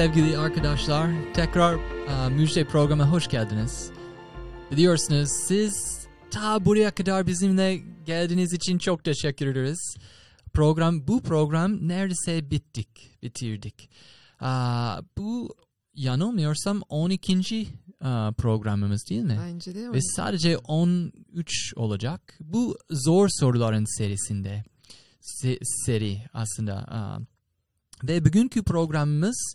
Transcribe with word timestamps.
Sevgili 0.00 0.38
arkadaşlar. 0.38 1.10
Tekrar 1.34 1.74
uh, 1.74 2.30
Müjde 2.30 2.64
programa 2.64 3.10
hoş 3.10 3.28
geldiniz. 3.28 3.90
Biliyorsunuz 4.72 5.28
siz 5.48 5.98
ta 6.30 6.64
buraya 6.64 6.90
kadar 6.90 7.26
bizimle 7.26 7.80
geldiğiniz 8.06 8.52
için 8.52 8.78
çok 8.78 9.04
teşekkür 9.04 9.46
ederiz. 9.46 9.96
Program 10.54 11.08
bu 11.08 11.22
program 11.22 11.88
neredeyse 11.88 12.50
bittik, 12.50 13.22
bitirdik. 13.22 13.90
Uh, 14.42 14.46
bu 15.18 15.54
yanılmıyorsam 15.94 16.82
12. 16.88 17.36
Uh, 17.36 18.32
programımız 18.32 19.04
değil 19.10 19.22
mi? 19.22 19.38
Bence 19.46 19.74
de 19.74 19.92
Ve 19.92 20.00
sadece 20.00 20.58
13 20.58 21.72
olacak. 21.76 22.36
Bu 22.40 22.78
zor 22.90 23.28
soruların 23.40 23.98
serisinde. 23.98 24.64
Se- 25.22 25.58
seri 25.86 26.22
aslında. 26.32 26.74
Aa, 26.74 27.18
Ve 28.04 28.24
bugünkü 28.24 28.62
programımız 28.62 29.54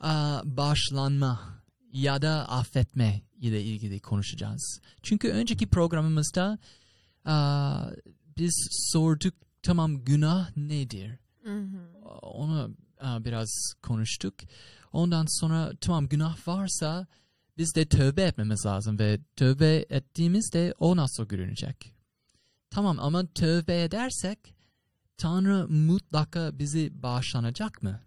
aa, 0.00 0.42
başlanma 0.44 1.62
ya 1.92 2.22
da 2.22 2.48
affetme 2.48 3.22
ile 3.40 3.62
ilgili 3.62 4.00
konuşacağız. 4.00 4.80
Çünkü 5.02 5.28
önceki 5.28 5.66
programımızda 5.66 6.58
aa, 7.24 7.90
biz 8.38 8.68
sorduk 8.92 9.34
tamam 9.62 10.04
günah 10.04 10.56
nedir? 10.56 11.18
Hı 11.44 11.58
hı. 11.58 12.08
Onu 12.22 12.76
aa, 13.00 13.24
biraz 13.24 13.72
konuştuk. 13.82 14.34
Ondan 14.92 15.26
sonra 15.40 15.72
tamam 15.80 16.08
günah 16.08 16.48
varsa 16.48 17.06
biz 17.58 17.74
de 17.74 17.86
tövbe 17.86 18.22
etmemiz 18.22 18.66
lazım 18.66 18.98
ve 18.98 19.20
tövbe 19.36 19.86
ettiğimizde 19.90 20.74
o 20.78 20.96
nasıl 20.96 21.24
görünecek? 21.28 21.94
Tamam 22.70 22.98
ama 23.00 23.26
tövbe 23.26 23.82
edersek 23.82 24.54
Tanrı 25.16 25.68
mutlaka 25.68 26.58
bizi 26.58 27.02
bağışlanacak 27.02 27.82
mı? 27.82 28.00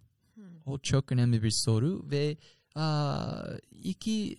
O 0.65 0.79
çok 0.79 1.11
önemli 1.11 1.43
bir 1.43 1.51
soru 1.65 2.05
ve 2.11 2.37
aa, 2.75 3.43
iki 3.71 4.37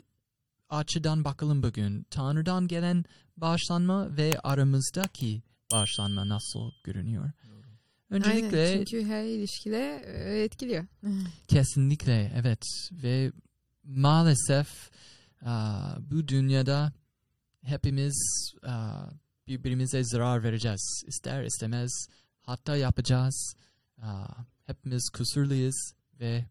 açıdan 0.68 1.24
bakalım 1.24 1.62
bugün. 1.62 2.06
Tanrı'dan 2.10 2.68
gelen 2.68 3.04
bağışlanma 3.36 4.16
ve 4.16 4.38
aramızdaki 4.40 5.42
bağışlanma 5.72 6.28
nasıl 6.28 6.70
görünüyor? 6.84 7.30
Öncelikle 8.10 8.66
Aynen, 8.66 8.84
çünkü 8.84 9.06
her 9.06 9.24
ilişkide 9.24 10.02
e, 10.06 10.42
etkiliyor. 10.42 10.86
Kesinlikle 11.48 12.32
evet 12.36 12.62
ve 12.92 13.32
maalesef 13.84 14.90
aa, 15.44 15.96
bu 16.10 16.28
dünyada 16.28 16.92
hepimiz 17.62 18.52
aa, 18.62 19.06
birbirimize 19.46 20.04
zarar 20.04 20.42
vereceğiz. 20.42 21.02
İster 21.06 21.44
istemez 21.44 22.06
hatta 22.40 22.76
yapacağız. 22.76 23.54
Aa, 24.02 24.26
hepimiz 24.66 25.10
kusurluyuz 25.10 25.92
ve 26.24 26.44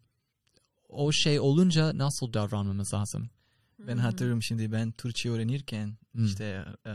o 0.88 1.12
şey 1.12 1.40
olunca 1.40 1.98
nasıl 1.98 2.32
davranmamız 2.32 2.94
lazım? 2.94 3.30
Ben 3.78 3.96
hatırlıyorum 3.96 4.42
şimdi 4.42 4.72
ben 4.72 4.92
Türkçe 4.92 5.30
öğrenirken 5.30 5.96
Hmm. 6.12 6.24
işte 6.24 6.64
e, 6.86 6.92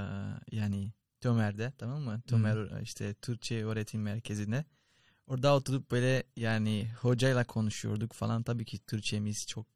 yani 0.52 0.92
Tömer'de 1.22 1.74
tamam 1.78 2.02
mı? 2.02 2.22
Tömer 2.28 2.82
işte 2.82 3.14
Türkçe 3.14 3.66
öğretim 3.66 4.02
merkezinde. 4.02 4.66
Orada 5.28 5.56
oturup 5.56 5.92
böyle 5.92 6.24
yani 6.36 6.92
hocayla 7.02 7.44
konuşuyorduk 7.44 8.14
falan. 8.14 8.44
Tabii 8.44 8.66
ki 8.66 8.80
Türkçemiz 8.88 9.46
çok 9.48 9.68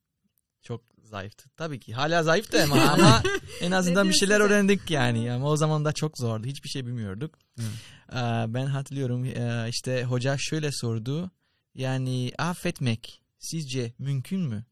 çok 0.61 0.81
zayıftı. 1.03 1.49
Tabii 1.57 1.79
ki 1.79 1.93
hala 1.93 2.23
zayıftı 2.23 2.63
ama, 2.63 2.81
ama 2.91 3.23
en 3.61 3.71
azından 3.71 4.09
bir 4.09 4.13
şeyler 4.13 4.39
öğrendik 4.39 4.91
yani. 4.91 5.31
Ama 5.31 5.49
o 5.49 5.57
zaman 5.57 5.85
da 5.85 5.93
çok 5.93 6.17
zordu. 6.17 6.47
Hiçbir 6.47 6.69
şey 6.69 6.85
bilmiyorduk. 6.85 7.35
Hmm. 7.55 7.65
Ee, 8.11 8.53
Ben 8.53 8.65
hatırlıyorum 8.65 9.25
e, 9.25 9.67
işte 9.69 10.03
hoca 10.03 10.35
şöyle 10.39 10.69
sordu. 10.71 11.31
Yani 11.75 12.31
affetmek 12.37 13.21
sizce 13.39 13.93
mümkün 13.99 14.39
mü? 14.41 14.65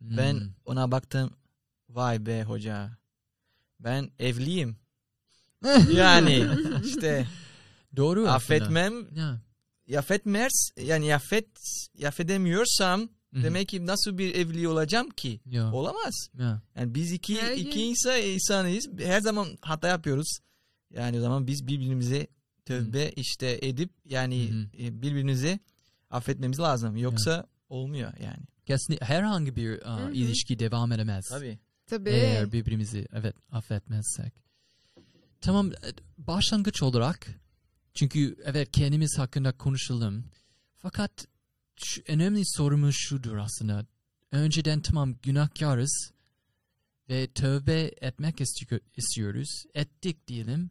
Ben 0.00 0.34
Hmm. 0.34 0.50
ona 0.64 0.90
baktım. 0.90 1.30
Vay 1.88 2.26
be 2.26 2.42
hoca. 2.42 2.98
Ben 3.80 4.10
evliyim. 4.18 4.76
Yani 5.96 6.46
işte 6.86 7.26
doğru 7.96 8.28
affetmem, 8.28 8.94
Ya. 9.14 9.40
affetmez 9.98 10.52
yani 10.76 11.14
affet 11.14 11.48
affedemiyorsam 12.06 13.00
Hı 13.00 13.40
hı. 13.40 13.42
demek 13.42 13.68
ki 13.68 13.86
nasıl 13.86 14.18
bir 14.18 14.34
evli 14.34 14.68
olacağım 14.68 15.10
ki? 15.10 15.40
Ya. 15.46 15.72
Olamaz. 15.72 16.28
Ya. 16.38 16.62
Yani 16.76 16.94
biz 16.94 17.12
iki 17.12 17.42
Her 17.42 17.52
iki 17.52 17.70
gün- 17.70 17.80
insan 17.80 18.20
insanıyız. 18.22 18.88
Her 18.98 19.20
zaman 19.20 19.48
hata 19.60 19.88
yapıyoruz. 19.88 20.38
Yani 20.90 21.18
o 21.18 21.20
zaman 21.20 21.46
biz 21.46 21.66
birbirimize 21.66 22.26
tövbe 22.64 23.10
işte 23.16 23.58
edip 23.62 23.90
yani 24.04 24.50
Hı 24.50 24.82
hı. 24.82 25.02
E, 26.14 26.16
affetmemiz 26.16 26.60
lazım. 26.60 26.96
Yoksa 26.96 27.46
olmuyor 27.68 28.12
yani. 28.22 28.42
Kesinlikle 28.66 29.06
herhangi 29.06 29.56
bir 29.56 29.90
aa, 29.90 29.98
Hı 30.00 30.06
hı. 30.06 30.12
ilişki 30.12 30.58
devam 30.58 30.92
edemez. 30.92 31.24
Tabii. 31.28 31.58
Tabii. 31.86 32.10
Eğer 32.10 32.52
birbirimizi 32.52 33.06
evet 33.12 33.36
affetmezsek. 33.50 34.34
Tamam 35.40 35.72
e, 35.72 35.74
başlangıç 36.18 36.82
olarak 36.82 37.26
çünkü 37.94 38.36
evet 38.44 38.72
kendimiz 38.72 39.18
hakkında 39.18 39.52
konuşalım. 39.52 40.24
Fakat 40.76 41.26
şu, 41.84 42.02
önemli 42.08 42.42
sorumuz 42.46 42.94
şudur 42.98 43.36
aslında. 43.36 43.86
Önceden 44.32 44.80
tamam 44.80 45.14
günahkarız 45.22 46.10
ve 47.08 47.26
tövbe 47.26 47.90
etmek 48.00 48.40
isti- 48.40 48.80
istiyoruz. 48.96 49.64
Ettik 49.74 50.28
diyelim. 50.28 50.70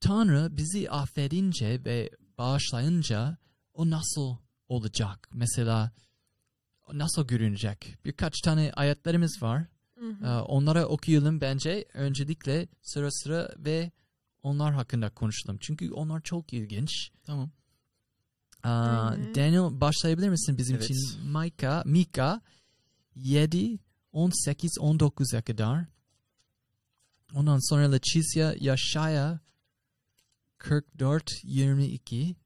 Tanrı 0.00 0.56
bizi 0.56 0.90
affedince 0.90 1.84
ve 1.84 2.10
bağışlayınca 2.38 3.36
o 3.78 3.90
nasıl 3.90 4.36
olacak? 4.68 5.28
Mesela 5.32 5.90
nasıl 6.92 7.26
görünecek? 7.26 7.96
Birkaç 8.04 8.40
tane 8.40 8.72
ayetlerimiz 8.72 9.42
var. 9.42 9.66
Hı 9.98 10.10
hı. 10.10 10.24
Ee, 10.26 10.28
Onlara 10.28 10.86
okuyalım 10.86 11.40
bence. 11.40 11.84
Öncelikle 11.94 12.68
sıra 12.82 13.10
sıra 13.10 13.54
ve 13.58 13.90
onlar 14.42 14.74
hakkında 14.74 15.10
konuşalım. 15.10 15.58
Çünkü 15.60 15.92
onlar 15.92 16.20
çok 16.20 16.52
ilginç. 16.52 17.10
Tamam. 17.24 17.50
Aa, 18.62 19.10
Hı 19.10 19.14
hı. 19.16 19.34
Daniel 19.34 19.80
başlayabilir 19.80 20.28
misin 20.28 20.58
bizim 20.58 20.76
Evet. 20.76 20.90
için? 20.90 21.30
Mika, 21.30 21.82
Mika 21.86 22.40
7, 23.16 23.78
18, 24.12 24.70
19'a 24.80 25.42
kadar. 25.42 25.84
Ondan 27.34 27.70
sonra 27.70 27.90
Leticia, 27.90 28.54
Yaşaya 28.60 29.40
44, 30.58 31.30
22. 31.44 32.36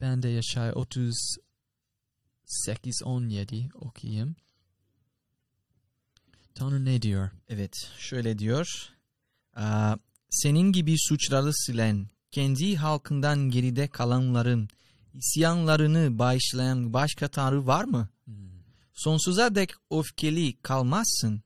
Ben 0.00 0.22
de 0.22 0.28
Yaşaya 0.28 0.72
38, 0.72 3.02
17 3.04 3.68
okuyayım. 3.74 4.36
Tanrı 6.54 6.84
ne 6.84 7.02
diyor? 7.02 7.30
Evet, 7.48 7.72
şöyle 7.98 8.38
diyor. 8.38 8.66
Senin 10.30 10.72
gibi 10.72 10.94
suçları 10.98 11.54
silen, 11.54 12.06
kendi 12.30 12.76
halkından 12.76 13.50
geride 13.50 13.88
kalanların 13.88 14.68
isyanlarını 15.14 16.18
bağışlayan 16.18 16.92
başka 16.92 17.28
tanrı 17.28 17.66
var 17.66 17.84
mı? 17.84 18.08
Hmm. 18.24 18.34
Sonsuza 18.94 19.54
dek 19.54 19.70
öfkeli 19.90 20.62
kalmazsın. 20.62 21.42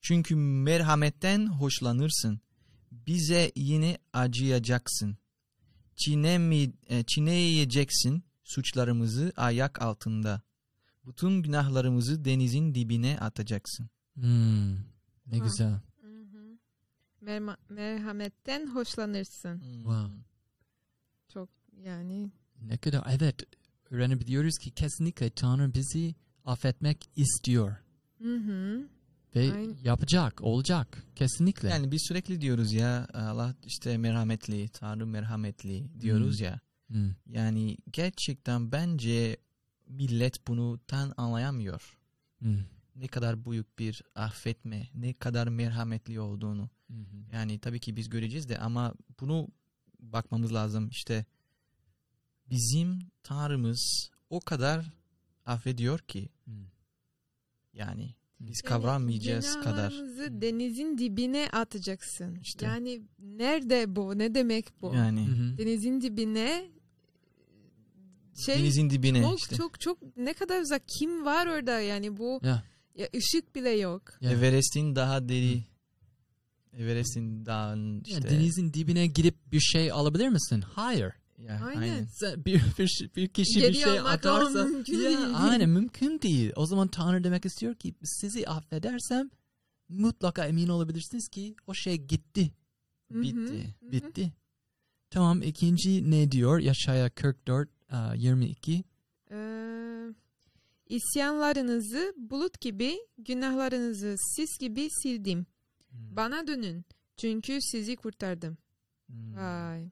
Çünkü 0.00 0.36
merhametten 0.36 1.46
hoşlanırsın. 1.46 2.40
Bize 2.92 3.52
yine 3.56 3.98
acıyacaksın. 4.12 5.18
Çiğnemi, 5.96 6.72
e, 6.86 7.02
çiğneyeceksin 7.02 8.24
suçlarımızı 8.44 9.32
ayak 9.36 9.82
altında. 9.82 10.42
Bütün 11.06 11.42
günahlarımızı 11.42 12.24
denizin 12.24 12.74
dibine 12.74 13.18
atacaksın. 13.20 13.88
Hmm, 14.14 14.74
ne 15.26 15.38
Ha. 15.38 15.44
güzel. 15.44 15.80
Hı 16.00 16.22
hı. 16.22 16.58
Merma- 17.22 17.56
merhametten 17.68 18.66
hoşlanırsın. 18.66 19.58
Wow. 19.58 20.12
Çok 21.32 21.48
yani. 21.84 22.30
Ne 22.62 22.76
kadar 22.78 23.04
evet 23.10 23.42
öğrenebiliyoruz 23.90 24.58
ki 24.58 24.70
kesinlikle 24.70 25.30
Tanrı 25.30 25.74
bizi 25.74 26.14
affetmek 26.44 27.10
istiyor. 27.16 27.76
Hı 28.22 28.36
hı. 28.36 28.88
Ve 29.34 29.40
Aynen. 29.40 29.76
yapacak, 29.82 30.40
olacak. 30.42 31.04
Kesinlikle. 31.16 31.68
Yani 31.68 31.90
biz 31.92 32.02
sürekli 32.08 32.40
diyoruz 32.40 32.72
ya 32.72 33.08
Allah 33.14 33.54
işte 33.66 33.98
merhametli, 33.98 34.68
Tanrı 34.68 35.06
merhametli 35.06 36.00
diyoruz 36.00 36.40
ya. 36.40 36.60
Hmm, 36.86 37.10
Yani 37.26 37.76
gerçekten 37.92 38.72
bence 38.72 39.36
millet 39.88 40.46
bunu 40.46 40.80
tam 40.86 41.12
anlayamıyor. 41.16 41.98
hmm, 42.38 42.58
Ne 42.96 43.08
kadar 43.08 43.44
büyük 43.44 43.78
bir 43.78 44.02
affetme, 44.14 44.88
ne 44.94 45.12
kadar 45.14 45.48
merhametli 45.48 46.20
olduğunu. 46.20 46.70
hmm, 46.86 47.28
Yani 47.32 47.58
tabii 47.58 47.80
ki 47.80 47.96
biz 47.96 48.08
göreceğiz 48.08 48.48
de 48.48 48.58
ama 48.58 48.94
bunu 49.20 49.48
bakmamız 50.00 50.52
lazım. 50.54 50.88
İşte 50.88 51.24
bizim 52.50 52.98
Tanrımız 53.22 54.10
o 54.30 54.40
kadar 54.40 54.90
affediyor 55.46 55.98
ki 55.98 56.28
hmm. 56.44 56.66
yani 57.72 58.14
biz 58.48 58.60
Yani 58.64 58.68
kavramayacağız 58.68 59.54
kadar. 59.60 59.90
günahlarımızı 59.90 60.40
denizin 60.42 60.98
dibine 60.98 61.48
atacaksın. 61.52 62.38
İşte. 62.42 62.66
Yani 62.66 63.02
nerede 63.18 63.96
bu? 63.96 64.18
Ne 64.18 64.34
demek 64.34 64.82
bu? 64.82 64.94
Yani 64.94 65.26
Hı 65.26 65.32
hı. 65.32 65.58
Denizin 65.58 66.00
dibine 66.00 66.64
şey 68.46 68.58
Denizin 68.58 68.90
dibine 68.90 69.22
çok 69.22 69.38
işte. 69.38 69.56
çok 69.56 69.80
çok 69.80 70.16
ne 70.16 70.32
kadar 70.34 70.60
uzak 70.60 70.82
kim 70.98 71.24
var 71.24 71.46
orada 71.46 71.80
yani 71.80 72.16
bu 72.16 72.40
Ya. 72.42 72.62
ya 72.96 73.08
ışık 73.16 73.54
bile 73.54 73.70
yok. 73.70 74.02
Ya. 74.20 74.30
Everest'in 74.30 74.96
daha 74.96 75.28
deri. 75.28 75.62
Everest'in 76.72 77.46
daha 77.46 77.76
Ya 77.76 78.00
işte. 78.06 78.30
denizin 78.30 78.72
dibine 78.72 79.06
gidip 79.06 79.52
bir 79.52 79.60
şey 79.60 79.92
alabilir 79.92 80.28
misin? 80.28 80.60
Hayır. 80.74 81.12
Ya, 81.38 81.60
Aynen. 81.64 81.80
aynen. 81.80 82.04
Sen 82.04 82.44
bir, 82.44 82.62
bir, 82.78 83.10
bir 83.16 83.28
kişi 83.28 83.60
Geri 83.60 83.72
bir 83.72 83.78
şey 83.78 84.00
atarsa 84.00 84.64
mümkün 84.64 84.98
ya, 84.98 85.04
değil. 85.04 85.18
aynen 85.34 85.68
mümkün 85.68 86.20
değil. 86.22 86.52
O 86.56 86.66
zaman 86.66 86.88
Tanrı 86.88 87.24
demek 87.24 87.44
istiyor 87.44 87.74
ki 87.74 87.94
sizi 88.04 88.48
affedersem 88.48 89.30
mutlaka 89.88 90.46
emin 90.46 90.68
olabilirsiniz 90.68 91.28
ki 91.28 91.56
o 91.66 91.74
şey 91.74 91.96
gitti. 91.96 92.50
Bitti. 93.10 93.74
Hı 93.80 93.86
hı. 93.86 93.92
bitti. 93.92 94.32
Tamam 95.10 95.42
ikinci 95.42 96.10
ne 96.10 96.30
diyor? 96.30 96.58
Yaşaya 96.58 97.10
44 97.10 97.68
e, 97.90 97.96
22. 98.16 98.84
Ee, 99.30 100.06
isyanlarınızı 100.88 102.14
bulut 102.16 102.60
gibi, 102.60 102.96
günahlarınızı 103.18 104.14
sis 104.36 104.58
gibi 104.60 104.88
sildim. 105.02 105.46
Bana 105.92 106.46
dönün. 106.46 106.84
Çünkü 107.16 107.58
sizi 107.60 107.96
kurtardım. 107.96 108.58
Hmm. 109.06 109.36
Vay. 109.36 109.90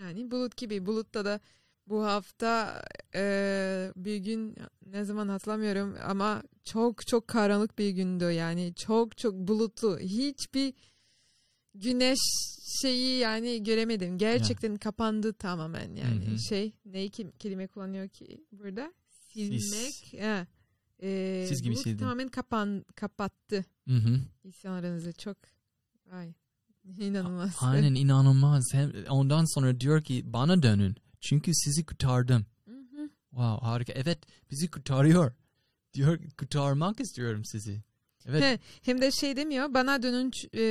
Yani 0.00 0.30
bulut 0.30 0.56
gibi. 0.56 0.86
Bulutta 0.86 1.24
da 1.24 1.40
bu 1.86 2.04
hafta 2.04 2.82
e, 3.14 3.92
bir 3.96 4.16
gün 4.16 4.56
ne 4.86 5.04
zaman 5.04 5.28
hatırlamıyorum 5.28 5.96
ama 6.04 6.42
çok 6.64 7.06
çok 7.06 7.28
karanlık 7.28 7.78
bir 7.78 7.90
gündü. 7.90 8.24
Yani 8.24 8.74
çok 8.74 9.18
çok 9.18 9.34
bulutlu. 9.34 9.98
Hiçbir 9.98 10.74
güneş 11.74 12.18
şeyi 12.82 13.18
yani 13.18 13.62
göremedim. 13.62 14.18
Gerçekten 14.18 14.76
kapandı 14.76 15.32
tamamen 15.32 15.94
yani. 15.94 16.26
Hı 16.26 16.34
hı. 16.34 16.38
Şey 16.38 16.72
ne 16.84 17.08
kim, 17.08 17.30
kelime 17.30 17.66
kullanıyor 17.66 18.08
ki 18.08 18.44
burada? 18.52 18.92
Silmek. 19.32 20.22
Ha. 20.22 20.46
E, 21.02 21.44
Sis 21.48 21.62
gibi 21.62 21.74
bulut 21.74 21.82
sildim. 21.82 21.98
tamamen 21.98 22.28
kapan, 22.28 22.84
kapattı. 22.94 23.64
Hı 23.88 23.94
hı. 23.94 24.20
İsyanlarınızı 24.44 25.12
çok 25.12 25.36
Ay 26.10 26.34
inanılmaz. 26.98 27.56
Aynen 27.60 27.94
inanılmaz. 27.94 28.64
Hem 28.72 28.92
ondan 29.08 29.44
sonra 29.54 29.80
diyor 29.80 30.02
ki 30.02 30.22
bana 30.32 30.62
dönün. 30.62 30.96
Çünkü 31.20 31.54
sizi 31.54 31.84
kurtardım. 31.86 32.46
Hı 32.68 32.74
hı. 32.74 33.10
Wow 33.30 33.66
harika. 33.66 33.92
Evet 33.92 34.18
bizi 34.50 34.70
kurtarıyor. 34.70 35.32
Diyor 35.94 36.18
kurtarmak 36.38 37.00
istiyorum 37.00 37.44
sizi. 37.44 37.82
Evet. 38.26 38.42
He, 38.42 38.58
hem 38.82 39.00
de 39.00 39.10
şey 39.10 39.36
demiyor 39.36 39.74
bana 39.74 40.02
dönün 40.02 40.30
e, 40.54 40.62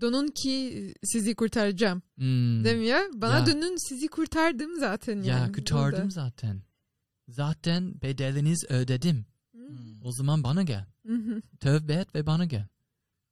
donun 0.00 0.28
ki 0.28 0.94
sizi 1.04 1.34
kurtaracağım 1.34 2.02
Hmm. 2.16 2.64
demiyor. 2.64 3.00
Bana 3.14 3.38
Ya. 3.38 3.46
dönün 3.46 3.88
sizi 3.88 4.08
kurtardım 4.08 4.76
zaten 4.80 5.16
yani. 5.22 5.28
Ya 5.28 5.52
kurtardım 5.52 5.98
burada. 6.00 6.10
zaten. 6.10 6.62
Zaten 7.28 8.00
bedeliniz 8.02 8.64
ödedim. 8.68 9.26
Hmm. 9.52 10.02
O 10.04 10.12
zaman 10.12 10.42
bana 10.42 10.62
gel. 10.62 10.86
hı 11.06 11.14
hı. 11.14 11.42
Tövbe 11.60 11.92
et 11.94 12.14
ve 12.14 12.26
bana 12.26 12.44
gel. 12.44 12.66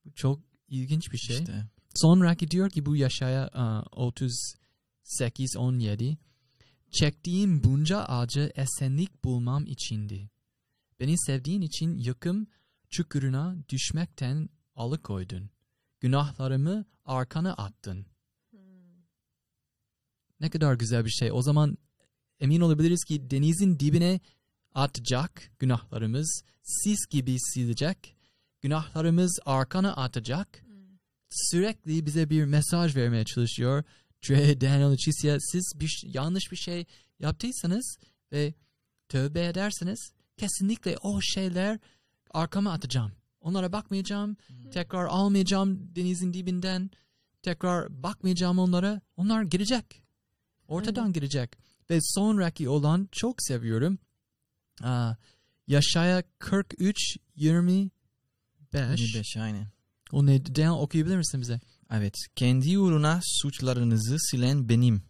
Bu 0.04 0.12
çok 0.12 0.40
ilginç 0.68 1.12
bir 1.12 1.18
şey. 1.18 1.38
İşte. 1.38 1.64
Sonraki 1.96 2.50
diyor 2.50 2.70
ki 2.70 2.86
bu 2.86 2.96
Yaşaya 2.96 3.50
e, 3.54 3.96
38 3.96 5.56
17 5.56 6.18
Çektiğim 6.90 7.64
bunca 7.64 8.04
acı 8.04 8.52
esenlik 8.54 9.24
bulmam 9.24 9.66
içindi. 9.66 10.30
Beni 11.00 11.18
sevdiğin 11.18 11.60
için 11.60 11.98
yıkım 11.98 12.46
çukuruna 12.90 13.56
düşmekten 13.68 14.48
alıkoydun. 14.74 15.50
Günahlarımı 16.00 16.84
arkana 17.04 17.52
attın. 17.54 18.06
Ne 20.40 20.50
kadar 20.50 20.74
güzel 20.74 21.04
bir 21.04 21.10
şey. 21.10 21.32
O 21.32 21.42
zaman 21.42 21.78
emin 22.40 22.60
olabiliriz 22.60 23.04
ki 23.04 23.30
denizin 23.30 23.78
dibine 23.78 24.20
atacak 24.74 25.50
günahlarımız, 25.58 26.42
sis 26.62 27.06
gibi 27.10 27.36
silecek, 27.40 28.16
günahlarımız 28.60 29.38
arkana 29.46 29.96
atacak. 29.96 30.65
Sürekli 31.30 32.06
bize 32.06 32.30
bir 32.30 32.44
mesaj 32.44 32.96
vermeye 32.96 33.24
çalışıyor. 33.24 33.84
Dre, 34.28 34.60
Daniel, 34.60 34.92
Leticia, 34.92 35.36
siz 35.40 35.72
bir, 35.76 36.02
yanlış 36.06 36.52
bir 36.52 36.56
şey 36.56 36.84
yaptıysanız 37.18 37.98
ve 38.32 38.54
tövbe 39.08 39.46
ederseniz 39.46 40.12
kesinlikle 40.36 40.96
o 41.02 41.20
şeyler 41.20 41.78
arkama 42.30 42.72
atacağım. 42.72 43.12
Onlara 43.40 43.72
bakmayacağım, 43.72 44.36
tekrar 44.72 45.04
almayacağım 45.04 45.96
denizin 45.96 46.32
dibinden, 46.32 46.90
tekrar 47.42 48.02
bakmayacağım 48.02 48.58
onlara. 48.58 49.00
Onlar 49.16 49.42
girecek. 49.42 50.02
Ortadan 50.68 51.12
girecek. 51.12 51.58
Ve 51.90 51.98
sonraki 52.02 52.68
olan 52.68 53.08
çok 53.12 53.42
seviyorum. 53.42 53.98
Aa, 54.82 55.14
Yaşaya 55.66 56.22
43 56.38 57.16
25. 57.36 57.90
25 58.74 59.36
aynen. 59.36 59.66
O 60.12 60.26
ne? 60.26 60.46
Daniel 60.46 60.70
okuyabilir 60.70 61.16
misin 61.16 61.40
bize? 61.40 61.60
Evet. 61.90 62.14
Kendi 62.36 62.78
uğruna 62.78 63.20
suçlarınızı 63.22 64.16
silen 64.18 64.68
benim. 64.68 65.02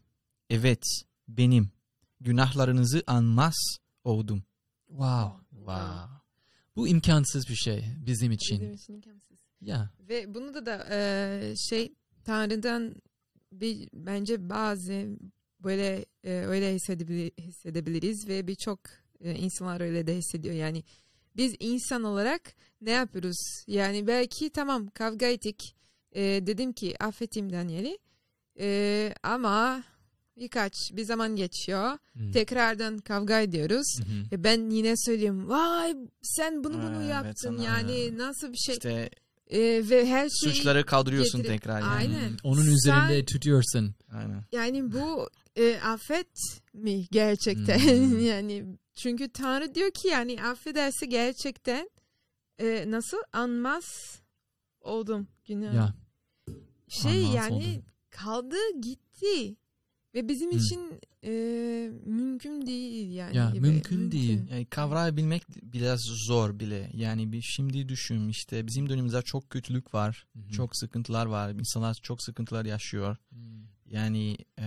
Evet, 0.50 0.84
benim. 1.28 1.70
Günahlarınızı 2.20 3.02
anmaz 3.06 3.78
oldum. 4.04 4.42
Wow. 4.88 5.44
Wow. 5.50 6.16
Bu 6.76 6.88
imkansız 6.88 7.48
bir 7.48 7.54
şey 7.54 7.84
bizim 8.06 8.32
için. 8.32 8.60
Bizim 8.60 8.74
için 8.74 8.94
imkansız. 8.94 9.38
Ya. 9.60 9.90
Ve 10.08 10.34
bunu 10.34 10.54
da 10.54 10.66
da 10.66 10.86
e, 10.90 11.54
şey 11.56 11.94
Tanrı'dan 12.24 12.94
bir 13.52 13.88
bence 13.92 14.48
bazı 14.48 15.18
böyle 15.60 16.04
e, 16.24 16.32
öyle 16.32 16.74
hissedebilir, 16.74 17.32
hissedebiliriz 17.38 18.28
ve 18.28 18.46
birçok 18.46 18.80
e, 19.20 19.34
insanlar 19.34 19.80
öyle 19.80 20.06
de 20.06 20.16
hissediyor. 20.16 20.54
Yani 20.54 20.84
biz 21.36 21.54
insan 21.60 22.04
olarak 22.04 22.42
ne 22.80 22.90
yapıyoruz? 22.90 23.64
Yani 23.66 24.06
belki 24.06 24.50
tamam 24.50 24.88
kavga 24.94 25.26
ettik. 25.26 25.74
E, 26.12 26.22
dedim 26.22 26.72
ki 26.72 26.94
affettim 27.00 27.52
Daniel'i. 27.52 27.98
E, 28.60 29.14
ama 29.22 29.82
birkaç 30.36 30.72
bir 30.92 31.04
zaman 31.04 31.36
geçiyor. 31.36 31.98
Hmm. 32.12 32.32
Tekrardan 32.32 32.98
kavga 32.98 33.40
ediyoruz. 33.40 33.98
Hı. 33.98 34.32
Ve 34.32 34.44
ben 34.44 34.70
yine 34.70 34.94
söyleyeyim. 34.96 35.48
Vay 35.48 35.96
sen 36.22 36.64
bunu 36.64 36.74
bunu 36.82 36.96
Evet, 37.00 37.10
yaptın. 37.10 37.56
sana- 37.56 37.64
yani 37.64 38.18
nasıl 38.18 38.52
bir 38.52 38.56
şey. 38.58 38.74
İşte 38.74 39.10
E, 39.50 39.58
ve 39.90 40.06
her 40.06 40.28
şey 40.28 40.50
suçları 40.52 40.86
kaldırıyorsun 40.86 41.42
getirip- 41.42 41.52
tekrar 41.60 41.80
yani. 41.80 41.90
Aynen. 41.92 42.28
Hmm. 42.28 42.36
Onun 42.44 42.62
Sen- 42.62 42.72
üzerinde 42.72 43.24
tutuyorsun. 43.24 43.94
Aynen. 44.12 44.44
Yani 44.52 44.92
bu 44.92 45.28
e, 45.56 45.76
affet 45.78 46.28
mi 46.74 47.06
gerçekten? 47.10 47.78
Hmm. 47.78 48.20
yani 48.26 48.64
çünkü 48.96 49.28
Tanrı 49.28 49.74
diyor 49.74 49.90
ki 49.90 50.08
yani 50.08 50.42
affederse 50.42 51.06
gerçekten 51.06 51.90
e, 52.58 52.84
nasıl 52.90 53.16
anmaz 53.32 54.20
oldum 54.80 55.28
günah. 55.44 55.74
Ya. 55.74 55.94
şey 56.88 57.24
anmaz 57.24 57.34
yani 57.34 57.54
oldum. 57.54 57.84
kaldı 58.10 58.56
gitti 58.82 59.56
ve 60.14 60.28
bizim 60.28 60.50
Hmm. 60.50 60.58
için 60.58 61.00
e, 61.24 61.30
mümkün 62.06 62.66
değil 62.66 63.12
yani. 63.12 63.36
Ya, 63.36 63.50
gibi. 63.50 63.60
mümkün 63.60 64.12
değil. 64.12 64.40
Yani 64.50 64.66
kavrayabilmek 64.66 65.42
biraz 65.62 66.00
zor 66.00 66.58
bile. 66.58 66.90
Yani 66.94 67.32
bir 67.32 67.42
şimdi 67.42 67.88
düşün 67.88 68.28
işte 68.28 68.66
bizim 68.66 68.88
dönemimizde 68.88 69.22
çok 69.22 69.50
kötülük 69.50 69.94
var. 69.94 70.26
Hı 70.32 70.38
hı. 70.38 70.52
Çok 70.52 70.76
sıkıntılar 70.76 71.26
var. 71.26 71.50
İnsanlar 71.50 71.94
çok 71.94 72.22
sıkıntılar 72.22 72.64
yaşıyor. 72.64 73.16
Hmm. 73.28 73.65
Yani 73.86 74.36
e, 74.58 74.64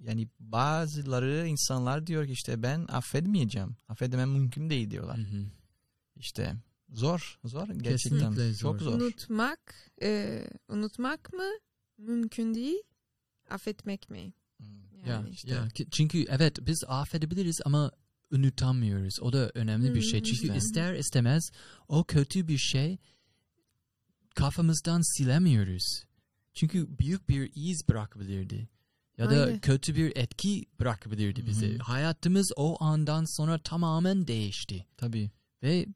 yani 0.00 0.28
bazıları 0.40 1.46
insanlar 1.46 2.06
diyor 2.06 2.26
ki 2.26 2.32
işte 2.32 2.62
ben 2.62 2.86
affetmeyeceğim. 2.88 3.76
Affedemem 3.88 4.30
mümkün 4.30 4.70
değil 4.70 4.90
diyorlar. 4.90 5.18
Hı 5.18 5.22
hı. 5.22 5.44
İşte 6.16 6.54
zor, 6.88 7.38
zor 7.44 7.68
gerçekten. 7.68 8.18
Kesinlikle 8.18 8.54
Çok 8.54 8.80
zor. 8.80 8.90
zor. 8.90 9.00
Unutmak, 9.00 9.74
e, 10.02 10.44
unutmak 10.68 11.32
mı 11.32 11.48
mümkün 11.98 12.54
değil, 12.54 12.82
affetmek 13.50 14.10
mi? 14.10 14.32
Ya, 14.92 15.06
Yani 15.06 15.30
işte. 15.30 15.50
ya. 15.50 15.68
Çünkü 15.90 16.24
evet 16.28 16.66
biz 16.66 16.84
affedebiliriz 16.88 17.60
ama 17.64 17.92
unutamıyoruz. 18.32 19.20
O 19.20 19.32
da 19.32 19.50
önemli 19.54 19.94
bir 19.94 20.02
şey. 20.02 20.22
Çünkü 20.22 20.42
işte. 20.42 20.56
ister 20.56 20.94
istemez 20.94 21.50
o 21.88 22.04
kötü 22.04 22.48
bir 22.48 22.58
şey 22.58 22.98
kafamızdan 24.34 25.16
silemiyoruz. 25.16 26.04
Çünkü 26.58 26.98
büyük 26.98 27.28
bir 27.28 27.52
iz 27.54 27.88
bırakabilirdi. 27.88 28.68
Ya 29.18 29.30
da 29.30 29.44
Aynen. 29.44 29.58
kötü 29.58 29.94
bir 29.94 30.16
etki 30.16 30.66
bırakabilirdi 30.80 31.46
bize. 31.46 31.68
Hı 31.68 31.74
hı. 31.74 31.78
Hayatımız 31.78 32.52
o 32.56 32.84
andan 32.84 33.24
sonra 33.36 33.58
tamamen 33.58 34.26
değişti. 34.26 34.86
Tabii. 34.96 35.30
Ve 35.62 35.86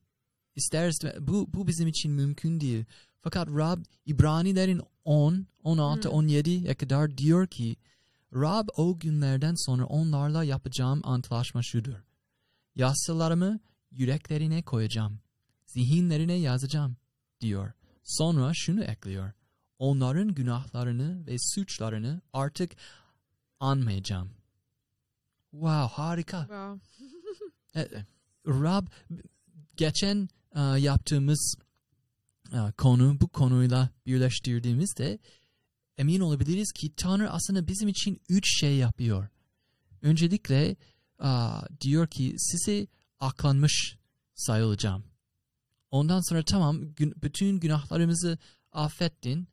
ister 0.56 0.88
istemez 0.88 1.28
bu, 1.28 1.52
bu 1.52 1.66
bizim 1.66 1.88
için 1.88 2.12
mümkün 2.12 2.60
değil. 2.60 2.84
Fakat 3.22 3.48
Rab 3.48 3.84
İbranilerin 4.06 4.80
10, 5.04 5.46
16, 5.64 6.08
Hmm. 6.08 6.18
17'ye 6.18 6.74
kadar 6.74 7.18
diyor 7.18 7.46
ki 7.46 7.76
Rab 8.34 8.68
o 8.76 8.98
günlerden 8.98 9.54
sonra 9.54 9.84
onlarla 9.84 10.44
yapacağım 10.44 11.00
antlaşma 11.04 11.62
şudur. 11.62 11.94
Yasalarımı 12.74 13.60
yüreklerine 13.90 14.62
koyacağım. 14.62 15.20
Zihinlerine 15.66 16.34
yazacağım 16.34 16.96
diyor. 17.40 17.72
Sonra 18.04 18.52
şunu 18.54 18.84
ekliyor. 18.84 19.32
Onların 19.82 20.34
günahlarını 20.34 21.26
ve 21.26 21.36
suçlarını 21.38 22.20
artık 22.32 22.72
anmayacağım. 23.60 24.30
Wow 25.50 26.02
harika. 26.02 26.40
Wow. 26.40 26.80
Rab 28.46 28.86
geçen 29.76 30.28
e, 30.54 30.60
yaptığımız 30.60 31.54
e, 32.52 32.72
konu 32.78 33.20
bu 33.20 33.28
konuyla 33.28 33.90
birleştirdiğimizde 34.06 35.18
emin 35.98 36.20
olabiliriz 36.20 36.72
ki 36.72 36.94
Tanrı 36.96 37.30
aslında 37.30 37.68
bizim 37.68 37.88
için 37.88 38.20
üç 38.28 38.60
şey 38.60 38.76
yapıyor. 38.76 39.28
Öncelikle 40.02 40.76
e, 41.22 41.30
diyor 41.80 42.06
ki 42.06 42.34
sizi 42.38 42.88
aklanmış 43.20 43.96
sayılacağım. 44.34 45.04
Ondan 45.90 46.28
sonra 46.28 46.42
tamam 46.44 46.94
gün, 46.94 47.14
bütün 47.22 47.60
günahlarımızı 47.60 48.38
affettin 48.72 49.48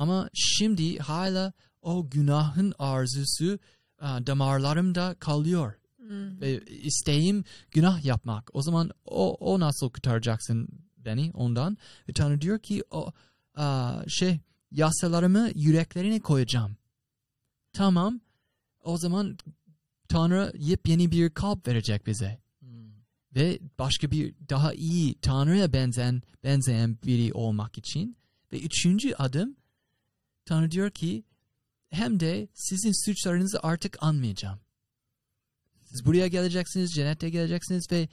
ama 0.00 0.30
şimdi 0.34 0.98
hala 0.98 1.52
o 1.82 2.10
günahın 2.10 2.74
arzusu 2.78 3.58
e, 4.02 4.06
damarlarımda 4.26 5.14
kalıyor 5.18 5.74
Hmm. 5.98 6.40
ve 6.40 6.64
isteğim 6.64 7.44
günah 7.70 8.04
yapmak. 8.04 8.50
O 8.52 8.62
zaman 8.62 8.90
o, 9.04 9.34
o 9.34 9.60
nasıl 9.60 9.90
kurtaracaksın 9.90 10.68
beni 10.96 11.30
ondan? 11.34 11.78
Ve 12.08 12.12
Tanrı 12.12 12.40
diyor 12.40 12.58
ki 12.58 12.82
o 12.90 13.12
aa, 13.54 14.02
şey 14.08 14.40
yasalarımı 14.70 15.50
yüreklerine 15.54 16.20
koyacağım. 16.20 16.76
Tamam. 17.72 18.20
O 18.84 18.98
zaman 18.98 19.38
Tanrı 20.08 20.52
yepyeni 20.56 21.10
bir 21.10 21.30
kalp 21.30 21.68
verecek 21.68 22.06
bize. 22.06 22.40
Hmm. 22.60 22.92
Ve 23.34 23.58
başka 23.78 24.10
bir 24.10 24.34
daha 24.48 24.72
iyi 24.72 25.14
Tanrı'ya 25.14 25.72
benzeyen, 25.72 26.22
benzeyen 26.44 26.98
biri 27.06 27.32
olmak 27.32 27.78
için. 27.78 28.16
Ve 28.52 28.60
üçüncü 28.60 29.14
adım 29.14 29.56
Tanrı 30.44 30.70
diyor 30.70 30.90
ki 30.90 31.24
hem 31.90 32.20
de 32.20 32.48
sizin 32.54 33.04
suçlarınızı 33.04 33.60
artık 33.62 33.96
anmayacağım. 34.00 34.60
Siz 35.84 36.06
buraya 36.06 36.28
geleceksiniz, 36.28 36.90
cennete 36.90 37.30
geleceksiniz 37.30 37.92
ve 37.92 38.08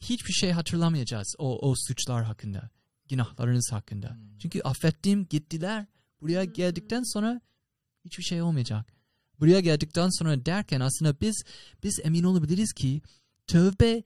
hiçbir 0.00 0.32
şey 0.32 0.52
hatırlamayacağız 0.52 1.34
o, 1.38 1.70
o 1.70 1.74
suçlar 1.76 2.24
hakkında, 2.24 2.70
günahlarınız 3.08 3.68
hakkında. 3.72 4.10
Hmm. 4.10 4.38
Çünkü 4.38 4.60
affettim, 4.60 5.26
gittiler. 5.30 5.86
Buraya 6.20 6.44
geldikten 6.44 7.02
sonra 7.12 7.40
hiçbir 8.04 8.22
şey 8.22 8.42
olmayacak. 8.42 8.86
Buraya 9.40 9.60
geldikten 9.60 10.08
sonra 10.18 10.46
derken 10.46 10.80
aslında 10.80 11.20
biz 11.20 11.44
biz 11.82 12.00
emin 12.04 12.22
olabiliriz 12.22 12.72
ki 12.72 13.02
tövbe 13.46 14.02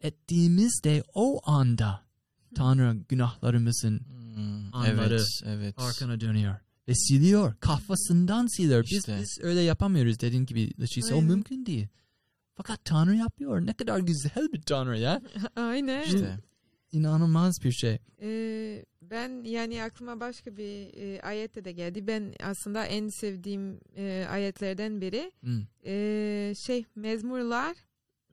ettiğimizde 0.00 1.04
o 1.14 1.50
anda 1.50 2.02
Tanrı 2.54 2.96
günahlarımızın 3.08 3.98
Hmm, 3.98 4.21
Anları 4.72 5.14
Evet, 5.14 5.26
evet. 5.44 5.74
arkana 5.78 6.20
dönüyor 6.20 6.54
ve 6.88 6.94
siliyor. 6.94 7.54
Kafasından 7.60 8.46
siliyor. 8.46 8.84
Biz, 8.84 8.92
İşte. 8.98 9.18
biz 9.20 9.38
öyle 9.42 9.60
yapamıyoruz 9.60 10.20
dediğin 10.20 10.46
gibi. 10.46 10.70
Laçisi, 10.80 11.14
o 11.14 11.16
Aynen. 11.16 11.30
mümkün 11.30 11.66
değil. 11.66 11.88
Fakat 12.54 12.84
Tanrı 12.84 13.16
yapıyor. 13.16 13.66
Ne 13.66 13.72
kadar 13.72 13.98
güzel 13.98 14.48
bir 14.52 14.62
Tanrı 14.62 14.98
ya. 14.98 15.22
Aynen. 15.56 16.02
İşte. 16.02 16.38
İnanılmaz 16.92 17.54
bir 17.64 17.72
şey. 17.72 17.98
Ee, 18.22 18.84
ben 19.02 19.44
yani 19.44 19.82
aklıma 19.82 20.20
başka 20.20 20.56
bir 20.56 20.94
e, 20.96 21.22
ayette 21.22 21.64
de 21.64 21.72
geldi. 21.72 22.06
Ben 22.06 22.34
aslında 22.42 22.84
en 22.86 23.08
sevdiğim 23.08 23.80
e, 23.96 24.26
ayetlerden 24.30 25.00
biri 25.00 25.32
Hmm. 25.40 25.62
e, 25.86 26.54
şey 26.56 26.84
Mezmurlar 26.94 27.76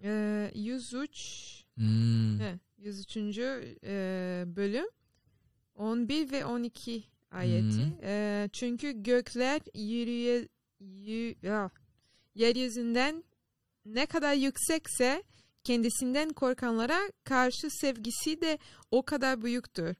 e, 0.04 0.52
103 0.56 1.64
Hmm. 1.76 2.40
he, 2.40 2.60
103. 2.78 3.18
e, 3.84 4.44
bölüm 4.48 4.86
11 5.80 6.32
ve 6.32 6.46
12 6.46 7.04
ayeti. 7.32 7.86
Hmm. 7.86 8.04
E, 8.04 8.50
çünkü 8.54 9.04
gökler 9.04 9.62
yürüye 9.76 10.48
yü, 10.80 11.36
ya, 11.42 11.72
yeryüzünden 12.36 13.24
ne 13.86 14.06
kadar 14.06 14.34
yüksekse 14.34 15.24
kendisinden 15.64 16.30
korkanlara 16.30 17.00
karşı 17.24 17.70
sevgisi 17.70 18.42
de 18.42 18.58
o 18.92 19.04
kadar 19.04 19.42
büyüktür. 19.42 19.96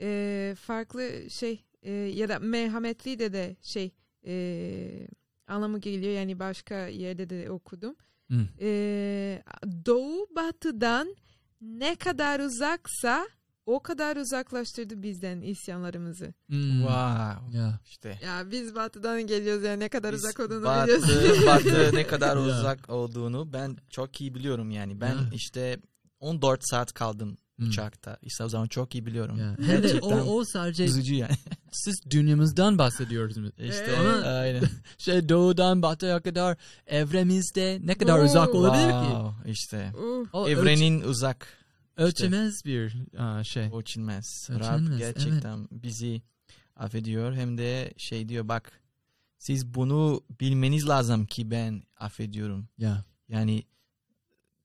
Ee, 0.00 0.54
farklı 0.58 1.30
şey 1.30 1.64
e, 1.82 1.92
ya 1.92 2.28
da 2.28 2.38
merhametli 2.38 3.18
de 3.18 3.32
de 3.32 3.56
şey 3.62 3.90
e, 4.26 5.06
anlamı 5.46 5.78
geliyor 5.78 6.12
yani 6.12 6.38
başka 6.38 6.86
yerde 6.86 7.30
de 7.30 7.50
okudum. 7.50 7.96
Hmm. 8.26 8.48
Ee, 8.60 9.42
doğu 9.86 10.26
batıdan 10.36 11.16
ne 11.60 11.94
kadar 11.96 12.40
uzaksa 12.40 13.28
o 13.66 13.80
kadar 13.82 14.16
uzaklaştırdı 14.16 15.02
bizden 15.02 15.40
isyanlarımızı. 15.40 16.34
Hmm. 16.46 16.78
Wow. 16.78 17.58
Ya. 17.58 17.80
İşte. 17.86 18.18
Ya 18.24 18.50
biz 18.50 18.74
batıdan 18.74 19.26
geliyoruz 19.26 19.64
ya 19.64 19.72
ne 19.76 19.88
kadar 19.88 20.12
Biz 20.14 20.24
uzak 20.24 20.40
olduğunu 20.40 20.64
batı, 20.64 21.02
biliyoruz. 21.02 21.46
batı 21.46 21.90
ne 21.96 22.06
kadar 22.06 22.36
uzak 22.46 22.90
olduğunu 22.90 23.52
ben 23.52 23.76
çok 23.90 24.20
iyi 24.20 24.34
biliyorum 24.34 24.70
yani. 24.70 25.00
Ben 25.00 25.08
Ya. 25.12 25.30
işte 25.32 25.78
14 26.20 26.60
saat 26.68 26.92
kaldım 26.92 27.38
Hmm. 27.58 27.68
uçakta. 27.68 28.16
İşte 28.22 28.44
o 28.44 28.48
zaman 28.48 28.66
çok 28.68 28.94
iyi 28.94 29.06
biliyorum. 29.06 29.38
Ya. 29.38 29.56
Hem 29.66 29.82
de 29.82 29.86
o, 29.86 29.90
Gerçekten 29.90 30.26
o 30.26 30.44
sadece 30.44 30.84
üzücü 30.84 31.14
yani. 31.14 31.34
siz 31.72 31.94
dünyamızdan 32.10 32.78
bahsediyoruz. 32.78 33.36
İşte 33.58 33.84
Evet. 33.88 33.98
Ama- 33.98 34.26
aynen. 34.28 34.62
Şey 34.98 35.28
doğudan 35.28 35.82
batıya 35.82 36.20
kadar 36.22 36.56
evremizde 36.86 37.78
ne 37.84 37.94
kadar 37.94 38.18
uzak 38.24 38.54
Oo. 38.54 38.58
olabilir 38.58 38.90
ki? 38.90 39.10
Wow, 39.10 39.50
işte. 39.50 39.92
Uh, 39.98 40.26
O 40.32 40.48
Evrenin 40.48 41.00
uzak 41.00 41.46
ölç- 41.96 42.06
ölçemez 42.06 42.64
bir 42.64 42.96
aa, 43.18 43.44
şey. 43.44 43.70
ölçülmez. 43.72 44.48
Ölçülmez, 44.50 44.90
Rab 44.90 44.98
gerçekten 44.98 45.68
bizi 45.70 46.22
affediyor. 46.76 47.34
Hem 47.34 47.58
de 47.58 47.94
şey 47.98 48.28
diyor 48.28 48.48
bak 48.48 48.80
siz 49.38 49.74
bunu 49.74 50.24
bilmeniz 50.40 50.88
lazım 50.88 51.26
ki 51.26 51.50
ben 51.50 51.82
affediyorum. 51.96 52.68
Ya. 52.78 53.04
Yani 53.28 53.62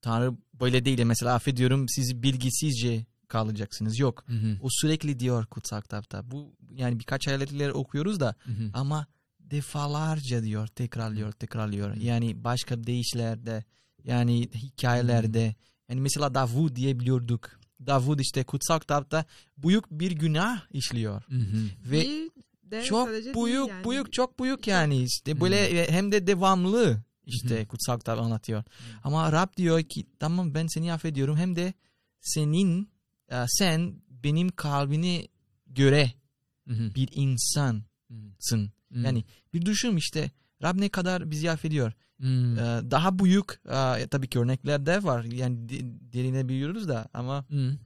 Tanrı 0.02 0.34
böyle 0.60 0.84
değil. 0.84 1.02
Mesela 1.04 1.34
affediyorum 1.34 1.88
siz 1.88 2.22
bilgisizce 2.22 3.06
kalacaksınız. 3.28 3.98
Yok. 3.98 4.24
Hı 4.26 4.32
hı. 4.32 4.56
O 4.62 4.68
sürekli 4.70 5.18
diyor 5.20 5.46
kutsal 5.46 5.80
kitapta. 5.80 6.30
Bu 6.30 6.56
yani 6.70 6.98
birkaç 6.98 7.28
ayetleri 7.28 7.72
okuyoruz 7.72 8.20
da 8.20 8.34
Hı 8.44 8.52
hı. 8.52 8.70
ama 8.74 9.06
defalarca 9.40 10.42
diyor 10.42 10.66
tekrarlıyor 10.66 11.32
tekrarlıyor. 11.32 11.96
Yani 11.96 12.44
başka 12.44 12.84
deyişlerde 12.84 13.64
yani 14.04 14.40
hikayelerde 14.54 15.54
yani 15.90 16.00
mesela 16.00 16.34
Davud 16.34 16.76
diyebiliyorduk. 16.76 17.60
Davud 17.86 18.18
işte 18.18 18.44
kutsal 18.44 18.80
kitapta 18.80 19.24
büyük 19.58 19.90
bir 19.90 20.12
günah 20.12 20.62
işliyor. 20.72 21.22
Hı 21.28 21.36
hı. 21.36 21.90
Ve 21.90 22.00
bir 22.00 22.30
de 22.70 22.82
çok 22.84 23.08
büyük 23.08 23.68
yani. 23.68 23.90
büyük 23.90 24.12
çok 24.12 24.40
büyük 24.40 24.66
yani 24.66 25.02
işte 25.02 25.40
böyle 25.40 25.90
hem 25.90 26.12
de 26.12 26.26
devamlı 26.26 27.02
işte 27.26 27.58
Hı 27.58 27.62
hı. 27.62 27.66
kutsal 27.66 27.98
kitap 27.98 28.18
anlatıyor. 28.18 28.64
Ama 29.04 29.32
Rab 29.32 29.56
diyor 29.56 29.82
ki 29.82 30.06
tamam 30.18 30.54
ben 30.54 30.66
seni 30.66 30.92
affediyorum 30.92 31.36
hem 31.36 31.56
de 31.56 31.74
senin 32.20 32.90
e, 33.28 33.44
sen 33.48 33.94
benim 34.08 34.48
kalbini 34.48 35.28
göre 35.66 36.12
Hı 36.68 36.74
hı. 36.74 36.94
bir 36.94 37.08
insansın. 37.12 37.84
Hı 38.92 38.98
hı. 38.98 38.98
Yani 38.98 39.24
bir 39.54 39.66
düşün 39.66 39.96
işte 39.96 40.30
Rab 40.62 40.78
ne 40.78 40.88
kadar 40.88 41.30
bizi 41.30 41.50
affediyor. 41.50 41.92
Hı. 42.20 42.26
Ee, 42.26 42.90
daha 42.90 43.18
büyük 43.18 43.60
e, 43.64 44.06
tabii 44.06 44.28
ki 44.28 44.38
örnekler 44.38 44.86
de 44.86 45.02
var. 45.02 45.24
Yani 45.24 45.68
de- 45.68 46.12
derinebiliyoruz 46.12 46.88
da 46.88 47.08
ama 47.14 47.44
Hı. 47.50 47.76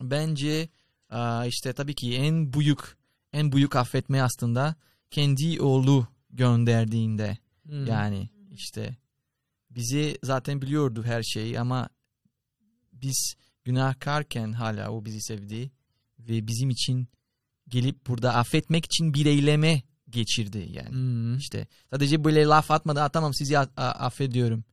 bence 0.00 0.68
e, 1.12 1.48
işte 1.48 1.72
tabii 1.72 1.94
ki 1.94 2.14
en 2.16 2.52
büyük 2.52 2.96
en 3.32 3.52
büyük 3.52 3.76
affetme 3.76 4.22
aslında 4.22 4.74
kendi 5.10 5.60
oğlu 5.60 6.06
gönderdiğinde 6.30 7.38
Hı. 7.68 7.74
yani 7.88 8.28
işte 8.52 8.96
bizi 9.70 10.18
zaten 10.22 10.62
biliyordu 10.62 11.02
her 11.04 11.22
şeyi 11.22 11.60
ama 11.60 11.88
biz 12.92 13.34
günahkarken 13.64 14.52
hala 14.52 14.90
o 14.90 15.04
bizi 15.04 15.20
sevdi 15.22 15.70
ve 16.18 16.46
bizim 16.46 16.70
için 16.70 17.08
gelip 17.68 18.06
burada 18.06 18.34
affetmek 18.34 18.84
için 18.84 19.14
bir 19.14 19.26
eyleme 19.26 19.82
geçirdi 20.10 20.68
yani. 20.72 20.94
Hı. 20.96 21.36
İşte 21.38 21.66
sadece 21.90 22.24
böyle 22.24 22.44
laf 22.44 22.70
atmadı. 22.70 23.02
"Aa, 23.02 23.08
tamam 23.08 23.34
sizi 23.34 23.58
a- 23.58 23.68
a- 23.76 23.90
affediyorum. 24.06 24.64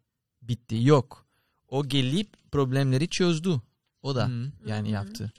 Bitti. 0.41 0.75
Yok. 0.83 1.25
O 1.67 1.87
gelip 1.87 2.51
problemleri 2.51 3.09
çözdü. 3.09 3.61
O 4.01 4.15
da 4.15 4.27
Hı. 4.27 4.51
yani 4.67 4.91
yaptı. 4.91 5.23
Hı. 5.23 5.31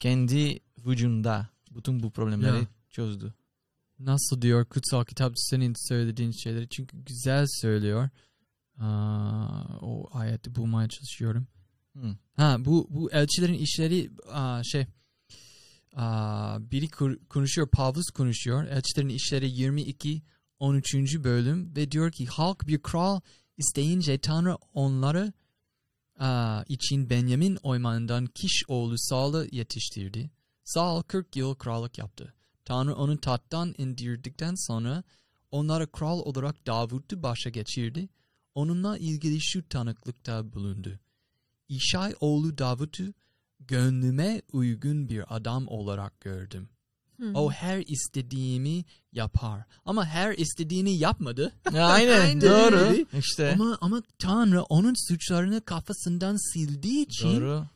Kendi 0.00 0.60
vücudunda 0.86 1.48
bütün 1.70 2.02
bu 2.02 2.10
problemleri 2.10 2.56
Ya. 2.56 2.66
çözdü. 2.90 3.34
Nasıl 3.98 4.42
diyor 4.42 4.64
kutsal 4.64 5.04
kitap 5.04 5.32
senin 5.36 5.74
söylediğin 5.88 6.30
şeyleri 6.32 6.68
çünkü 6.68 6.96
güzel 7.04 7.46
söylüyor. 7.60 8.08
Aa, 8.78 9.78
o 9.80 10.08
ayeti 10.18 10.54
bulmaya 10.54 10.88
çalışıyorum. 10.88 11.46
Hı. 11.96 12.16
Ha 12.36 12.56
bu 12.64 12.86
bu 12.90 13.10
elçilerin 13.12 13.54
işleri 13.54 14.10
aa, 14.32 14.62
şey 14.64 14.86
biri 16.70 16.88
konuşuyor 17.28 17.68
Pavlus 17.68 18.10
konuşuyor. 18.10 18.64
Elçilerin 18.64 19.08
işleri 19.08 19.50
22 19.50 20.22
13. 20.58 20.94
bölüm 21.24 21.76
ve 21.76 21.90
diyor 21.90 22.12
ki 22.12 22.26
halk 22.26 22.66
bir 22.66 22.82
kral 22.82 23.20
isteyince 23.56 24.18
Tanrı 24.18 24.56
onları 24.74 25.32
için 26.68 27.10
Benjamin 27.10 27.58
oymanından 27.62 28.26
Kiş 28.26 28.64
oğlu 28.68 28.94
Saul'ı 28.98 29.48
yetiştirdi. 29.52 30.30
Saul 30.64 31.02
40 31.02 31.36
yıl 31.36 31.54
krallık 31.54 31.98
yaptı. 31.98 32.34
Tanrı 32.64 32.94
onu 32.94 33.18
tahttan 33.20 33.74
indirdikten 33.78 34.54
sonra 34.66 35.02
onlara 35.50 35.86
kral 35.86 36.18
olarak 36.18 36.66
Davud'u 36.66 37.22
başa 37.22 37.50
geçirdi. 37.50 38.08
onunla 38.54 38.98
ilgili 38.98 39.40
şu 39.40 39.68
tanıklıkta 39.68 40.52
bulundu. 40.52 41.00
İşay 41.68 42.14
oğlu 42.20 42.58
Davut'u 42.58 43.14
gönlüme 43.60 44.42
uygun 44.52 45.08
bir 45.08 45.36
adam 45.36 45.68
olarak 45.68 46.20
gördüm. 46.20 46.68
Hı. 47.20 47.32
O 47.34 47.50
her 47.50 47.78
istediğimi 47.86 48.84
yapar. 49.12 49.62
Ama 49.84 50.06
her 50.06 50.32
istediğini 50.34 50.98
yapmadı. 50.98 51.52
Aynen, 51.74 52.20
Aynen. 52.20 52.40
doğru. 52.40 53.06
İşte 53.18 53.52
Ama 53.52 53.78
ama 53.80 54.02
Tanrı 54.18 54.62
onun 54.62 55.08
suçlarını 55.08 55.64
kafasından 55.64 56.52
sildiği 56.52 57.02
için 57.06 57.40
doğru. 57.40 57.66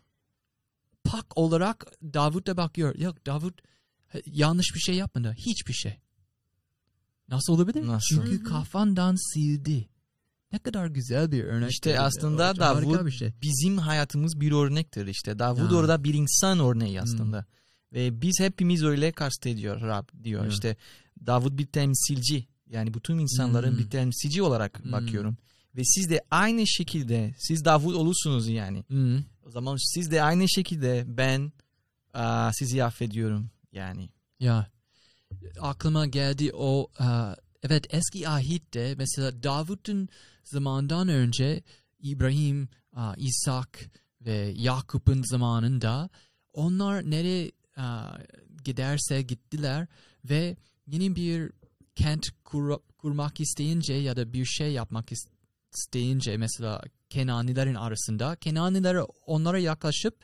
pak 1.05 1.39
olarak 1.39 1.87
Davut'a 2.03 2.57
bakıyor. 2.57 2.99
Yok 2.99 3.27
Davut 3.27 3.61
yanlış 4.27 4.75
bir 4.75 4.81
şey 4.81 4.95
yapmadı. 4.95 5.35
Hiçbir 5.47 5.73
şey. 5.73 5.99
Nasıl 7.29 7.53
olabilir? 7.53 7.87
Nasıl? 7.87 8.17
Çünkü 8.17 8.31
Hı 8.31 8.41
hı. 8.41 8.45
kafandan 8.45 9.35
sildi. 9.35 9.89
Ne 10.53 10.59
kadar 10.59 10.87
güzel 10.87 11.33
bir 11.33 11.45
örnek. 11.45 11.71
İşte 11.71 12.01
aslında 12.01 12.47
Harika 12.49 12.61
Davut 12.65 13.07
bir 13.07 13.11
şey. 13.11 13.33
bizim 13.43 13.79
hayatımız 13.79 14.41
bir 14.41 14.53
örnektir 14.53 15.07
işte. 15.07 15.39
Davud 15.39 15.71
Ya. 15.71 15.77
orada 15.79 16.05
bir 16.05 16.15
insan 16.15 16.61
örneği 16.61 17.01
aslında. 17.01 17.45
Ve 17.93 18.23
biz 18.23 18.41
hepimiz 18.41 18.85
öyle 18.85 19.13
kastediyor 19.13 19.81
Rab 19.81 20.05
diyor. 20.25 20.43
Ya. 20.45 20.49
İşte 20.49 20.77
Davud 21.27 21.59
bir 21.59 21.67
temsilci. 21.67 22.47
Yani 22.67 22.95
bütün 22.95 23.19
insanların 23.19 23.71
Hmm. 23.73 23.79
bir 23.79 23.91
temsilci 23.91 24.43
olarak 24.43 24.85
Hmm. 24.85 24.93
bakıyorum. 24.93 25.37
Ve 25.77 25.85
siz 25.85 26.11
de 26.11 26.21
aynı 26.31 26.67
şekilde 26.67 27.35
siz 27.39 27.65
Davud 27.65 27.95
olursunuz 27.95 28.49
yani. 28.49 28.85
Hı. 28.91 29.23
O 29.47 29.51
zaman 29.51 29.95
siz 29.95 30.11
de 30.11 30.23
aynı 30.23 30.49
şekilde 30.49 31.05
ben 31.07 31.53
aa, 32.15 32.51
sizi 32.53 32.85
affediyorum 32.85 33.51
yani. 33.73 34.09
Ya 34.41 34.67
aklıma 35.61 36.07
geldi 36.07 36.51
o 36.55 36.91
e, 37.01 37.07
evet 37.63 37.95
eski 37.95 38.29
ahitte 38.29 38.95
mesela 38.99 39.43
Davut'un 39.43 40.09
zamandan 40.45 41.09
önce 41.09 41.63
İbrahim, 42.01 42.69
İshak 43.17 43.79
ve 44.21 44.53
Yakup'un 44.57 45.23
zamanında 45.23 46.11
onlar 46.53 47.11
nereye 47.11 47.53
giderse 48.65 49.23
gittiler 49.23 49.87
ve 50.25 50.57
yeni 50.87 51.17
bir 51.17 51.53
kent 51.95 52.27
kur- 52.45 52.81
kurmak 52.99 53.41
isteyince 53.41 53.95
ya 53.95 54.17
da 54.17 54.33
bir 54.33 54.45
şey 54.45 54.73
yapmak 54.73 55.13
is- 55.13 55.29
isteyince 55.77 56.37
mesela 56.37 56.83
Kenanilerin 57.11 57.75
arasında 57.75 58.37
Kenaniler 58.37 58.97
onlara 59.27 59.59
yaklaşıp 59.59 60.15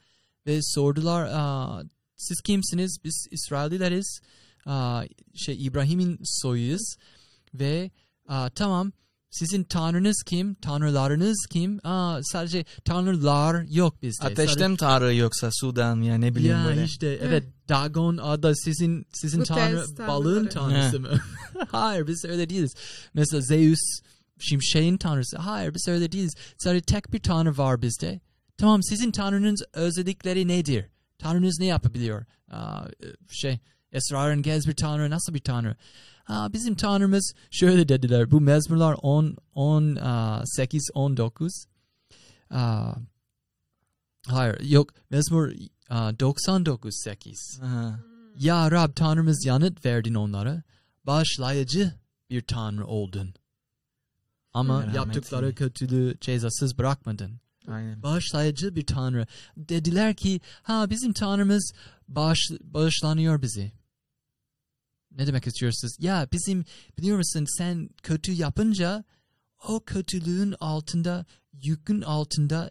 ve 0.47 0.59
sordular 0.63 1.29
"Aa, 1.33 1.83
siz 2.17 2.41
kimsiniz? 2.41 2.99
Biz 3.05 3.27
İsraillileriz. 3.31 4.21
Aa, 4.67 5.05
şey 5.35 5.67
İbrahim'in 5.67 6.19
soyuyuz 6.25 6.97
ve 7.55 7.91
tamam 8.55 8.93
sizin 9.31 9.65
tanrınız 9.65 10.23
kim? 10.27 10.55
Tanrılarınız 10.55 11.47
kim? 11.51 11.81
Aa, 11.85 12.21
sadece 12.23 12.65
tanrılar 12.85 13.63
yok 13.63 14.03
bizde. 14.03 14.27
Ateşten 14.27 14.77
tanrı 14.77 15.15
yoksa 15.15 15.51
sudan 15.53 16.01
ya 16.01 16.19
ne 16.19 16.35
bileyim 16.35 16.57
ya 16.57 16.65
böyle. 16.65 16.85
işte 16.85 17.19
evet 17.23 17.45
Dagon 17.69 18.17
adı 18.17 18.53
sizin 18.57 19.07
sizin 19.13 19.41
Bu 19.41 19.45
tanrı 19.45 19.85
balığın 20.09 20.47
tanrısı 20.47 21.01
mı? 21.01 21.21
Hayır 21.71 22.07
biz 22.07 22.25
öyle 22.25 22.49
değiliz. 22.51 22.75
Mesela 23.15 23.41
Zeus 23.41 23.81
şimşeğin 24.41 24.97
tanrısı. 24.97 25.39
Hayır 25.39 25.75
biz 25.75 25.89
öyle 25.89 26.13
değiliz. 26.13 26.35
Sadece 26.59 26.85
tek 26.85 27.13
bir 27.13 27.21
tanrı 27.23 27.59
var 27.59 27.83
bizde. 27.83 28.21
Tamam 28.59 28.83
sizin 28.83 29.11
tanrınız 29.11 29.63
özellikleri 29.73 30.49
nedir? 30.49 30.87
Tanrınız 31.19 31.59
ne 31.61 31.67
yapabiliyor? 31.67 32.25
Aa, 32.51 32.85
şey 33.31 33.59
esrarengez 33.93 34.67
bir 34.69 34.77
tanrı 34.77 35.11
nasıl 35.11 35.35
bir 35.35 35.41
tanrı? 35.41 35.77
Bizim 36.29 36.75
tanrımız 36.75 37.33
şöyle 37.51 37.89
dediler. 37.89 38.31
Bu 38.31 38.41
mezmurlar 38.41 38.97
10, 39.03 39.37
10, 39.55 39.97
aa, 39.97 40.43
8, 40.47 40.91
19. 40.95 41.53
Aa, 42.51 42.95
hayır 44.27 44.61
yok 44.61 44.91
mezmur 45.11 45.53
aa, 45.91 46.21
99, 46.21 46.95
8. 47.05 47.61
Aha. 47.63 48.01
Ya 48.39 48.71
Rab 48.71 48.95
Tanrımız 48.97 49.47
yanıt 49.47 49.85
verdin 49.85 50.15
onlara. 50.15 50.63
Bağışlayıcı 51.05 51.95
bir 52.31 52.41
Tanrı 52.41 52.87
oldun. 52.87 53.35
Ama 54.53 54.79
Merhametli. 54.79 54.97
yaptıkları 54.97 55.55
kötülüğü 55.55 56.15
cezasız 56.21 56.79
bırakmadın. 56.79 57.41
Aynen. 57.69 58.03
Bağışlayıcı 58.03 58.75
bir 58.77 58.87
Tanrı. 58.87 59.27
Dediler 59.57 60.15
ki 60.17 60.41
ha 60.63 60.91
bizim 60.91 61.13
Tanrımız 61.13 61.73
bağış, 62.09 62.51
bağışlanıyor 62.61 63.43
bizi. 63.43 63.73
Ne 65.19 65.27
demek 65.27 65.47
istiyorsunuz? 65.47 65.97
Ya 65.99 66.29
bizim 66.33 66.65
biliyor 66.99 67.17
musun 67.17 67.47
sen 67.59 67.91
kötü 68.03 68.33
yapınca 68.33 69.05
o 69.69 69.85
kötülüğün 69.85 70.55
altında 70.61 71.27
yükün 71.53 72.03
altında 72.03 72.71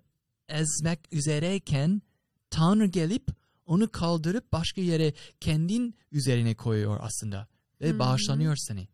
ezmek 0.49 0.99
üzereyken 1.11 2.01
Tanrı 2.49 2.85
gelip 2.85 3.27
onu 3.65 3.91
kaldırıp 3.91 4.51
başka 4.51 4.81
yere 4.81 5.13
kendin 5.39 5.95
üzerine 6.11 6.55
koyuyor 6.55 6.99
aslında. 7.01 7.47
Ve 7.81 7.89
Hı. 7.89 7.99
bağışlanıyor 7.99 8.55
seni. 8.57 8.87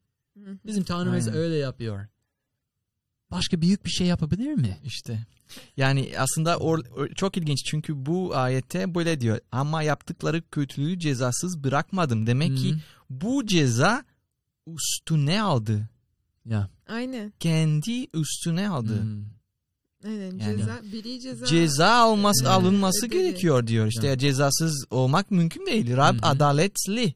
Bizim 0.65 0.83
Tanrımız 0.83 1.27
Aynen. 1.27 1.39
öyle 1.39 1.55
yapıyor. 1.55 2.07
Başka 3.31 3.61
büyük 3.61 3.85
bir 3.85 3.89
şey 3.89 4.07
yapabilir 4.07 4.53
mi? 4.53 4.77
İşte. 4.85 5.25
Yani 5.77 6.13
aslında 6.17 6.57
or, 6.57 6.79
or- 6.79 7.15
çok 7.15 7.37
ilginç 7.37 7.59
çünkü 7.65 8.05
bu 8.05 8.35
ayette 8.35 8.95
böyle 8.95 9.21
diyor. 9.21 9.39
Ama 9.51 9.83
yaptıkları 9.83 10.49
kötülüğü 10.49 10.99
cezasız 10.99 11.63
bırakmadım. 11.63 12.27
Demek 12.27 12.57
ki 12.57 12.73
Hı. 12.73 12.79
Bu 13.21 13.45
ceza 13.45 14.03
üstüne 14.67 15.41
aldı. 15.41 15.89
Ya. 16.45 16.69
Aynen. 16.87 17.33
Kendi 17.39 18.07
üstüne 18.13 18.69
aldı. 18.69 19.01
Hmm. 19.01 19.25
Aynen. 20.05 20.37
Yani- 20.37 20.57
ceza, 20.57 20.79
biri 20.91 21.19
ceza. 21.21 21.45
Ceza 21.45 21.87
alması, 21.93 22.43
Evet. 22.43 22.53
alınması 22.53 23.05
Ödedi. 23.05 23.17
gerekiyor 23.21 23.67
diyor. 23.67 23.87
İşte 23.87 24.07
Evet. 24.07 24.19
cezasız 24.19 24.85
olmak 24.89 25.31
mümkün 25.31 25.65
değil. 25.65 25.97
Rab 25.97 26.13
Hı 26.13 26.17
hı. 26.17 26.29
adaletli. 26.29 27.13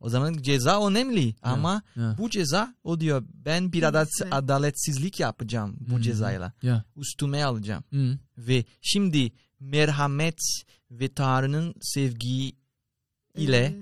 O 0.00 0.08
zaman 0.08 0.32
ceza 0.42 0.86
önemli. 0.88 1.34
Ama 1.42 1.82
Ya. 1.96 2.16
bu 2.18 2.30
ceza 2.30 2.74
o 2.84 3.00
diyor 3.00 3.24
ben 3.34 3.72
bir 3.72 3.82
adat, 3.82 4.08
adaletsizlik 4.30 5.20
yapacağım 5.20 5.76
bu 5.80 5.96
Hı. 5.96 6.02
cezayla. 6.02 6.52
Ya. 6.62 6.84
Üstüme 6.96 7.44
alacağım. 7.44 7.84
Hmm. 7.90 8.18
Ve 8.38 8.64
şimdi 8.80 9.32
merhamet 9.60 10.38
ve 10.90 11.08
Tanrı'nın 11.08 11.74
sevgi 11.80 12.52
ile 13.36 13.76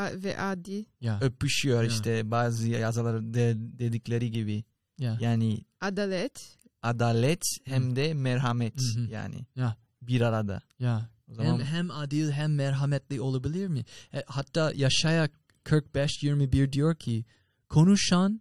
a- 0.00 0.22
ve 0.22 0.40
adil. 0.40 0.84
Ya. 1.00 1.18
öpüşüyor 1.22 1.82
Ya. 1.82 1.88
işte 1.88 2.30
bazı 2.30 2.68
yazılar 2.68 3.34
de, 3.34 3.54
dedikleri 3.56 4.30
gibi. 4.30 4.64
Ya. 4.98 5.18
Yani 5.20 5.64
Adalet. 5.80 6.58
adalet 6.82 7.42
hem 7.64 7.96
de 7.96 8.14
merhamet 8.14 8.80
Hı 8.80 9.00
hı. 9.00 9.10
yani 9.10 9.46
Ya. 9.56 9.76
bir 10.02 10.20
arada. 10.20 10.62
Ya. 10.78 11.10
O 11.30 11.34
zaman 11.34 11.58
Hem, 11.58 11.66
hem 11.66 11.90
adil 11.90 12.30
hem 12.30 12.54
merhametli 12.54 13.20
olabilir 13.20 13.68
mi? 13.68 13.84
E, 14.14 14.24
hatta 14.26 14.72
Yaşaya 14.74 15.28
45-21 15.64 16.72
diyor 16.72 16.96
ki 16.96 17.24
konuşan 17.68 18.40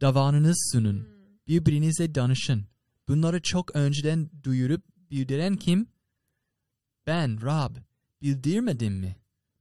davanınız 0.00 0.70
sunun. 0.72 1.08
Birbirinize 1.48 2.14
danışın. 2.14 2.64
Bunları 3.08 3.42
çok 3.42 3.76
önceden 3.76 4.30
duyurup 4.42 4.82
bildiren 5.10 5.56
kim? 5.56 5.86
Ben 7.06 7.42
Rab. 7.42 7.76
Bildirmedim 8.22 8.94
mi? 8.94 9.16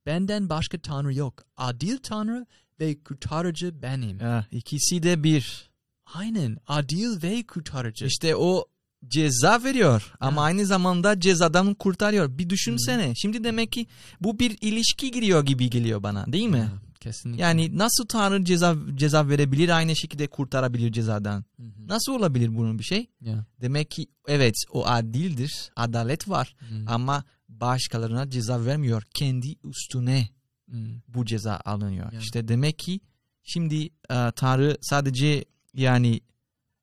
Benden 0.08 0.50
başka 0.50 0.78
Tanrı 0.78 1.14
yok. 1.14 1.34
Adil 1.58 1.98
Tanrı 1.98 2.46
ve 2.80 3.04
kurtarıcı 3.04 3.82
benim. 3.82 4.20
ya, 4.20 4.46
ikisi 4.52 5.04
de 5.04 5.24
bir. 5.24 5.70
Aynen. 6.14 6.58
Adil 6.68 7.24
ve 7.24 7.44
kurtarıcı. 7.44 8.06
İşte 8.06 8.36
o 8.36 8.66
ceza 9.08 9.64
veriyor 9.64 10.14
ama 10.20 10.42
Ya. 10.42 10.46
aynı 10.48 10.66
zamanda 10.66 11.20
cezadan 11.20 11.74
kurtarıyor. 11.74 12.38
Bir 12.38 12.50
düşünsene. 12.50 13.14
Şimdi 13.16 13.44
demek 13.44 13.72
ki 13.72 13.88
bu 14.22 14.40
bir 14.40 14.58
ilişki 14.62 15.12
giriyor 15.12 15.46
gibi 15.46 15.70
geliyor 15.70 16.04
bana 16.04 16.26
değil 16.34 16.48
mi? 16.48 16.58
Ya, 16.58 16.72
kesinlikle. 17.00 17.42
Yani 17.44 17.78
nasıl 17.78 18.06
Tanrı 18.06 18.46
ceza 18.46 18.76
ceza 18.96 19.30
verebilir 19.30 19.70
aynı 19.70 19.96
şekilde 19.96 20.28
kurtarabilir 20.28 20.92
cezadan? 20.92 21.46
Hı 21.58 21.64
hı. 21.64 21.88
Nasıl 21.88 22.12
olabilir 22.14 22.56
bunun 22.58 22.80
bir 22.80 22.84
şey? 22.84 23.08
Ya. 23.22 23.46
Demek 23.62 23.92
ki 23.92 24.08
evet 24.28 24.56
o 24.72 24.86
adildir. 24.88 25.72
Adalet 25.76 26.30
var 26.30 26.56
Hı. 26.60 26.76
ama 26.88 27.24
başkalarına 27.50 28.30
ceza 28.30 28.66
vermiyor. 28.66 29.04
Kendi 29.14 29.56
üstüne 29.64 30.30
Hı. 30.72 30.78
bu 31.08 31.26
ceza 31.26 31.62
alınıyor. 31.66 32.12
Ya. 32.12 32.20
İşte 32.20 32.48
demek 32.48 32.80
ki 32.80 33.00
şimdi 33.44 33.86
e, 33.86 34.32
Tanrı 34.36 34.78
sadece 34.82 35.46
yani 35.74 36.22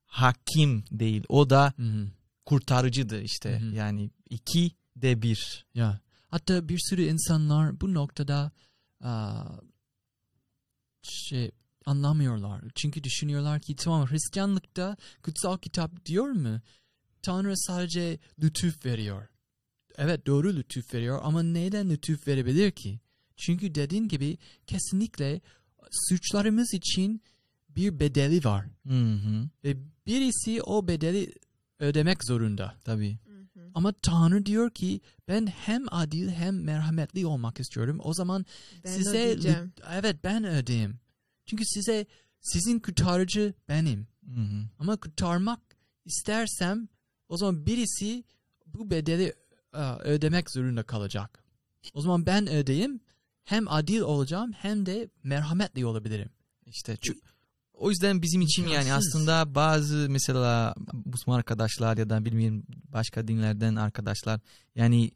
hakim 0.07 0.85
değil. 0.91 1.25
O 1.29 1.51
da 1.51 1.73
hı. 1.77 2.09
kurtarıcıdır 2.45 3.21
işte. 3.23 3.61
Hı. 3.61 3.75
Yani 3.75 4.11
iki 4.31 4.71
de 4.97 5.23
bir. 5.23 5.67
Ya. 5.75 6.01
Hatta 6.29 6.69
bir 6.69 6.79
sürü 6.79 7.03
insanlar 7.03 7.81
bu 7.81 7.95
noktada 7.95 8.53
aa, 9.01 9.45
şey 11.03 11.51
anlamıyorlar. 11.87 12.65
Çünkü 12.75 13.05
düşünüyorlar 13.05 13.61
ki 13.61 13.77
tamam 13.77 14.07
Hristiyanlıkta 14.07 14.97
kutsal 15.23 15.59
kitap 15.59 16.07
diyor 16.07 16.29
mu? 16.31 16.61
Tanrı 17.23 17.57
sadece 17.57 18.19
lütuf 18.43 18.87
veriyor. 18.87 19.29
Evet 19.99 20.27
doğru 20.27 20.57
lütuf 20.57 20.95
veriyor 20.95 21.21
ama 21.23 21.43
neden 21.43 21.91
lütuf 21.91 22.29
verebilir 22.29 22.71
ki? 22.71 23.01
Çünkü 23.37 23.75
dediğin 23.75 24.09
gibi 24.09 24.39
kesinlikle 24.67 25.41
suçlarımız 26.09 26.75
için 26.75 27.23
bir 27.69 28.01
bedeli 28.01 28.45
var. 28.45 28.67
Hı 28.87 29.13
hı. 29.15 29.49
Ve 29.65 29.77
birisi 30.07 30.63
o 30.63 30.89
bedeli 30.89 31.33
ödemek 31.79 32.25
zorunda. 32.25 32.75
Tabii. 32.85 33.19
Hı 33.27 33.61
hı. 33.61 33.71
Ama 33.75 33.93
Tanrı 33.93 34.47
diyor 34.47 34.71
ki 34.71 35.01
ben 35.29 35.47
hem 35.47 35.85
adil 35.91 36.29
hem 36.29 36.63
merhametli 36.63 37.27
olmak 37.27 37.61
istiyorum. 37.61 38.01
O 38.05 38.15
zaman 38.15 38.47
Ben 38.85 38.91
size 38.91 39.11
ödeyeceğim. 39.11 39.73
evet 39.93 40.17
ben 40.25 40.45
ödeyeyim. 40.45 40.99
Çünkü 41.47 41.65
size 41.67 42.07
sizin 42.41 42.79
kurtarıcı 42.79 43.55
benim. 43.69 44.07
Hı 44.35 44.41
hı. 44.41 44.65
Ama 44.79 44.97
kurtarmak 44.97 45.61
istersem 46.05 46.89
o 47.29 47.37
zaman 47.37 47.67
birisi 47.67 48.25
bu 48.67 48.91
bedeli 48.91 49.35
ödemek 50.05 50.51
zorunda 50.51 50.83
kalacak. 50.83 51.45
O 51.95 52.01
zaman 52.01 52.27
ben 52.27 52.49
ödeyeyim 52.49 53.01
hem 53.45 53.69
adil 53.69 54.01
olacağım 54.01 54.53
hem 54.53 54.87
de 54.87 55.09
merhametli 55.23 55.87
olabilirim. 55.87 56.31
İşte 56.67 56.95
çü- 56.95 57.21
o 57.75 57.91
yüzden 57.91 58.23
bizim 58.23 58.41
için 58.41 58.67
yani 58.67 58.93
aslında 58.93 59.55
bazı 59.55 60.07
mesela 60.11 60.75
Müslüman 61.05 61.39
arkadaşlar 61.39 61.97
ya 61.97 62.11
da 62.11 62.25
bilmiyorum 62.25 62.63
başka 62.93 63.29
dinlerden 63.29 63.77
arkadaşlar 63.77 64.41
yani 64.75 65.11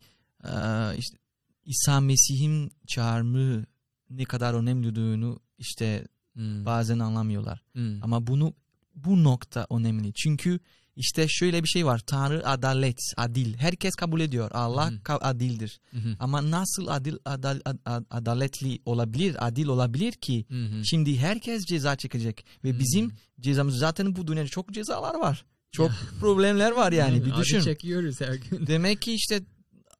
e, 0.44 0.50
işte 0.98 1.18
İsa 1.64 2.00
Mesih'in 2.00 2.72
çağrımı 2.86 3.64
ne 4.10 4.24
kadar 4.24 4.54
önemli 4.54 4.88
olduğunu 4.88 5.40
işte 5.58 6.08
Hmm. 6.32 6.64
bazen 6.66 6.98
anlamıyorlar. 6.98 7.62
Hmm. 7.72 8.02
Ama 8.04 8.26
bunu 8.26 8.54
bu 8.94 9.24
nokta 9.24 9.66
önemli. 9.70 10.12
Çünkü 10.12 10.60
işte 10.98 11.26
şöyle 11.28 11.62
bir 11.62 11.68
şey 11.68 11.86
var. 11.86 11.98
Tanrı 11.98 12.46
adalet, 12.48 12.98
adil. 13.16 13.54
Herkes 13.54 13.94
kabul 13.94 14.20
ediyor. 14.20 14.50
Allah 14.54 14.90
Hı. 14.90 14.94
ka- 14.94 15.18
adildir. 15.18 15.80
Hı 15.90 15.96
hı. 15.98 16.16
Ama 16.20 16.50
nasıl 16.50 16.86
adil 16.88 17.16
adal, 17.24 17.60
ad- 17.64 17.78
ad- 17.86 18.04
adaletli 18.10 18.78
olabilir, 18.84 19.36
adil 19.46 19.66
olabilir 19.66 20.12
ki? 20.12 20.44
Hı 20.48 20.64
hı. 20.66 20.84
Şimdi 20.84 21.18
herkes 21.18 21.64
ceza 21.64 21.96
çekecek 21.96 22.46
ve 22.64 22.70
Hmm. 22.72 22.78
bizim 22.78 23.12
cezamız 23.40 23.76
zaten 23.78 24.16
bu 24.16 24.26
dünyada 24.26 24.48
çok 24.48 24.72
cezalar 24.74 25.14
var. 25.14 25.44
Çok 25.72 25.90
problemler 26.20 26.72
var 26.72 26.92
yani 26.92 27.24
bir 27.24 27.34
düşün. 27.34 27.60
çekiyoruz 27.60 28.20
her 28.20 28.34
gün. 28.34 28.66
Demek 28.66 29.02
ki 29.02 29.12
işte 29.14 29.40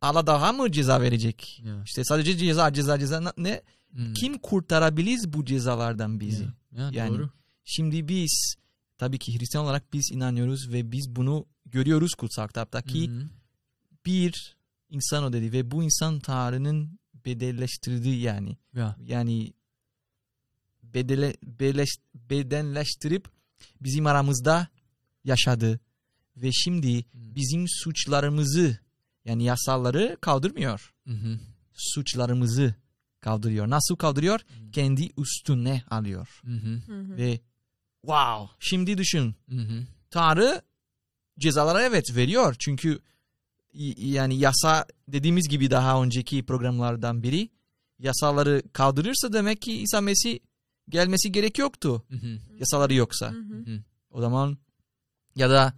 Allah 0.00 0.26
daha 0.26 0.52
mı 0.52 0.72
ceza 0.72 1.00
verecek? 1.00 1.62
Ya. 1.66 1.82
İşte 1.84 2.04
sadece 2.04 2.37
ceza 2.37 2.72
ceza 2.72 2.98
ceza 2.98 3.32
ne? 3.38 3.62
Hmm. 3.92 4.14
Kim 4.14 4.38
kurtarabilir 4.38 5.20
bu 5.32 5.44
cezalardan 5.44 6.20
bizi? 6.20 6.42
Ya. 6.44 6.50
Ya, 6.82 6.90
Yani 6.92 7.11
doğru. 7.11 7.30
Şimdi 7.64 8.08
biz 8.08 8.54
tabii 8.98 9.18
ki 9.18 9.38
Hristiyan 9.38 9.64
olarak 9.64 9.92
biz 9.92 10.11
inanıyoruz 10.12 10.72
ve 10.72 10.92
biz 10.92 11.16
bunu 11.16 11.46
görüyoruz 11.66 12.14
kutsal 12.14 12.46
kitaptaki 12.48 13.11
hı. 13.11 13.28
bir 14.06 14.56
insan 14.90 15.24
o 15.24 15.32
dedi 15.32 15.52
ve 15.52 15.70
bu 15.70 15.84
insan 15.84 16.20
Tanrı'nın 16.20 16.98
bedelleştirdiği 17.14 18.20
yani 18.20 18.56
Ya. 18.74 18.96
yani 19.00 19.52
bedele, 20.82 21.37
beleş, 21.42 21.88
bedenleştirip 22.14 23.28
bizim 23.80 24.06
aramızda 24.06 24.68
yaşadı 25.24 25.80
ve 26.37 26.52
şimdi 26.52 27.04
Hmm. 27.12 27.34
bizim 27.34 27.64
suçlarımızı 27.68 28.78
yani 29.24 29.44
yasaları 29.44 30.16
kaldırmıyor. 30.20 30.94
Hı 31.06 31.14
hı. 31.14 31.40
Suçlarımızı 31.74 32.74
kaldırıyor. 33.20 33.70
Nasıl 33.70 33.96
kaldırıyor? 33.96 34.40
Hmm. 34.40 34.70
Kendi 34.70 35.11
üstüne 35.18 35.82
alıyor. 35.90 36.40
Hı. 36.44 36.80
Ve 37.16 37.40
wow 38.09 38.57
şimdi 38.61 38.99
düşün 38.99 39.35
Hı 39.51 39.57
hı. 39.57 39.87
Tanrı 40.11 40.62
cezalara 41.38 41.83
evet 41.83 42.16
veriyor. 42.16 42.57
Çünkü 42.59 42.99
yani 43.97 44.38
yasa 44.38 44.87
dediğimiz 45.09 45.49
gibi 45.49 45.71
daha 45.71 46.03
önceki 46.03 46.47
programlardan 46.47 47.23
biri 47.23 47.49
yasaları 47.99 48.62
kaldırırsa 48.73 49.33
demek 49.33 49.62
ki 49.62 49.73
İsa 49.83 50.01
Mesih 50.01 50.38
gelmesi 50.88 51.33
gerek 51.33 51.59
yoktu. 51.59 52.03
Hı 52.11 52.16
hı. 52.16 52.38
Yasaları 52.59 52.94
yoksa. 52.94 53.31
Hı 53.31 53.38
hı. 53.38 53.83
O 54.11 54.21
zaman 54.21 54.59
ya 55.37 55.51
da 55.51 55.73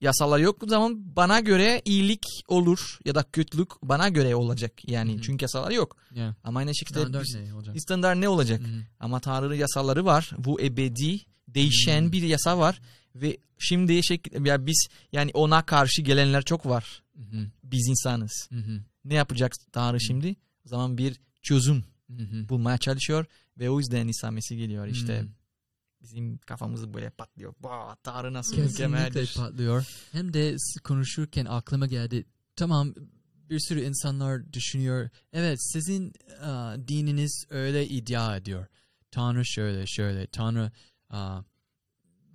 yasalar 0.00 0.38
yok 0.38 0.62
o 0.62 0.66
zaman 0.68 1.16
bana 1.16 1.40
göre 1.40 1.82
iyilik 1.84 2.24
olur 2.48 2.98
ya 3.04 3.14
da 3.14 3.22
kötülük 3.22 3.70
bana 3.82 4.08
göre 4.08 4.34
olacak. 4.34 4.88
Yani 4.88 5.12
Hı 5.14 5.18
hı. 5.18 5.22
çünkü 5.22 5.44
yasalar 5.44 5.70
yok. 5.70 5.96
Ya. 6.14 6.36
Ama 6.44 6.58
aynı 6.58 6.76
şekilde 6.76 7.00
Standart 7.00 7.24
biz- 7.24 7.34
ne 7.34 7.54
olacak? 7.54 7.80
standart 7.80 8.16
ne 8.18 8.28
olacak? 8.28 8.60
Hı 8.60 8.64
hı. 8.64 8.82
Ama 9.00 9.20
Tanrı'nın 9.20 9.54
yasaları 9.54 10.04
var. 10.04 10.30
Bu 10.38 10.60
ebedi, 10.60 11.20
değişen 11.48 12.02
Hmm. 12.02 12.12
bir 12.12 12.22
yasa 12.22 12.58
var. 12.58 12.80
Ve 13.14 13.36
şimdi 13.58 14.04
şey, 14.04 14.20
ya 14.44 14.66
biz 14.66 14.86
yani 15.12 15.30
ona 15.34 15.66
karşı 15.66 16.02
gelenler 16.02 16.42
çok 16.44 16.66
var. 16.66 17.02
Hı. 17.16 17.46
Biz 17.64 17.88
insanız. 17.88 18.48
Hı. 18.52 18.80
Ne 19.04 19.14
yapacak 19.14 19.52
Tanrı 19.72 19.92
Hmm. 19.96 20.00
şimdi? 20.00 20.36
O 20.66 20.68
zaman 20.68 20.98
bir 20.98 21.16
çözüm 21.42 21.84
hı. 22.10 22.48
bulmaya 22.48 22.78
çalışıyor. 22.78 23.26
Ve 23.58 23.70
o 23.70 23.78
yüzden 23.78 24.08
İsa 24.08 24.30
Mesih 24.30 24.56
geliyor. 24.58 24.86
İşte 24.86 25.20
Hmm. 25.20 25.28
bizim 26.02 26.38
kafamız 26.38 26.94
böyle 26.94 27.10
patlıyor. 27.10 27.54
Bah, 27.60 27.96
Tanrı 28.02 28.32
nasıl 28.32 28.56
Kesinlikle 28.56 28.86
mükemmeldir. 28.86 29.34
patlıyor. 29.36 29.86
Hem 30.12 30.32
de 30.32 30.56
konuşurken 30.84 31.44
aklıma 31.44 31.86
geldi. 31.86 32.24
Tamam 32.56 32.94
bir 33.50 33.60
sürü 33.60 33.80
insanlar 33.84 34.52
düşünüyor. 34.52 35.08
Evet 35.32 35.58
sizin 35.72 36.12
aa, 36.42 36.76
dininiz 36.88 37.46
öyle 37.50 37.88
iddia 37.88 38.36
ediyor. 38.36 38.66
Tanrı 39.10 39.46
şöyle 39.46 39.86
şöyle. 39.86 40.26
Tanrı 40.26 40.70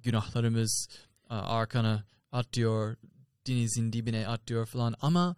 günahlarımız 0.03 0.88
arkana 1.29 2.03
atıyor. 2.31 2.95
Denizin 3.47 3.93
dibine 3.93 4.27
atıyor 4.27 4.65
falan. 4.65 4.95
Ama 5.01 5.36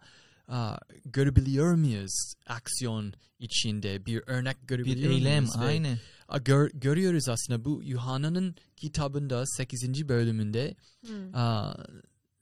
aa, 0.48 0.76
görebiliyor 1.04 1.74
muyuz 1.74 2.34
aksiyon 2.46 3.14
içinde? 3.38 4.06
Bir 4.06 4.22
örnek 4.26 4.62
Bir 4.62 4.66
görebiliyor 4.66 5.12
eylem 5.12 5.42
muyuz? 5.42 5.56
Aynı. 5.56 5.98
A, 6.28 6.38
gör- 6.38 6.70
görüyoruz 6.74 7.28
aslında 7.28 7.64
bu 7.64 7.82
Yuhanna'nın 7.82 8.54
kitabında 8.76 9.46
8. 9.46 10.08
bölümünde 10.08 10.76
Hı. 11.06 11.30
a, 11.38 11.74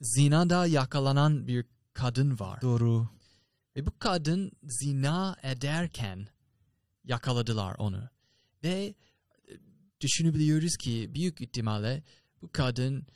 zinada 0.00 0.66
yakalanan 0.66 1.46
bir 1.46 1.64
kadın 1.94 2.38
var. 2.38 2.62
Doğru. 2.62 3.08
Ve 3.76 3.86
bu 3.86 3.98
kadın 3.98 4.52
zina 4.62 5.36
ederken 5.42 6.26
yakaladılar 7.04 7.74
onu. 7.78 8.08
Ve 8.64 8.94
düşünebiliyoruz 10.02 10.76
ki 10.76 11.10
büyük 11.14 11.40
ihtimalle 11.40 12.02
bu 12.42 12.52
kadın 12.52 13.06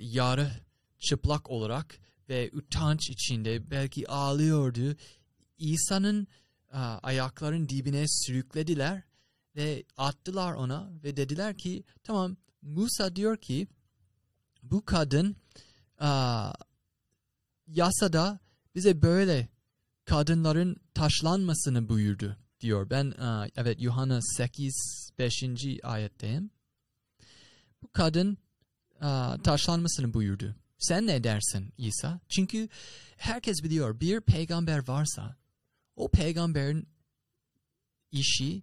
yarı 0.00 0.50
çıplak 0.98 1.50
olarak 1.50 1.98
ve 2.28 2.50
utanç 2.52 3.10
içinde 3.10 3.70
belki 3.70 4.08
ağlıyordu. 4.08 4.96
İsa'nın 5.58 6.26
ayakların 7.02 7.68
dibine 7.68 8.04
sürüklediler 8.08 9.02
ve 9.56 9.84
attılar 9.96 10.54
ona 10.54 10.90
ve 11.04 11.16
dediler 11.16 11.58
ki 11.58 11.84
tamam 12.04 12.36
Musa 12.62 13.16
diyor 13.16 13.36
ki 13.36 13.68
bu 14.62 14.84
kadın 14.84 15.36
a, 15.98 16.52
yasada 17.66 18.38
bize 18.74 19.02
böyle 19.02 19.48
kadınların 20.04 20.76
taşlanmasını 20.94 21.88
buyurdu 21.88 22.36
diyor. 22.60 22.90
Ben 22.90 23.10
aa, 23.10 23.46
evet 23.56 23.80
Yuhanna 23.80 24.20
8 24.22 25.10
5. 25.18 25.42
ayetteyim. 25.82 26.50
Bu 27.82 27.88
kadın 27.92 28.38
aa, 29.00 29.36
taşlanmasını 29.42 30.14
buyurdu. 30.14 30.54
Sen 30.78 31.06
ne 31.06 31.24
dersin 31.24 31.72
İsa? 31.78 32.20
Çünkü 32.28 32.68
herkes 33.16 33.62
biliyor 33.62 34.00
bir 34.00 34.20
peygamber 34.20 34.88
varsa 34.88 35.36
o 35.96 36.10
peygamberin 36.10 36.88
işi 38.12 38.62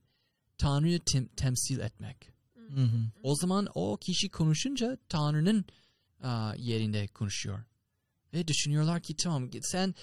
Tanrı'yı 0.57 0.99
tem- 0.99 1.29
temsil 1.35 1.79
etmek. 1.79 2.29
Hı 2.55 2.81
hı. 2.81 3.11
O 3.23 3.35
zaman 3.35 3.67
o 3.75 3.97
kişi 3.97 4.29
konuşunca 4.29 4.97
Tanrı'nın 5.09 5.65
aa, 6.21 6.53
yerinde 6.57 7.07
konuşuyor. 7.07 7.63
Ve 8.33 8.47
düşünüyorlar 8.47 9.01
ki 9.01 9.15
tamam 9.15 9.49
sen 9.61 9.95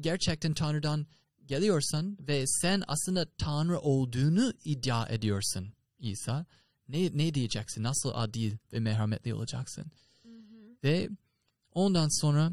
gerçekten 0.00 0.54
Tanrı'dan 0.54 1.06
geliyorsan 1.48 2.18
ve 2.28 2.46
sen 2.46 2.82
aslında 2.88 3.26
Tanrı 3.38 3.80
olduğunu 3.80 4.52
iddia 4.64 5.08
ediyorsun 5.08 5.72
İsa. 5.98 6.46
Ne, 6.88 7.10
ne 7.14 7.34
diyeceksin? 7.34 7.82
Nasıl 7.82 8.10
adil 8.14 8.56
ve 8.72 8.80
merhametli 8.80 9.34
olacaksın? 9.34 9.84
Ve 10.84 11.08
ondan 11.74 12.20
sonra 12.20 12.52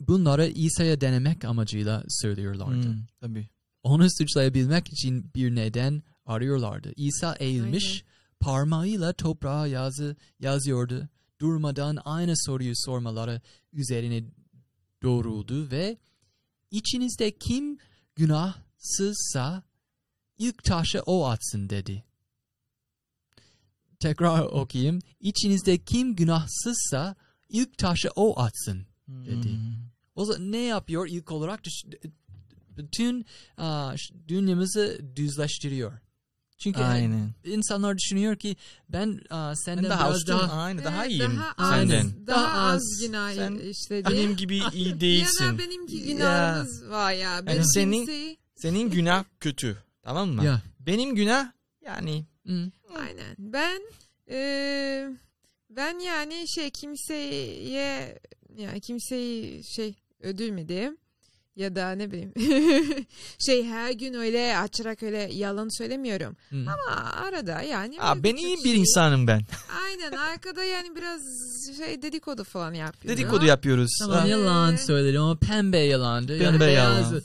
bunları 0.00 0.46
İsa'ya 0.46 1.00
denemek 1.00 1.44
amacıyla 1.44 2.04
söylüyorlardı. 2.08 2.88
Hı, 2.88 2.96
tabii. 3.20 3.48
Onu 3.82 4.06
suçlayabilmek 4.18 4.88
için 4.92 5.30
bir 5.34 5.54
neden 5.54 6.02
arıyorlardı. 6.26 6.92
İsa 6.96 7.34
eğilmiş, 7.34 8.04
parmağıyla 8.40 9.12
toprağa 9.12 9.66
yazı 9.66 10.16
yazıyordu. 10.40 11.08
Durmadan 11.40 11.98
aynı 12.04 12.32
soruyu 12.36 12.72
sormaları 12.76 13.40
üzerine 13.72 14.24
doğruldu 15.02 15.70
ve 15.70 15.98
içinizde 16.70 17.38
kim 17.38 17.78
günahsızsa 18.16 19.62
ilk 20.38 20.64
taşı 20.64 21.02
o 21.06 21.26
atsın 21.26 21.70
dedi. 21.70 22.04
Tekrar 24.00 24.42
okuyayım. 24.42 24.98
İçinizde 25.20 25.78
kim 25.78 26.16
günahsızsa 26.16 27.16
ilk 27.48 27.78
taşı 27.78 28.10
o 28.16 28.40
atsın. 28.40 28.86
Dedi. 29.08 29.48
Hı. 29.48 29.58
O 30.14 30.24
zaman 30.24 30.52
ne 30.52 30.58
yapıyor 30.58 31.06
ilk 31.08 31.32
olarak? 31.32 31.60
Bütün 32.76 33.26
ş- 33.96 34.14
dünyamızı 34.28 35.00
düzleştiriyor. 35.16 35.92
Çünkü 36.58 36.80
Aynen. 36.80 37.30
insanlar 37.44 37.96
düşünüyor 37.98 38.36
ki 38.36 38.56
ben 38.88 39.20
aa, 39.30 39.56
senden 39.56 39.84
Ben 39.84 39.90
daha 39.90 40.06
biraz 40.08 40.16
üstün, 40.18 40.32
daha 40.32 40.62
aynı 40.62 40.84
daha 40.84 41.02
Evet, 41.04 41.10
iyiyim 41.12 41.36
daha 41.36 41.54
az, 41.58 41.70
senden. 41.74 42.26
Daha, 42.26 42.42
Daha 42.44 42.66
az, 42.72 42.82
günah 43.00 43.34
Sen 43.34 43.54
işledi. 43.54 44.10
Benim 44.10 44.36
gibi 44.36 44.56
iyi 44.72 44.88
Ya 44.88 45.00
değilsin. 45.00 45.44
da 45.44 45.58
benimki 45.58 46.02
günahımız 46.04 46.88
var 46.90 47.12
ya. 47.12 47.46
Ben 47.46 47.62
senin- 47.62 47.92
kimseyi... 48.06 48.38
Senin 48.56 48.90
günah 48.90 49.24
kötü. 49.40 49.76
Tamam 50.02 50.28
mı? 50.28 50.44
Ya. 50.44 50.62
Benim 50.80 51.14
günah 51.14 51.52
yani 51.84 52.24
Hı. 52.46 52.70
Aynen. 52.98 53.36
Ben 53.38 53.80
eee, 54.30 55.08
ben 55.70 55.98
yani 55.98 56.44
şey 56.48 56.70
kimseye 56.70 58.18
ya 58.56 58.78
kimseyi 58.80 59.64
şey 59.64 59.94
ödülmedim 60.20 60.96
ya 61.58 61.76
da 61.76 61.90
ne 61.92 62.10
bileyim 62.10 62.32
şey 63.38 63.64
her 63.66 63.90
gün 63.92 64.14
öyle 64.14 64.58
açarak 64.58 65.02
öyle 65.02 65.18
yalan 65.32 65.78
söylemiyorum 65.78 66.36
Hı. 66.50 66.56
ama 66.56 67.10
arada 67.12 67.62
yani 67.62 68.02
Aa, 68.02 68.16
bir 68.18 68.22
ben 68.22 68.36
iyi 68.36 68.56
bir 68.56 68.62
şey- 68.62 68.76
insanım 68.80 69.26
ben. 69.26 69.42
aynen 69.84 70.12
arkada 70.12 70.64
yani 70.64 70.96
biraz 70.96 71.20
şey 71.76 72.02
dedikodu 72.02 72.44
falan 72.44 72.74
yapıyorum. 72.74 73.08
Dedikodu 73.18 73.44
yapıyoruz. 73.46 73.90
Tamam 74.00 74.24
Aa, 74.24 74.26
yalan 74.26 74.74
Ee, 74.74 74.78
söyledim 74.78 75.22
ama 75.22 75.36
pembe 75.38 75.78
yalandı. 75.78 76.38
Pembe 76.38 76.64
yalan. 76.64 77.22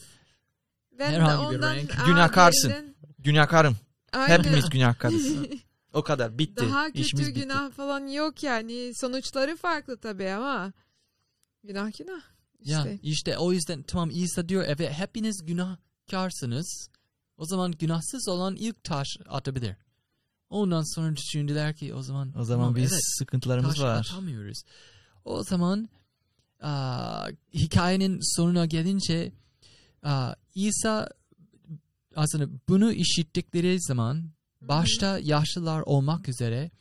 Ben 0.99 1.11
de 1.13 1.15
herhangi 1.15 1.51
bir 1.51 1.55
ondan 1.55 1.75
renk. 1.75 1.99
aa, 1.99 2.05
Günahkarsın. 2.05 2.69
birinden- 2.71 2.93
Günahkarım. 3.19 3.75
Aynen. 4.13 4.37
Hepimiz 4.39 4.69
günahkarız. 4.69 5.27
o 5.93 6.03
kadar. 6.03 6.37
Bitti. 6.37 6.55
Daha 6.69 6.87
kötü 6.87 6.99
İşimiz 6.99 7.27
bitti. 7.29 7.41
günah 7.41 7.71
falan 7.71 8.07
yok 8.07 8.43
yani. 8.43 8.93
Sonuçları 8.95 9.55
farklı 9.55 9.97
tabii 9.97 10.29
ama 10.29 10.73
günah 11.63 11.97
günah. 11.97 12.21
Ya 12.65 12.79
İşte. 12.79 12.99
işte 13.03 13.37
o 13.37 13.51
yüzden 13.51 13.83
tamam 13.83 14.09
İsa 14.13 14.49
diyor 14.49 14.63
evet 14.67 14.91
hepiniz 14.91 15.45
günahkarsınız. 15.45 16.87
O 17.37 17.45
zaman 17.45 17.71
günahsız 17.71 18.27
olan 18.27 18.55
ilk 18.55 18.83
taş 18.83 19.07
atabilir. 19.27 19.75
Ondan 20.49 20.95
sonra 20.95 21.15
düşündüler 21.15 21.75
ki 21.75 21.93
o 21.93 22.01
zaman 22.01 22.39
O 22.39 22.43
zaman 22.43 22.63
tamam, 22.63 22.75
biz 22.75 22.91
evet, 22.91 23.01
sıkıntılarımız 23.17 23.75
taş 23.75 23.79
var. 23.79 23.99
atamıyoruz. 23.99 24.61
O 25.25 25.43
zaman 25.43 25.89
aa, 26.61 27.27
hikayenin 27.53 28.35
sonuna 28.37 28.65
gelince 28.65 29.31
aa, 30.03 30.33
İsa 30.55 31.09
aslında 32.15 32.49
bunu 32.69 32.91
işittikleri 32.91 33.81
zaman 33.81 34.29
başta 34.61 35.19
yaşlılar 35.19 35.81
olmak 35.81 36.29
üzere 36.29 36.71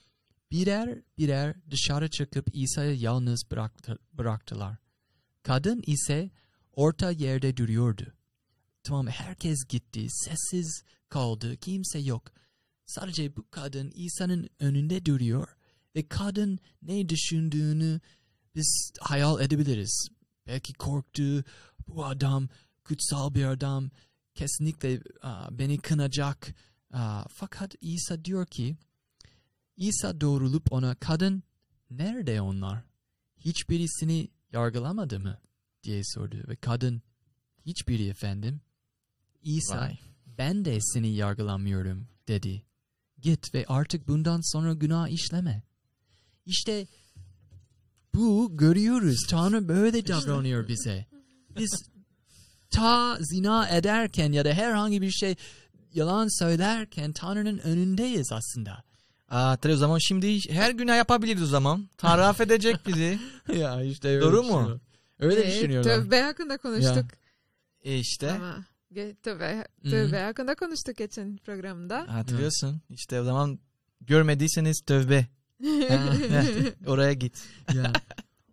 birer 0.50 0.98
birer 1.18 1.56
dışarı 1.70 2.10
çıkıp 2.10 2.46
İsa'yı 2.52 2.98
yalnız 2.98 3.42
bıraktı, 3.50 3.98
bıraktılar. 4.12 4.76
Kadın 5.42 5.83
ise 5.87 6.31
orta 6.72 7.11
yerde 7.11 7.57
duruyordu. 7.57 8.12
Tamam 8.83 9.07
herkes 9.07 9.64
gitti, 9.68 10.07
sessiz 10.11 10.85
kaldı, 11.09 11.57
kimse 11.57 11.98
yok. 11.98 12.22
Sadece 12.87 13.37
bu 13.37 13.50
kadın 13.50 13.92
İsa'nın 13.94 14.48
önünde 14.59 15.05
duruyor 15.05 15.48
ve 15.96 16.09
kadın 16.09 16.59
ne 16.83 17.09
düşündüğünü 17.09 18.00
biz 18.55 18.92
hayal 19.00 19.40
edebiliriz. 19.40 20.09
Belki 20.46 20.72
korktu, 20.72 21.44
bu 21.88 22.05
adam 22.05 22.48
kutsal 22.85 23.35
bir 23.35 23.44
adam, 23.44 23.90
kesinlikle 24.35 25.00
aa, 25.22 25.59
beni 25.59 25.78
kınacak. 25.78 26.55
Aa, 26.92 27.24
fakat 27.28 27.74
İsa 27.81 28.24
diyor 28.24 28.46
ki, 28.46 28.76
İsa 29.76 30.20
doğrulup 30.20 30.72
ona 30.72 30.94
kadın 30.94 31.42
nerede 31.90 32.40
onlar? 32.40 32.85
Hiçbirisini 33.38 34.28
yargılamadı 34.52 35.20
mı? 35.20 35.38
diye 35.82 36.00
sordu 36.04 36.36
ve 36.48 36.56
kadın 36.56 37.02
hiçbiri 37.66 38.08
efendim. 38.08 38.60
İsa 39.42 39.80
Vay. 39.80 39.98
ben 40.26 40.64
de 40.64 40.78
seni 40.80 41.14
yargılamıyorum 41.14 42.08
dedi. 42.28 42.62
Git 43.18 43.54
ve 43.54 43.64
artık 43.68 44.08
bundan 44.08 44.52
sonra 44.52 44.72
günah 44.72 45.08
işleme. 45.08 45.62
İşte 46.46 46.86
bu 48.14 48.56
görüyoruz. 48.56 49.26
Tanrı 49.28 49.68
böyle 49.68 50.06
davranıyor 50.06 50.68
bize. 50.68 51.06
Biz 51.58 51.90
ta 52.70 53.18
zina 53.20 53.68
ederken 53.68 54.32
ya 54.32 54.44
da 54.44 54.52
herhangi 54.52 55.02
bir 55.02 55.10
şey 55.10 55.34
yalan 55.94 56.38
söylerken 56.38 57.12
Tanrı'nın 57.12 57.58
önündeyiz 57.58 58.32
aslında. 58.32 58.84
Aa, 59.32 59.56
tabii 59.56 59.72
o 59.72 59.76
zaman 59.76 59.98
şimdi 59.98 60.50
her 60.50 60.70
günah 60.70 60.96
yapabiliriz 60.96 61.42
o 61.42 61.46
zaman. 61.46 61.88
Tanrı 61.96 62.26
affedecek 62.26 62.76
bizi. 62.86 63.18
ya 63.56 63.82
işte 63.82 64.08
öyle 64.08 64.20
Doğru 64.20 64.42
mu? 64.42 64.80
Öyle 65.18 65.40
Ee, 65.42 65.46
düşünüyorlar. 65.46 65.94
Tövbe 65.94 66.22
hakkında 66.22 66.58
konuştuk. 66.58 67.04
E 67.82 67.98
işte. 67.98 68.30
Ama 68.30 68.64
tövbe, 69.22 69.64
Hı. 69.82 69.90
tövbe 69.90 70.20
hakkında 70.20 70.54
konuştuk 70.54 70.96
geçen 70.96 71.36
programda. 71.36 72.06
Hatırlıyorsun. 72.08 72.80
İşte 72.90 73.20
o 73.20 73.24
zaman 73.24 73.58
görmediyseniz 74.00 74.80
tövbe. 74.86 75.26
Oraya 76.86 77.12
git. 77.12 77.42
ya. 77.74 77.92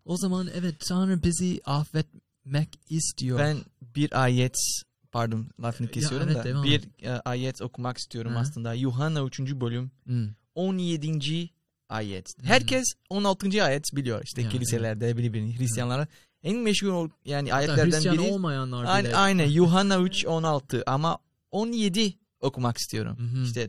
O 0.05 0.17
zaman 0.17 0.49
evet 0.55 0.79
Tanrı 0.79 1.23
bizi 1.23 1.61
affetmek 1.65 2.79
istiyor. 2.89 3.39
Ben 3.39 3.57
bir 3.81 4.23
ayet 4.23 4.55
pardon 5.11 5.47
lafını 5.61 5.87
Ya, 5.87 5.91
kesiyorum 5.91 6.29
evet, 6.29 6.45
da 6.45 6.63
bir 6.63 6.87
e, 7.01 7.11
ayet 7.11 7.61
okumak 7.61 7.97
istiyorum 7.97 8.35
Hı. 8.35 8.39
aslında. 8.39 8.73
Yuhanna 8.73 9.23
3. 9.23 9.39
bölüm 9.39 9.91
Hmm. 10.05 10.27
17. 10.59 11.49
ayet. 11.89 12.27
Herkes 12.43 12.85
16. 13.09 13.63
ayet 13.63 13.83
biliyor 13.95 14.21
işte 14.23 14.41
Ya, 14.41 14.49
kiliselerde 14.49 15.17
bili 15.17 15.33
bili 15.33 15.59
Hristiyanlara 15.59 16.07
en 16.43 16.57
meşhur 16.57 17.09
yani 17.25 17.51
Hatta 17.51 17.57
ayetlerden 17.57 17.91
Hristiyan 17.91 18.17
biri 18.17 18.31
olmayanlar 18.31 18.81
bile. 18.83 18.89
aynı, 18.91 19.15
aynı 19.15 19.43
Yuhanna 19.43 19.99
3 19.99 20.25
16 20.25 20.83
ama 20.87 21.17
17 21.51 22.13
okumak 22.41 22.77
istiyorum. 22.77 23.17
Hı 23.17 23.23
hı. 23.39 23.43
İşte 23.43 23.67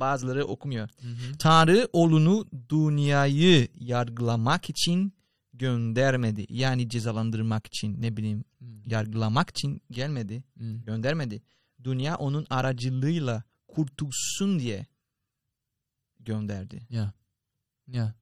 bazıları 0.00 0.44
okumuyor. 0.44 0.88
Hı 1.00 1.08
hı. 1.08 1.38
Tanrı 1.38 1.88
oğlunu 1.92 2.46
dünyayı 2.70 3.68
yargılamak 3.80 4.70
için 4.70 5.12
göndermedi. 5.52 6.46
Yani 6.48 6.88
cezalandırmak 6.88 7.66
için 7.66 8.02
ne 8.02 8.16
bileyim 8.16 8.44
Hmm. 8.58 8.68
yargılamak 8.86 9.50
için 9.50 9.82
gelmedi, 9.90 10.44
Hmm. 10.58 10.84
göndermedi. 10.84 11.42
Dünya 11.84 12.16
onun 12.16 12.46
aracılığıyla 12.50 13.42
kurtulsun 13.68 14.58
diye 14.58 14.86
gönderdi. 16.24 16.86
Ya. 16.90 17.12
Ya. 17.86 18.14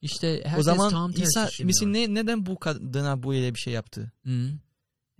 İşte 0.00 0.42
herkes 0.44 0.58
o 0.58 0.62
zaman 0.62 0.90
tam 0.90 1.12
tersi 1.12 1.22
İsa 1.22 1.48
düşünüyor. 1.48 1.66
misin 1.66 1.92
ne 1.92 2.14
neden 2.14 2.46
bu 2.46 2.58
kadına 2.58 3.22
böyle 3.22 3.54
bir 3.54 3.58
şey 3.58 3.72
yaptı? 3.72 4.12
Hı. 4.24 4.52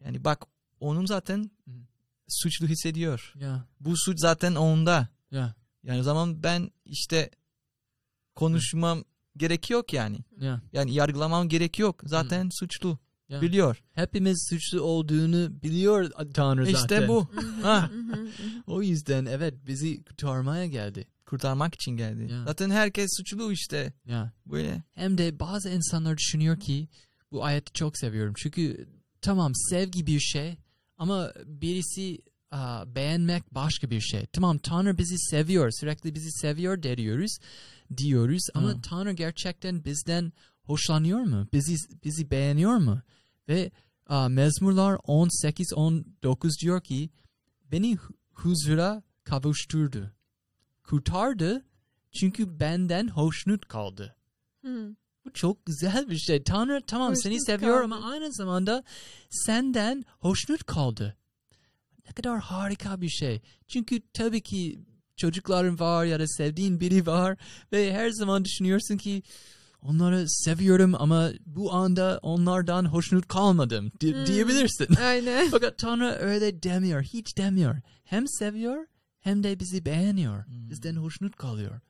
Yani 0.04 0.24
bak 0.24 0.44
onun 0.80 1.06
zaten 1.06 1.50
Hı. 1.64 1.70
suçlu 2.28 2.66
hissediyor. 2.66 3.32
Ya. 3.36 3.64
Bu 3.80 3.94
suç 3.96 4.18
zaten 4.20 4.54
onda. 4.54 5.08
Ya. 5.30 5.54
Yani 5.82 6.00
o 6.00 6.02
zaman 6.02 6.42
ben 6.42 6.70
işte 6.84 7.30
konuşmam 8.34 9.04
gerek 9.36 9.70
yok 9.70 9.92
yani. 9.92 10.18
Ya. 10.40 10.62
Yani 10.72 10.94
yargılamam 10.94 11.48
gerek 11.48 11.78
yok. 11.78 12.02
Zaten 12.04 12.48
suçlu. 12.60 12.98
Ya. 13.28 13.42
Biliyor. 13.42 13.82
Hepimiz 13.92 14.46
suçlu 14.50 14.80
olduğunu 14.80 15.62
biliyor 15.62 16.10
Tanrı 16.34 16.66
zaten. 16.66 16.78
İşte 16.80 17.08
bu. 17.08 17.28
ha. 17.62 17.90
O 18.66 18.82
yüzden 18.82 19.24
evet 19.24 19.54
bizi 19.66 20.04
kurtarmaya 20.04 20.66
geldi. 20.66 21.06
Kurtarmak 21.32 21.74
için 21.74 21.92
geldi. 21.92 22.32
Ya. 22.32 22.44
Zaten 22.44 22.70
herkes 22.70 23.10
suçlu 23.16 23.52
işte. 23.52 23.92
Ya. 24.06 24.32
Böyle. 24.46 24.82
Hem 24.94 25.18
de 25.18 25.40
bazı 25.40 25.70
insanlar 25.70 26.18
düşünüyor 26.18 26.60
ki 26.60 26.88
bu 27.30 27.44
ayeti 27.44 27.72
çok 27.72 27.98
seviyorum. 27.98 28.34
Çünkü 28.36 28.88
tamam 29.22 29.52
sevgi 29.54 30.06
bir 30.06 30.20
şey 30.20 30.56
ama 30.98 31.32
birisi 31.46 32.18
aa, 32.50 32.94
beğenmek 32.94 33.54
başka 33.54 33.90
bir 33.90 34.00
şey. 34.00 34.26
Tamam 34.26 34.58
Tanrı 34.58 34.98
bizi 34.98 35.18
seviyor. 35.18 35.70
Sürekli 35.70 36.14
bizi 36.14 36.32
seviyor 36.32 36.82
diyoruz. 36.82 37.36
Diyoruz 37.96 38.42
ama 38.54 38.68
Hı. 38.68 38.80
Tanrı 38.82 39.12
gerçekten 39.12 39.84
bizden 39.84 40.32
hoşlanıyor 40.62 41.20
mu? 41.20 41.48
Bizi 41.52 41.76
bizi 42.04 42.30
beğeniyor 42.30 42.76
mu? 42.76 43.02
Ve 43.48 43.70
aa, 44.06 44.28
Mezmurlar 44.28 44.98
18 45.04 45.72
19 45.76 46.52
diyor 46.62 46.80
ki 46.80 47.10
beni 47.70 47.94
hu- 47.96 48.14
huzura 48.32 49.02
kavuşturdu. 49.24 50.12
Kurtardı 50.84 51.64
çünkü 52.20 52.60
benden 52.60 53.08
hoşnut 53.08 53.68
kaldı. 53.68 54.16
Hı. 54.64 54.94
Bu 55.24 55.32
çok 55.32 55.66
güzel 55.66 56.10
bir 56.10 56.16
şey. 56.18 56.42
Tanrı 56.42 56.80
tamam 56.86 57.16
seni 57.16 57.34
Hoşnut 57.34 57.46
seviyor 57.46 57.72
kaldı. 57.82 57.94
ama 57.94 58.10
aynı 58.10 58.32
zamanda 58.32 58.84
senden 59.30 60.04
hoşnut 60.18 60.64
kaldı. 60.64 61.16
Ne 62.06 62.12
kadar 62.12 62.40
harika 62.40 63.00
bir 63.00 63.08
şey. 63.08 63.40
Çünkü 63.68 64.00
tabii 64.12 64.40
ki 64.42 64.80
çocukların 65.16 65.78
var 65.80 66.04
ya 66.04 66.20
da 66.20 66.26
sevdiğin 66.28 66.80
biri 66.80 67.06
var 67.06 67.36
ve 67.72 67.92
her 67.94 68.10
zaman 68.10 68.44
düşünüyorsun 68.44 68.96
ki 68.96 69.22
onları 69.82 70.24
seviyorum 70.28 70.94
ama 70.98 71.30
bu 71.46 71.72
anda 71.72 72.18
onlardan 72.22 72.84
hoşnut 72.84 73.28
kalmadım 73.28 73.92
di- 74.00 74.14
Hmm. 74.14 74.26
diyebilirsin. 74.26 74.94
Aynen. 75.02 75.48
Fakat 75.50 75.78
Tanrı 75.78 76.10
öyle 76.20 76.62
demiyor, 76.62 77.02
hiç 77.02 77.38
demiyor. 77.38 77.76
Hem 78.04 78.28
seviyor 78.28 78.86
hem 79.22 79.42
de 79.42 79.60
bizi 79.60 79.84
beğeniyor. 79.84 80.46
Hmm. 80.46 80.70
Bizden 80.70 80.96
hoşnut 80.96 81.36
kalıyor. 81.36 81.80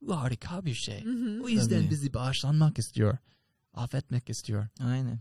Bu 0.00 0.16
harika 0.16 0.64
bir 0.64 0.74
şey. 0.74 1.04
Hı. 1.04 1.40
O 1.44 1.48
yüzden 1.48 1.80
Tabii. 1.80 1.90
bizi 1.90 2.14
bağışlanmak 2.14 2.78
istiyor. 2.78 3.18
Affetmek 3.74 4.30
istiyor. 4.30 4.68
Aynen. 4.80 5.20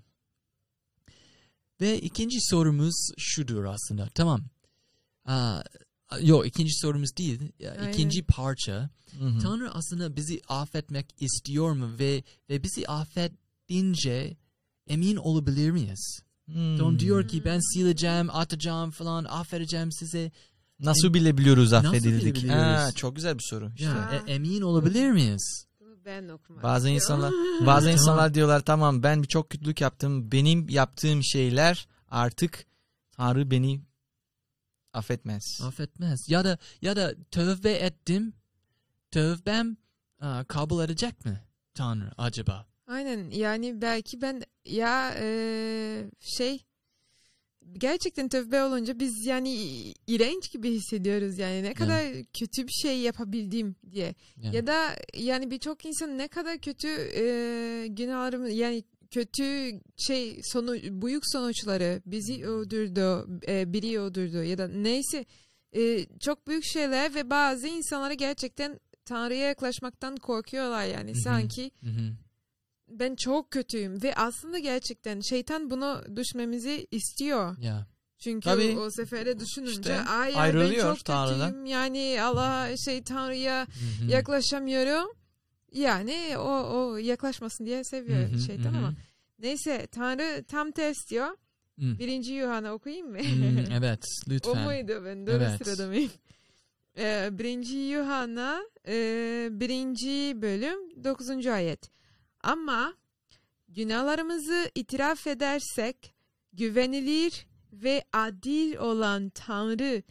Ve 1.82 2.02
ikinci 2.02 2.38
sorumuz 2.42 3.12
şudur 3.18 3.64
aslında. 3.64 4.10
Tamam. 4.16 4.42
Aa, 5.26 5.62
Yok 6.22 6.48
ikinci 6.48 6.74
sorumuz 6.74 7.18
değil. 7.18 7.52
Aynen. 7.62 7.94
İkinci 7.94 8.24
parça. 8.24 8.90
Hı 9.20 9.26
hı. 9.26 9.40
Tanrı 9.40 9.72
aslında 9.74 10.16
bizi 10.16 10.42
affetmek 10.48 11.16
istiyor 11.20 11.74
mu 11.74 12.00
ve 12.00 12.24
ve 12.50 12.64
bizi 12.64 12.88
affettiğince 12.88 14.38
emin 14.88 15.16
olabilir 15.16 15.72
miyiz? 15.72 16.20
Hmm. 16.46 16.80
Don 16.80 17.00
diyor 17.00 17.28
ki 17.28 17.46
ben 17.46 17.60
sileceğim, 17.74 18.30
atacağım 18.30 18.92
falan, 18.92 19.24
affedeceğim 19.24 19.92
size. 19.92 20.32
Nasıl 20.82 21.14
bilebiliyoruz 21.14 21.72
Nasıl 21.72 21.88
affedildik? 21.88 22.36
bilebiliyoruz? 22.36 22.78
Ha, 22.80 22.92
çok 22.92 23.16
güzel 23.16 23.38
bir 23.38 23.44
soru. 23.50 23.72
İşte. 23.76 23.86
Ya, 23.86 24.24
e- 24.28 24.34
emin 24.34 24.62
olabilir 24.62 25.12
miyiz? 25.12 25.66
Ben 26.06 26.28
okumak 26.28 26.64
Bazı 26.64 26.90
insanlar 26.90 27.34
bazı 27.66 27.90
insanlar 27.92 28.34
diyorlar 28.34 28.60
tamam 28.60 29.04
ben 29.04 29.24
birçok 29.24 29.50
kötülük 29.50 29.82
yaptım. 29.82 30.32
Benim 30.32 30.70
yaptığım 30.70 31.24
şeyler 31.24 31.88
artık 32.10 32.66
Tanrı 33.12 33.52
beni 33.52 33.82
affetmez. 34.94 35.44
Affetmez. 35.64 36.20
Ya 36.30 36.44
da 36.46 36.58
ya 36.82 36.96
da 36.96 37.16
tövbe 37.32 37.72
ettim. 37.72 38.34
Tövbem 39.12 39.78
aa, 40.20 40.44
kabul 40.44 40.84
edecek 40.84 41.26
mi 41.26 41.42
Tanrı 41.74 42.12
acaba? 42.18 42.66
Aynen 42.88 43.30
yani 43.30 43.82
belki 43.82 44.22
ben 44.22 44.42
ya 44.66 45.16
eee, 45.16 46.10
şey 46.20 46.66
gerçekten 47.74 48.30
tövbe 48.30 48.64
olunca 48.64 49.00
biz 49.00 49.26
yani 49.26 49.50
iğrenç 50.08 50.52
gibi 50.52 50.72
hissediyoruz 50.72 51.38
yani 51.38 51.64
ne 51.64 51.74
kadar 51.74 52.24
kötü 52.40 52.68
bir 52.68 52.74
şey 52.84 53.00
yapabildim 53.00 53.76
diye. 53.92 54.16
Yani. 54.38 54.56
Ya 54.56 54.68
da 54.68 54.96
yani 55.14 55.52
birçok 55.52 55.86
insan 55.86 56.18
ne 56.18 56.28
kadar 56.28 56.58
kötü 56.58 56.88
eee 56.88 57.88
günahlarımı 57.88 58.50
yani 58.50 58.84
kötü 59.12 59.72
şey 59.98 60.40
sonu 60.44 60.74
büyük 61.02 61.24
sonuçları 61.26 62.02
bizi 62.06 62.46
öldürdü, 62.46 63.26
e, 63.48 63.74
biri 63.74 64.00
öldürdü 64.00 64.38
ya 64.38 64.58
da 64.58 64.68
neyse 64.68 65.26
e, 65.76 66.06
çok 66.20 66.48
büyük 66.48 66.64
şeyler 66.66 67.16
ve 67.16 67.30
bazı 67.30 67.68
insanlara 67.68 68.14
gerçekten 68.14 68.80
Tanrı'ya 69.06 69.48
yaklaşmaktan 69.48 70.16
korkuyorlar 70.16 70.86
yani 70.86 71.12
Hı 71.12 71.18
hı. 71.18 71.22
sanki 71.22 71.72
Hı 71.84 71.90
hı. 71.90 72.14
Ben 72.92 73.16
çok 73.16 73.52
kötüyüm 73.52 74.04
ve 74.04 74.16
aslında 74.16 74.60
gerçekten 74.60 75.20
şeytan 75.20 75.70
bunu 75.70 76.04
düşmemizi 76.16 76.88
istiyor. 76.92 77.58
Ya. 77.58 77.88
Çünkü 78.20 78.46
Tabii. 78.50 78.78
o 78.80 78.90
sefere 78.92 79.40
düşününce 79.40 79.72
İşte 79.80 80.02
ay 80.02 80.34
ya 80.34 80.54
ben 80.54 80.82
çok 80.82 81.06
Tanrı'dan." 81.06 81.48
kötüyüm 81.48 81.66
yani 81.66 82.18
Allah 82.22 82.78
şey 82.86 83.04
Tanrı'ya 83.04 83.62
Hı 83.68 84.06
hı. 84.06 84.12
yaklaşamıyorum. 84.12 85.10
Yani 85.72 86.38
o 86.38 86.70
o 86.76 86.98
yaklaşmasın 86.98 87.66
diye 87.66 87.84
seviyor 87.84 88.30
Hı 88.30 88.36
hı, 88.36 88.40
şeytan 88.40 88.74
hı 88.74 88.74
hı. 88.74 88.78
ama 88.78 88.94
neyse 89.40 89.88
Tanrı 89.92 90.44
tam 90.44 90.72
ters 90.72 90.98
diyor. 91.10 91.28
Hı. 91.80 92.00
Birinci 92.00 92.34
Yuhanna 92.34 92.74
okuyayım 92.74 93.10
mı? 93.12 93.18
Hmm, 93.20 93.72
evet 93.74 94.04
o 94.26 94.30
lütfen. 94.30 94.64
muydu 94.64 95.02
ben 95.06 95.28
doğru 95.28 95.36
Evet. 95.36 95.68
sırada 95.68 95.88
mıyım? 95.88 96.12
Ee, 96.98 97.30
birinci 97.32 97.78
Yuhanna 97.78 98.62
e, 98.88 98.94
birinci 99.52 100.42
bölüm 100.42 101.04
dokuzuncu 101.04 101.52
ayet. 101.54 102.01
Ama 102.44 102.94
günahlarımızı 103.70 104.72
itiraf 104.76 105.28
edersek 105.28 106.14
güvenilir 106.54 107.46
ve 107.74 108.04
adil 108.14 108.76
olan 108.76 109.30
Tanrı 109.30 110.04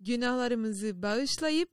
günahlarımızı 0.00 1.02
bağışlayıp 1.02 1.70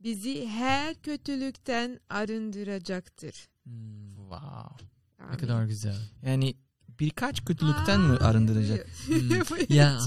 bizi 0.00 0.46
her 0.46 0.94
kötülükten 0.94 2.00
arındıracaktır. 2.08 3.48
Hmm, 3.64 4.16
wow. 4.16 4.86
Ne 5.18 5.24
Amin. 5.24 5.38
kadar 5.38 5.64
güzel. 5.64 5.96
Yani 6.22 6.54
birkaç 7.00 7.44
kötülükten 7.44 8.00
mi 8.00 8.16
Aa, 8.16 8.24
arındıracak? 8.24 8.86
Hmm. 9.06 9.76
Ya, 9.76 9.98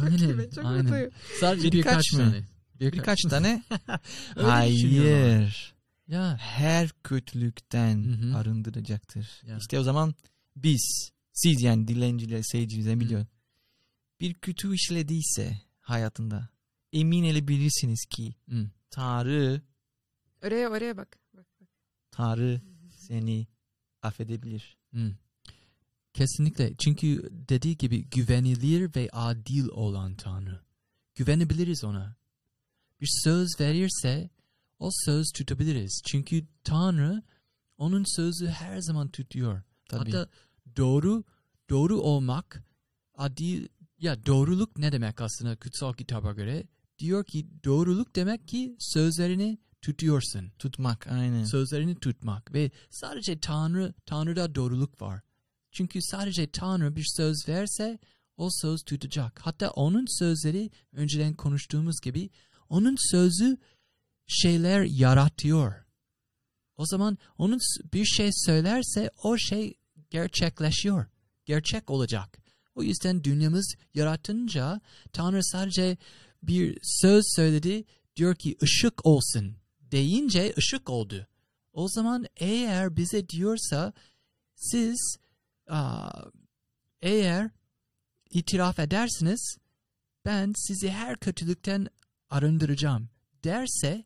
çok 0.56 0.66
aynen, 0.66 1.04
çok. 1.04 1.14
Sadece 1.40 1.72
Birkaç 1.72 1.94
birkaç, 1.94 2.14
mı? 2.14 2.20
tane. 2.20 2.44
Birkaç. 2.80 2.94
Birkaç 3.00 3.22
tane? 3.30 3.64
Hayır. 4.36 5.74
Ya. 6.08 6.38
Her 6.38 6.90
kötülükten 7.04 8.04
Hı 8.04 8.12
hı. 8.12 8.38
arındıracaktır. 8.38 9.42
Ya. 9.48 9.58
İşte 9.58 9.80
o 9.80 9.84
zaman 9.84 10.16
biz, 10.56 11.12
siz 11.34 11.62
yani 11.62 11.88
dilenciler, 11.88 12.42
seyirciler 12.44 12.96
Hı. 12.96 13.00
biliyor. 13.00 13.26
Bir 14.20 14.34
kötü 14.34 14.76
işlediyse 14.76 15.62
hayatında 15.80 16.50
emin 16.94 17.24
olabilirsiniz 17.34 18.06
ki 18.10 18.36
Hmm. 18.46 18.70
Tanrı, 18.90 19.62
Oraya 20.44 20.70
oraya 20.70 20.98
bak. 20.98 21.20
bak, 21.34 21.46
bak. 21.62 21.68
Tanrı 22.12 22.62
seni 22.90 23.48
affedebilir. 24.02 24.78
Hmm. 24.92 25.12
Kesinlikle. 26.14 26.74
Çünkü 26.78 27.30
dediği 27.32 27.78
gibi 27.78 28.10
güvenilir 28.10 28.96
ve 28.96 29.10
adil 29.12 29.68
olan 29.68 30.16
Tanrı. 30.16 30.62
Güvenebiliriz 31.16 31.84
ona. 31.84 32.16
Bir 33.02 33.10
söz 33.24 33.48
verirse 33.60 34.30
o 34.80 34.90
söz 35.06 35.32
tutabiliriz. 35.36 36.02
Çünkü 36.06 36.48
Tanrı 36.64 37.24
onun 37.78 38.16
sözü 38.16 38.48
her 38.48 38.80
zaman 38.80 39.10
tutuyor. 39.10 39.62
Tabii. 39.90 40.12
Hatta 40.12 40.30
doğru 40.78 41.24
doğru 41.70 42.00
olmak 42.00 42.64
adil 43.16 43.68
ya 43.98 44.26
doğruluk 44.26 44.78
ne 44.78 44.92
demek 44.92 45.22
aslında 45.22 45.56
kutsal 45.56 45.94
kitaba 45.94 46.34
göre? 46.34 46.68
Diyor 47.00 47.26
ki 47.26 47.48
doğruluk 47.64 48.16
demek 48.16 48.48
ki 48.48 48.76
sözlerini 48.80 49.58
tutuyorsun. 49.82 50.52
Tutmak 50.60 51.08
aynen. 51.08 51.46
Sözlerini 51.46 51.96
tutmak 51.96 52.54
ve 52.54 52.72
sadece 52.90 53.40
Tanrı 53.40 53.94
Tanrı'da 54.06 54.56
doğruluk 54.56 55.02
var. 55.02 55.22
Çünkü 55.72 56.02
sadece 56.02 56.52
Tanrı 56.52 56.96
bir 56.96 57.06
söz 57.18 57.48
verse 57.48 58.00
o 58.38 58.50
söz 58.52 58.84
tutacak. 58.84 59.40
Hatta 59.40 59.70
onun 59.70 60.20
sözleri 60.20 60.72
önceden 60.92 61.34
konuştuğumuz 61.34 62.02
gibi 62.02 62.30
onun 62.70 62.96
sözü 63.12 63.58
şeyler 64.28 64.82
yaratıyor. 64.82 65.86
O 66.78 66.86
zaman 66.86 67.18
onun 67.38 67.60
bir 67.94 68.06
şey 68.06 68.30
söylerse 68.34 69.12
o 69.24 69.38
şey 69.38 69.74
gerçekleşiyor. 70.10 71.06
Gerçek 71.46 71.90
olacak. 71.90 72.38
O 72.76 72.84
yüzden 72.84 73.24
dünyamız 73.24 73.76
yaratınca 73.94 74.82
Tanrı 75.14 75.44
sadece 75.44 75.98
bir 76.44 76.78
söz 76.84 77.24
söyledi 77.36 77.84
diyor 78.16 78.36
ki 78.36 78.58
ışık 78.64 79.06
olsun 79.06 79.56
deyince 79.80 80.54
ışık 80.58 80.90
oldu. 80.90 81.28
O 81.74 81.88
zaman 81.88 82.26
eğer 82.38 82.98
bize 82.98 83.30
diyorsa 83.30 83.94
siz 84.56 85.18
aa, 85.68 86.24
eğer 87.02 87.50
itiraf 88.30 88.80
edersiniz 88.80 89.58
ben 90.26 90.54
sizi 90.56 90.90
her 90.90 91.20
kötülükten 91.20 91.88
arındıracağım 92.30 93.10
derse 93.44 94.04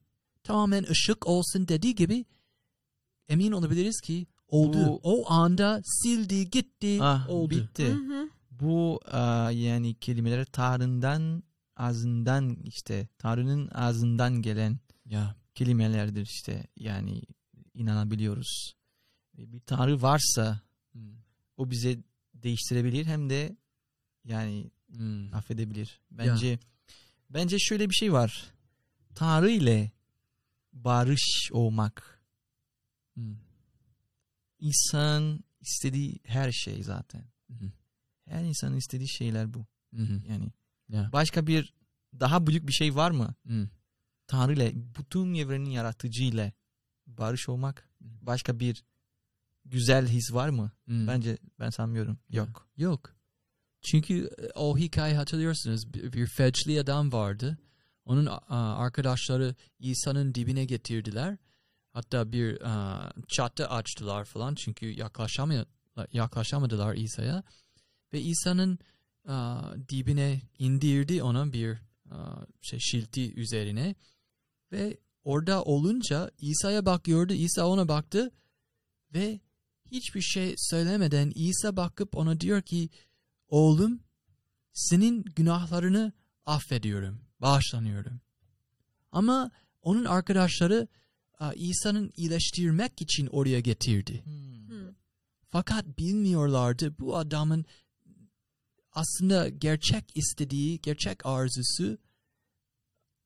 tamamen 0.48 0.84
ışık 0.90 1.28
olsun 1.28 1.68
dediği 1.68 1.96
gibi 1.96 2.26
emin 3.30 3.52
olabiliriz 3.52 4.02
ki 4.02 4.28
oldu. 4.48 4.78
Bu- 4.88 5.00
o 5.04 5.32
anda 5.32 5.82
sildi 5.84 6.50
gitti 6.50 6.98
Ah, 7.02 7.30
oldu. 7.30 7.50
bitti. 7.56 7.88
Hı 7.88 7.94
hı. 7.94 8.30
Bu 8.52 9.00
aa, 9.06 9.52
yani 9.52 9.96
kelimeler 9.96 10.46
Tanrı'ndan 10.46 11.44
ağzından 11.76 12.56
işte 12.64 13.08
Tanrı'nın 13.18 13.68
ağzından 13.74 14.42
gelen 14.42 14.80
Ya. 15.06 15.36
kelimelerdir 15.56 16.22
işte 16.26 16.68
yani 16.78 17.22
inanabiliyoruz. 17.74 18.74
Ve 19.38 19.52
Bir 19.52 19.60
Tanrı 19.60 20.02
varsa 20.02 20.62
Hmm. 20.92 21.02
o 21.58 21.70
bize 21.72 21.98
değiştirebilir 22.34 23.06
hem 23.06 23.30
de 23.30 23.56
yani 24.26 24.72
Hmm. 24.92 25.34
affedebilir. 25.34 26.00
Bence 26.12 26.60
bence 27.30 27.60
şöyle 27.60 27.90
bir 27.90 27.96
şey 27.96 28.14
var. 28.14 28.52
Tanrı 29.16 29.50
ile 29.52 29.92
barış 30.84 31.50
olmak 31.52 32.22
Hmm. 33.14 33.36
insan 34.60 35.40
istediği 35.62 36.20
her 36.24 36.52
şey 36.52 36.84
zaten. 36.84 37.24
Mhm. 37.50 37.68
Her 38.26 38.44
insanın 38.44 38.76
istediği 38.78 39.10
şeyler 39.10 39.54
bu. 39.54 39.66
Mhm. 39.92 40.18
Yani 40.30 40.52
Ya. 40.90 41.10
başka 41.14 41.48
bir 41.48 41.74
daha 42.20 42.48
büyük 42.48 42.68
bir 42.68 42.74
şey 42.74 42.96
var 42.96 43.12
mı? 43.12 43.36
Hmm. 43.44 43.68
Tanrı 44.28 44.54
ile 44.54 44.72
bütün 44.76 45.34
evrenin 45.34 45.70
yaratıcı 45.70 46.24
ile 46.24 46.54
barış 47.08 47.50
olmak 47.50 47.90
başka 48.02 48.60
bir 48.60 48.84
güzel 49.66 50.08
his 50.08 50.34
var 50.34 50.50
mı? 50.50 50.72
Hmm. 50.86 51.08
Bence 51.08 51.38
ben 51.60 51.70
sanmıyorum. 51.70 52.20
Yok. 52.30 52.70
Yok. 52.78 53.16
Çünkü 53.82 54.30
e, 54.38 54.48
o 54.56 54.78
hikaye 54.78 55.16
hatırlıyorsunuz. 55.16 55.94
Bir, 55.94 56.14
bir 56.14 56.28
felçli 56.28 56.82
adam 56.82 57.12
vardı. 57.12 57.58
Onun 58.08 58.26
arkadaşları 58.50 59.56
İsa'nın 59.80 60.36
dibine 60.36 60.66
getirdiler. 60.66 61.38
Hatta 61.94 62.32
bir 62.32 62.60
çatı 63.28 63.70
açtılar 63.70 64.26
falan. 64.26 64.56
Çünkü 64.56 64.96
yaklaşamadılar 66.14 66.96
İsa'ya. 66.96 67.44
Ve 68.14 68.22
İsa'nın 68.22 68.80
dibine 69.90 70.42
indirdi 70.60 71.24
ona 71.24 71.54
bir 71.54 71.78
şey 72.62 72.80
şilti 72.80 73.34
üzerine. 73.34 73.96
Ve 74.72 74.98
orada 75.24 75.64
olunca 75.64 76.32
İsa'ya 76.40 76.86
bakıyordu. 76.86 77.34
İsa 77.34 77.68
ona 77.68 77.88
baktı 77.88 78.32
ve 79.14 79.40
hiçbir 79.92 80.22
şey 80.22 80.56
söylemeden 80.58 81.32
İsa 81.36 81.78
bakıp 81.78 82.18
ona 82.18 82.40
diyor 82.40 82.62
ki 82.62 82.90
oğlum 83.48 84.00
senin 84.74 85.24
günahlarını 85.24 86.14
affediyorum, 86.46 87.22
bağışlanıyorum. 87.42 88.22
Ama 89.12 89.52
onun 89.82 90.06
arkadaşları 90.06 90.88
İsa'nın 91.56 92.12
iyileştirmek 92.18 93.02
için 93.02 93.28
oraya 93.28 93.60
getirdi. 93.60 94.24
Hmm. 94.26 94.70
Hı. 94.70 94.96
Fakat 95.48 95.98
bilmiyorlardı 96.00 97.00
bu 97.00 97.18
adamın 97.18 97.66
aslında 98.92 99.50
gerçek 99.50 100.18
istediği, 100.18 100.82
gerçek 100.82 101.26
arzusu 101.26 101.98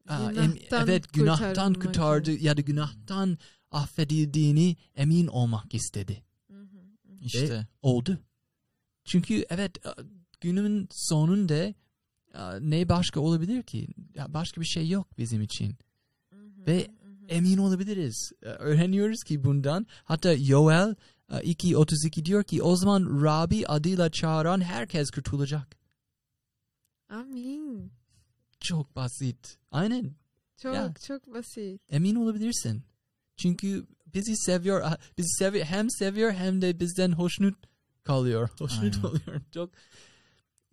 Günahtan 0.05 0.57
evet 0.71 1.13
günahtan 1.13 1.73
kurtardı 1.73 2.31
ya 2.31 2.57
da 2.57 2.61
günahtan 2.61 3.37
affedildiğini 3.71 4.77
emin 4.95 5.27
olmak 5.27 5.73
istedi. 5.73 6.23
Hı 6.47 6.53
hı, 6.53 6.77
hı. 7.07 7.15
İşte. 7.21 7.67
Oldu. 7.81 8.19
Çünkü 9.05 9.45
evet 9.49 9.71
günün 10.41 10.87
sonunda 10.91 11.73
ne 12.61 12.89
başka 12.89 13.19
olabilir 13.19 13.63
ki? 13.63 13.87
Ya 14.15 14.33
başka 14.33 14.61
bir 14.61 14.65
şey 14.65 14.89
yok 14.89 15.17
bizim 15.17 15.41
için. 15.41 15.75
Hı 16.29 16.35
hı, 16.35 16.65
Ve 16.67 16.77
hı 17.03 17.07
hı. 17.09 17.25
Emin 17.27 17.57
olabiliriz. 17.57 18.31
E, 18.43 18.45
Öğreniyoruz 18.45 19.23
ki 19.23 19.43
bundan. 19.43 19.87
Hatta 20.03 20.33
Yoel 20.33 20.95
e, 21.31 21.35
2.32 21.35 22.25
diyor 22.25 22.43
ki 22.43 22.63
o 22.63 22.75
zaman 22.75 23.23
Rabbi 23.23 23.67
adıyla 23.67 24.11
çağıran 24.11 24.61
herkes 24.61 25.11
kurtulacak. 25.11 25.77
Amin. 27.09 27.91
Çok 28.59 28.95
basit. 28.95 29.57
Aynen. 29.71 30.15
Çok 30.57 30.75
Ya. 30.75 30.93
çok 31.07 31.33
basit. 31.33 31.81
Emin 31.89 32.15
olabilirsin. 32.15 32.83
Çünkü 33.37 33.85
bizi 34.13 34.37
seviyor. 34.37 34.91
Bizi 35.17 35.29
seviyor. 35.29 35.65
Hem 35.65 35.89
seviyor 35.89 36.31
hem 36.31 36.61
de 36.61 36.79
bizden 36.79 37.11
hoşnut 37.11 37.55
kalıyor. 38.03 38.49
Hoşnut 38.59 38.95
Aynen. 38.95 39.03
oluyor. 39.07 39.41
Çok 39.53 39.69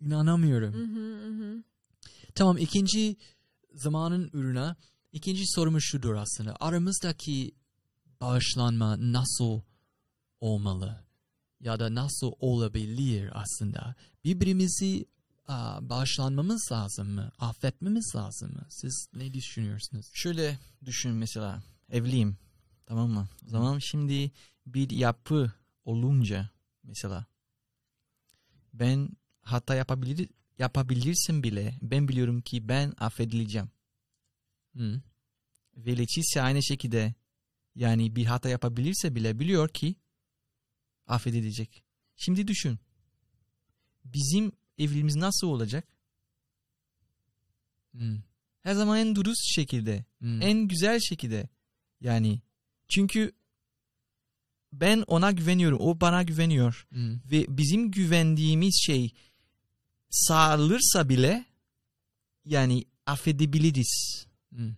inanamıyorum. 0.00 0.74
Hı 0.74 0.84
hı, 0.84 1.26
hı 1.26 1.44
hı. 1.44 1.62
Tamam 2.34 2.58
ikinci 2.58 3.16
zamanın 3.74 4.30
ürüne 4.32 4.74
ikinci 5.12 5.42
sorumuz 5.46 5.82
şudur 5.84 6.14
aslında. 6.14 6.56
Aramızdaki 6.60 7.54
bağışlanma 8.20 9.12
nasıl 9.12 9.60
olmalı? 10.40 11.04
Ya 11.60 11.80
da 11.80 11.94
nasıl 11.94 12.32
olabilir 12.38 13.30
aslında? 13.34 13.94
Birbirimizi 14.24 15.06
aa, 15.48 15.88
bağışlanmamız 15.88 16.68
lazım 16.72 17.10
mı? 17.10 17.32
Affetmemiz 17.38 18.12
lazım 18.16 18.52
mı? 18.52 18.66
Siz 18.70 19.08
ne 19.14 19.34
düşünüyorsunuz? 19.34 20.06
Şöyle 20.14 20.58
düşün 20.84 21.12
mesela 21.12 21.62
evliyim 21.88 22.36
tamam 22.86 23.10
mı? 23.10 23.28
O 23.46 23.50
zaman 23.50 23.78
şimdi 23.78 24.30
bir 24.66 24.90
yapı 24.90 25.52
olunca 25.84 26.50
mesela 26.82 27.26
ben 28.72 29.08
hata 29.48 29.74
yapabilir 29.74 30.28
yapabilirsin 30.58 31.42
bile 31.42 31.74
ben 31.82 32.08
biliyorum 32.08 32.40
ki 32.40 32.68
ben 32.68 32.92
affedileceğim. 32.98 33.70
Hı. 34.76 35.02
Ve 35.76 35.98
Leticia 35.98 36.44
aynı 36.44 36.62
şekilde 36.64 37.14
yani 37.74 38.16
bir 38.16 38.26
hata 38.26 38.48
yapabilirse 38.48 39.14
bile 39.14 39.38
biliyor 39.38 39.68
ki 39.68 39.94
affedilecek. 41.06 41.84
Şimdi 42.16 42.48
düşün. 42.48 42.78
Bizim 44.04 44.52
evliliğimiz 44.78 45.16
nasıl 45.16 45.46
olacak? 45.46 45.88
Hı. 47.94 48.22
Her 48.62 48.74
zaman 48.74 48.98
en 48.98 49.16
dürüst 49.16 49.54
şekilde, 49.54 50.04
Hı. 50.22 50.38
en 50.42 50.68
güzel 50.68 51.00
şekilde. 51.00 51.48
Yani 52.00 52.40
çünkü 52.88 53.32
ben 54.72 55.04
ona 55.06 55.30
güveniyorum, 55.30 55.80
o 55.80 56.00
bana 56.00 56.22
güveniyor 56.22 56.86
Hı. 56.92 57.20
ve 57.30 57.46
bizim 57.48 57.90
güvendiğimiz 57.90 58.80
şey 58.86 59.12
sağlanırsa 60.10 61.08
bile 61.08 61.44
yani 62.44 62.84
affedebiliriz. 63.06 64.26
Hı. 64.54 64.74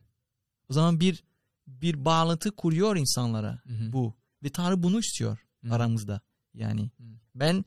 O 0.69 0.73
zaman 0.73 1.01
bir 1.01 1.25
bir 1.67 2.05
bağlantı 2.05 2.51
kuruyor 2.51 2.97
insanlara 2.97 3.61
Hı 3.67 3.73
hı. 3.73 3.93
bu 3.93 4.15
ve 4.43 4.51
Tanrı 4.51 4.83
bunu 4.83 4.99
istiyor 4.99 5.39
Hı. 5.65 5.75
aramızda. 5.75 6.21
Yani 6.55 6.83
Hı. 6.83 7.05
ben 7.35 7.65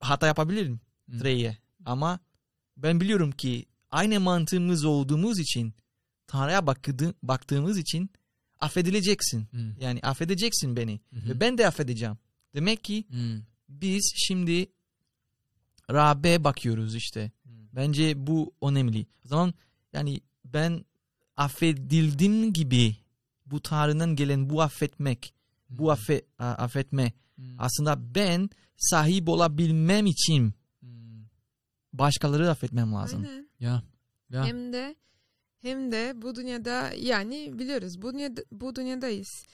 hata 0.00 0.26
yapabilirim. 0.26 0.80
Trey'e 1.18 1.58
ama 1.84 2.20
ben 2.76 3.00
biliyorum 3.00 3.32
ki 3.32 3.66
aynı 3.90 4.20
mantığımız 4.20 4.84
olduğumuz 4.84 5.38
için 5.38 5.74
Tanrı'ya 6.26 6.66
baktı, 6.66 7.14
baktığımız 7.22 7.78
için 7.78 8.10
affedileceksin. 8.60 9.48
Hı. 9.50 9.74
Yani 9.80 10.00
affedeceksin 10.02 10.76
beni 10.76 11.00
Hı 11.10 11.16
hı. 11.20 11.28
ve 11.28 11.40
ben 11.40 11.58
de 11.58 11.66
affedeceğim. 11.66 12.18
Demek 12.54 12.84
ki 12.84 13.04
Hı. 13.10 13.42
biz 13.68 14.12
şimdi 14.16 14.66
Rab'be 15.90 16.44
bakıyoruz 16.44 16.94
işte. 16.94 17.30
Hı. 17.44 17.50
Bence 17.72 18.26
bu 18.26 18.52
önemli. 18.62 19.06
O 19.24 19.28
zaman 19.28 19.54
yani 19.92 20.20
ben 20.44 20.84
affedildim 21.36 22.52
gibi 22.52 22.96
bu 23.46 23.60
Tanrı'dan 23.60 24.16
gelen 24.16 24.50
bu 24.50 24.62
affetmek, 24.62 25.34
bu 25.70 25.90
affe, 25.90 26.22
a- 26.38 26.44
affetme 26.46 27.12
Hı. 27.36 27.42
aslında 27.58 28.14
ben 28.14 28.50
sahip 28.76 29.28
olabilmem 29.28 30.06
için 30.06 30.54
başkaları 31.92 32.50
affetmem 32.50 32.92
lazım. 32.92 33.26
Aynen. 33.28 33.48
Ya. 33.60 33.82
Ya. 34.30 34.46
Hem 34.46 34.72
de 34.72 34.96
hem 35.62 35.92
de 35.92 36.22
bu 36.22 36.34
dünyada 36.34 36.92
yani 36.92 37.58
biliyoruz 37.58 38.02
bu 38.02 38.12
dünyada 38.14 38.40
bu 38.52 38.76
dünyadayız. 38.76 39.44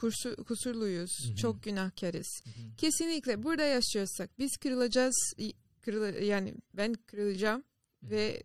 Kursu, 0.00 0.44
kusurluyuz. 0.44 1.10
Hı 1.26 1.32
hı. 1.32 1.36
Çok 1.36 1.62
günahkarız. 1.62 2.42
Hı 2.44 2.50
hı. 2.50 2.76
Kesinlikle 2.76 3.42
burada 3.42 3.62
yaşıyorsak 3.62 4.38
biz 4.38 4.56
kırılacağız. 4.56 5.34
Kırıl, 5.82 6.22
yani 6.22 6.54
ben 6.74 6.94
kırılacağım 6.94 7.62
ve 8.02 8.42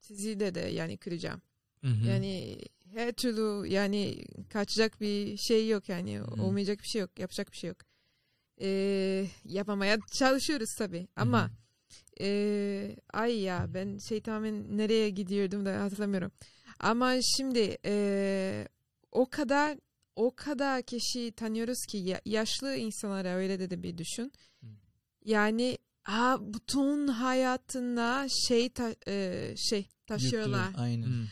sizi 0.00 0.40
de 0.40 0.54
de 0.54 0.60
yani 0.60 0.96
kıracağım. 0.96 1.42
Hı 1.80 1.86
hı. 1.86 2.08
Yani 2.08 2.58
her 2.94 3.12
türlü 3.12 3.68
yani 3.68 4.24
kaçacak 4.48 5.00
bir 5.00 5.36
şey 5.36 5.68
yok 5.68 5.88
yani 5.88 6.18
Hı. 6.18 6.42
olmayacak 6.42 6.78
bir 6.78 6.88
şey 6.88 7.00
yok 7.00 7.18
yapacak 7.18 7.52
bir 7.52 7.56
şey 7.56 7.68
yok. 7.68 7.78
Ee, 8.60 9.26
yapamaya 9.44 9.98
çalışıyoruz 10.12 10.74
tabii 10.78 11.08
ama 11.16 11.50
ee, 12.20 12.96
ay 13.12 13.40
ya 13.40 13.66
ben 13.74 13.98
şey 13.98 14.20
tamamen 14.20 14.78
nereye 14.78 15.10
gidiyordum 15.10 15.66
da 15.66 15.80
hatırlamıyorum. 15.80 16.32
Ama 16.80 17.14
şimdi 17.36 17.78
ee, 17.84 18.68
o 19.12 19.26
kadar 19.30 19.78
o 20.20 20.34
kadar 20.36 20.82
kişi 20.82 21.32
tanıyoruz 21.32 21.86
ki 21.88 21.98
ya- 21.98 22.20
yaşlı 22.24 22.76
insanlara 22.76 23.28
öyle 23.28 23.58
de, 23.58 23.70
de 23.70 23.82
bir 23.82 23.98
düşün. 23.98 24.32
Hı. 24.60 24.66
Yani 25.24 25.78
ha 26.02 26.38
bütün 26.40 27.08
hayatında 27.08 28.26
şey 28.48 28.68
ta- 28.68 28.96
ee, 29.08 29.54
şey 29.70 29.86
taşıyorlar. 30.06 30.68
Yüklü, 30.68 30.80
Aynen. 30.80 31.06
Hı. 31.06 31.26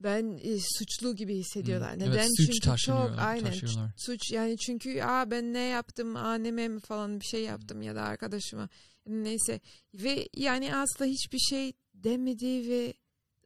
Ben 0.00 0.40
e, 0.42 0.58
suçlu 0.78 1.16
gibi 1.16 1.36
hissediyorlar. 1.36 1.94
Hı. 1.94 1.98
Neden? 1.98 2.12
Evet, 2.12 2.28
suç 2.36 2.46
çünkü 2.46 2.76
çok 2.78 3.18
aynen 3.18 3.44
taşıyorlar. 3.44 3.90
suç 3.96 4.32
yani 4.32 4.56
çünkü 4.58 5.02
aa 5.02 5.30
ben 5.30 5.52
ne 5.52 5.58
yaptım 5.62 6.16
anneme 6.16 6.68
mi 6.68 6.80
falan 6.80 7.20
bir 7.20 7.24
şey 7.24 7.42
yaptım 7.42 7.82
ya 7.82 7.94
da 7.94 8.02
arkadaşıma 8.02 8.68
neyse 9.06 9.60
ve 9.94 10.28
yani 10.36 10.74
asla 10.76 11.04
hiçbir 11.04 11.38
şey 11.38 11.72
demedi 11.94 12.68
ve 12.70 12.94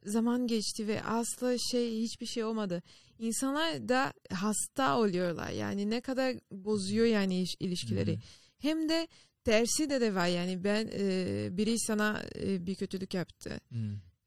zaman 0.05 0.47
geçti 0.47 0.87
ve 0.87 1.03
asla 1.03 1.57
şey 1.71 2.01
hiçbir 2.01 2.25
şey 2.25 2.43
olmadı. 2.43 2.83
İnsanlar 3.19 3.89
da 3.89 4.13
hasta 4.31 4.99
oluyorlar 4.99 5.49
yani 5.49 5.89
ne 5.89 6.01
kadar 6.01 6.35
bozuyor 6.51 7.05
yani 7.05 7.41
iş- 7.41 7.55
ilişkileri. 7.59 8.11
Hı 8.11 8.15
hı. 8.15 8.19
Hem 8.57 8.89
de 8.89 9.07
tersi 9.43 9.89
de 9.89 10.01
de 10.01 10.15
var 10.15 10.27
yani 10.27 10.63
ben 10.63 10.89
e, 10.93 11.47
biri 11.57 11.79
sana 11.79 12.21
e, 12.39 12.65
bir 12.65 12.75
kötülük 12.75 13.13
yaptı 13.13 13.59
Hı. 13.71 13.77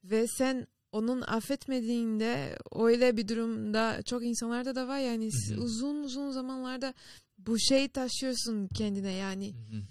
ve 0.03 0.27
sen 0.27 0.67
onun 0.91 1.21
affetmediğinde 1.21 2.57
öyle 2.75 3.17
bir 3.17 3.27
durumda 3.27 4.01
çok 4.05 4.23
insanlarda 4.23 4.75
da 4.75 4.87
var 4.87 4.99
yani 4.99 5.29
hı. 5.49 5.61
uzun 5.61 6.03
uzun 6.03 6.31
zamanlarda 6.31 6.93
bu 7.37 7.59
şey 7.59 7.87
taşıyorsun 7.87 8.67
kendine 8.67 9.11
yani 9.11 9.53
hı. 9.53 9.81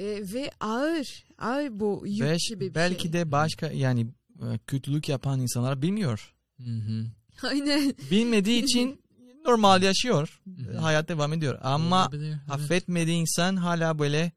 E, 0.00 0.32
ve 0.34 0.50
ağır 0.60 1.24
ağır 1.38 1.80
bu 1.80 2.02
yük 2.06 2.20
Beş- 2.22 2.48
gibi 2.50 2.68
bir 2.70 2.74
belki 2.74 3.02
şey. 3.02 3.12
de 3.12 3.32
başka 3.32 3.70
yani 3.70 4.06
e, 4.42 4.58
kötülük 4.66 5.08
yapan 5.08 5.40
insanlar 5.40 5.82
bilmiyor. 5.82 6.34
Hı 6.56 6.62
hı. 6.70 7.06
Aynen. 7.50 7.94
Bilmediği 8.10 8.62
için 8.64 9.00
normal 9.46 9.82
yaşıyor. 9.82 10.40
Hı 10.44 10.62
hı. 10.62 10.78
Hayat 10.78 11.08
devam 11.08 11.32
ediyor. 11.32 11.58
Ama 11.62 12.02
Olabilir, 12.02 12.28
evet. 12.28 12.38
affetmediği 12.50 13.16
insan 13.20 13.56
hala 13.56 13.98
böyle 13.98 14.32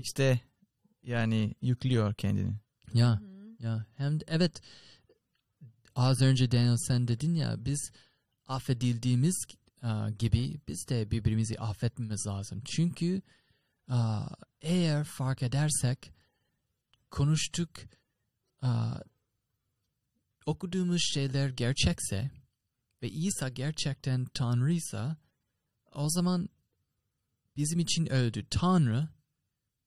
işte 0.00 0.40
yani 1.02 1.54
yüklüyor 1.62 2.14
kendini. 2.14 2.52
Ya 2.94 3.20
ya 3.60 3.86
hem 3.96 4.20
de, 4.20 4.24
evet 4.28 4.60
az 5.94 6.22
önce 6.22 6.50
Daniel 6.50 6.76
sen 6.76 7.08
dedin 7.08 7.34
ya 7.34 7.64
biz 7.64 7.90
affedildiğimiz 8.46 9.44
aa, 9.82 10.10
gibi 10.10 10.60
biz 10.68 10.88
de 10.88 11.10
birbirimizi 11.10 11.58
affetmemiz 11.58 12.26
lazım. 12.26 12.62
Çünkü 12.64 13.22
aa, 13.88 14.26
eğer 14.62 15.04
fark 15.04 15.42
edersek 15.42 16.12
konuştuk 17.10 17.70
aa, 18.62 18.94
okuduğumuz 20.46 21.02
şeyler 21.02 21.48
gerçekse 21.48 22.30
ve 23.02 23.10
İsa 23.10 23.48
gerçekten 23.48 24.24
Tanrıysa 24.24 25.16
o 25.92 26.10
zaman 26.10 26.48
bizim 27.56 27.78
için 27.78 28.06
öldü. 28.06 28.46
Tanrı 28.50 29.08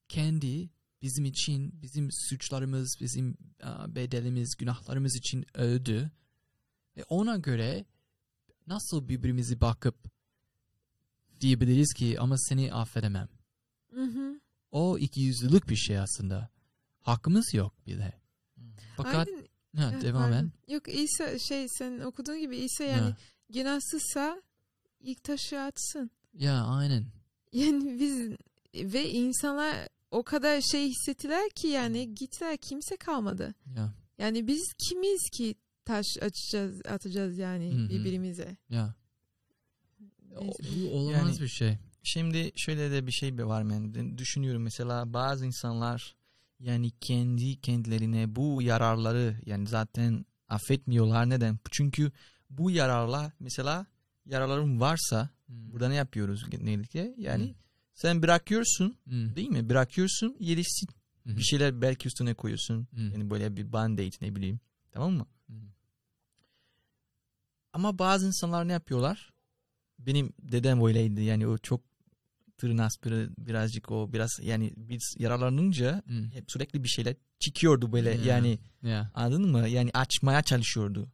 kendi 0.08 0.70
bizim 1.02 1.26
için, 1.26 1.82
bizim 1.82 2.10
suçlarımız, 2.12 2.98
bizim 3.02 3.38
bedelimiz, 3.88 4.56
günahlarımız 4.58 5.16
için 5.16 5.46
öldü. 5.54 6.12
Ve 6.98 7.04
ona 7.04 7.38
göre 7.38 7.86
nasıl 8.68 9.08
birbirimizi 9.08 9.62
bakıp 9.62 9.96
diyebiliriz 11.42 11.94
ki 11.94 12.20
ama 12.20 12.38
seni 12.38 12.74
affedemem. 12.74 13.30
Hı 13.94 14.04
hı. 14.04 14.40
O 14.72 14.98
iki 14.98 15.22
yüzlülük 15.22 15.70
bir 15.70 15.76
şey 15.76 16.00
aslında. 16.00 16.50
Hakkımız 17.02 17.54
yok 17.54 17.86
bile. 17.88 18.22
Fakat 18.98 19.28
Aynen. 19.28 19.47
Ha, 19.78 20.02
devam 20.02 20.34
et. 20.34 20.46
Yok 20.68 20.84
İsa 20.96 21.40
şey 21.40 21.68
sen 21.70 22.00
okuduğun 22.00 22.40
gibi 22.40 22.58
İsa 22.58 22.84
yani 22.84 23.08
Ya. 23.10 23.18
günahsızsa 23.50 24.42
ilk 25.00 25.24
taşı 25.24 25.60
atsın. 25.60 26.12
Ya 26.34 26.64
aynen. 26.66 27.06
Yani 27.54 28.00
biz 28.00 28.30
ve 28.94 29.10
insanlar 29.10 29.88
o 30.12 30.24
kadar 30.24 30.62
şey 30.62 30.90
hissettiler 30.90 31.50
ki 31.50 31.68
yani 31.68 32.16
gittiler 32.16 32.58
kimse 32.58 32.98
kalmadı. 32.98 33.56
Ya 33.76 33.94
Yani 34.18 34.48
biz 34.48 34.74
kimiz 34.90 35.30
ki 35.38 35.56
taş 35.86 36.06
açacağız 36.22 36.82
atacağız 36.86 37.38
yani 37.38 37.72
Hı 37.74 37.78
hı. 37.86 37.90
birbirimize. 37.90 38.58
ya. 38.70 38.96
O- 40.36 40.42
Neyse. 40.44 40.64
bu 40.86 40.90
olamaz 40.92 41.20
Yani- 41.30 41.42
bir 41.42 41.48
şey. 41.48 41.78
Şimdi 42.04 42.52
şöyle 42.56 42.92
de 42.92 43.08
bir 43.08 43.12
şey 43.12 43.38
var 43.38 43.70
ben 43.70 44.18
düşünüyorum 44.18 44.62
mesela 44.64 45.14
bazı 45.14 45.46
insanlar 45.46 46.16
yani 46.60 46.92
kendi 47.02 47.62
kendilerine 47.62 48.36
bu 48.36 48.62
yararları 48.62 49.36
yani 49.46 49.68
zaten 49.68 50.26
affetmiyorlar 50.48 51.30
neden? 51.30 51.60
Çünkü 51.72 52.12
bu 52.50 52.72
yararlar 52.72 53.32
mesela 53.40 53.86
yararların 54.26 54.80
varsa 54.80 55.30
Hmm. 55.46 55.72
burada 55.72 55.90
ne 55.90 55.96
yapıyoruz 55.96 56.50
genellikle? 56.50 57.16
Yani 57.18 57.46
Hmm. 57.48 57.54
sen 57.94 58.22
bırakıyorsun 58.24 58.98
Hmm. 59.04 59.36
değil 59.36 59.50
mi? 59.50 59.70
Bırakıyorsun 59.70 60.36
iyileşsin. 60.40 60.90
Hmm. 61.24 61.38
Bir 61.38 61.42
şeyler 61.42 61.82
belki 61.82 62.08
üstüne 62.08 62.34
koyuyorsun. 62.34 62.88
Hmm. 62.92 63.12
Yani 63.12 63.30
böyle 63.30 63.58
bir 63.58 63.72
band-aid 63.74 64.14
ne 64.22 64.36
bileyim. 64.36 64.60
Tamam 64.92 65.14
mı? 65.14 65.26
Hmm. 65.48 65.56
Ama 67.74 68.00
bazı 68.00 68.28
insanlar 68.28 68.68
ne 68.68 68.72
yapıyorlar? 68.72 69.34
Benim 70.00 70.34
dedem 70.40 70.86
öyleydi. 70.86 71.22
Yani 71.22 71.48
o 71.48 71.58
çok 71.58 71.82
tırnas 72.58 72.94
bir, 73.06 73.30
birazcık 73.38 73.92
o 73.92 74.14
biraz 74.14 74.32
yani 74.42 74.74
biz 74.78 75.16
yaralanınca 75.20 76.02
Hmm. 76.06 76.32
hep 76.32 76.52
sürekli 76.52 76.84
bir 76.84 76.88
şeyler 76.90 77.16
çıkıyordu 77.40 77.92
böyle 77.92 78.10
Ya. 78.12 78.24
yani 78.26 78.60
Ya. 78.84 79.12
anladın 79.14 79.52
mı? 79.52 79.68
Yani 79.68 79.92
açmaya 79.94 80.42
çalışıyordu. 80.42 81.08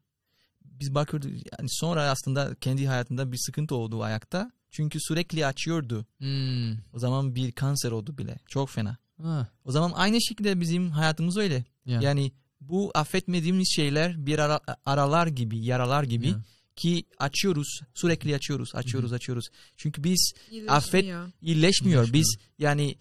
Biz 0.65 0.95
bakıyorduk 0.95 1.31
yani 1.31 1.69
sonra 1.69 2.01
aslında 2.09 2.55
kendi 2.61 2.87
hayatında 2.87 3.31
bir 3.31 3.37
sıkıntı 3.37 3.75
oldu 3.75 4.03
ayakta. 4.03 4.51
Çünkü 4.71 4.99
sürekli 5.01 5.45
açıyordu. 5.45 6.05
Hmm. 6.17 6.71
O 6.93 6.99
zaman 6.99 7.35
bir 7.35 7.51
kanser 7.51 7.91
oldu 7.91 8.17
bile. 8.17 8.37
Çok 8.47 8.69
fena. 8.69 8.97
Ah, 9.23 9.45
O 9.65 9.71
zaman 9.71 9.91
aynı 9.95 10.21
şekilde 10.21 10.59
bizim 10.61 10.89
hayatımız 10.91 11.37
öyle. 11.37 11.65
ya. 11.85 12.01
Yani 12.01 12.31
bu 12.61 12.91
affetmediğimiz 12.95 13.73
şeyler 13.75 14.25
bir 14.25 14.39
ara- 14.39 14.61
aralar 14.85 15.27
gibi, 15.27 15.65
yaralar 15.65 16.03
gibi 16.03 16.27
Ya. 16.27 16.41
Ki 16.75 17.05
açıyoruz, 17.19 17.79
sürekli 17.93 18.35
açıyoruz, 18.35 18.75
açıyoruz, 18.75 19.13
açıyoruz. 19.13 19.45
Çünkü 19.77 20.03
biz 20.03 20.33
Affet- 20.51 20.51
İyileşmiyor. 20.51 21.29
iyileşmiyor. 21.41 22.03
İyileşmiyor. 22.03 22.13
Biz 22.13 22.35
yani 22.59 22.95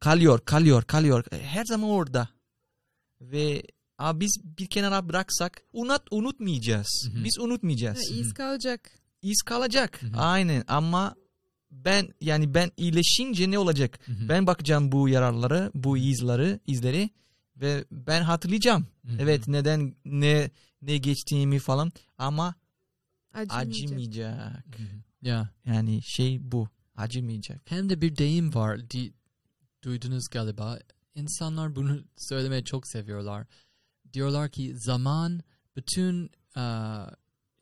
kalıyor, 0.00 0.40
kalıyor, 0.44 0.82
kalıyor. 0.82 1.24
Her 1.42 1.64
zaman 1.64 1.90
orada. 1.90 2.28
Ve 3.20 3.62
abi 3.98 4.20
biz 4.20 4.40
bir 4.58 4.66
kenara 4.66 5.08
bıraksak 5.08 5.62
unut 5.72 6.02
unutmayacağız. 6.10 7.08
Hı 7.12 7.18
hı. 7.18 7.24
Biz 7.24 7.38
unutmayacağız. 7.38 7.98
Ha, 8.10 8.14
iz 8.14 8.34
kalacak. 8.34 8.90
İz 9.22 9.42
kalacak. 9.42 10.02
Hı 10.02 10.06
hı. 10.06 10.16
Aynen 10.16 10.64
ama 10.68 11.14
ben 11.70 12.08
yani 12.20 12.54
ben 12.54 12.70
iyileşince 12.76 13.50
ne 13.50 13.58
olacak? 13.58 13.98
Hı 14.06 14.12
hı. 14.12 14.28
Ben 14.28 14.46
bakacağım 14.46 14.92
bu 14.92 15.08
yararları, 15.08 15.70
bu 15.74 15.98
izleri, 15.98 16.60
izleri 16.66 17.10
ve 17.56 17.84
ben 17.90 18.22
hatırlayacağım. 18.22 18.86
Hı 19.06 19.12
hı. 19.12 19.16
Evet 19.20 19.48
neden 19.48 19.94
ne 20.04 20.50
ne 20.82 20.96
geçtiğimi 20.96 21.58
falan 21.58 21.92
ama 22.18 22.54
Acımayacak. 23.34 23.84
acımayacak. 23.84 24.64
Ya. 25.22 25.50
Yani 25.64 26.00
şey 26.02 26.52
bu. 26.52 26.68
Acımayacak. 26.96 27.60
Hem 27.64 27.90
de 27.90 28.00
bir 28.00 28.16
deyim 28.16 28.54
var. 28.54 28.90
Di, 28.90 29.12
duydunuz 29.82 30.28
galiba. 30.30 30.78
İnsanlar 31.14 31.76
bunu 31.76 32.00
söylemeyi 32.16 32.64
çok 32.64 32.86
seviyorlar. 32.88 33.46
Diyorlar 34.12 34.50
ki 34.50 34.76
zaman 34.76 35.40
bütün 35.76 36.30
aa, 36.54 37.06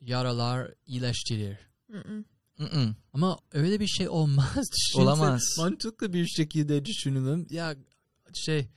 yaralar 0.01 0.73
iyileştirir. 0.85 1.57
Hı 1.91 1.97
hı. 1.97 2.23
Mm-mm. 2.59 2.95
Ama 3.13 3.39
öyle 3.51 3.79
bir 3.79 3.87
şey 3.87 4.09
olmaz. 4.09 4.55
Düşünsene, 4.55 5.03
Olamaz. 5.03 5.55
Mantıklı 5.57 6.13
bir 6.13 6.27
şekilde 6.27 6.85
düşünelim. 6.85 7.47
Ya 7.49 7.75
şey 8.33 8.67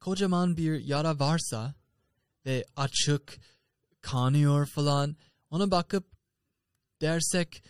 kocaman 0.00 0.56
bir 0.56 0.80
yara 0.80 1.18
varsa 1.18 1.74
ve 2.46 2.64
açık 2.76 3.38
kanıyor 4.00 4.66
falan 4.66 5.16
ona 5.50 5.70
bakıp 5.70 6.19
dersek 7.00 7.62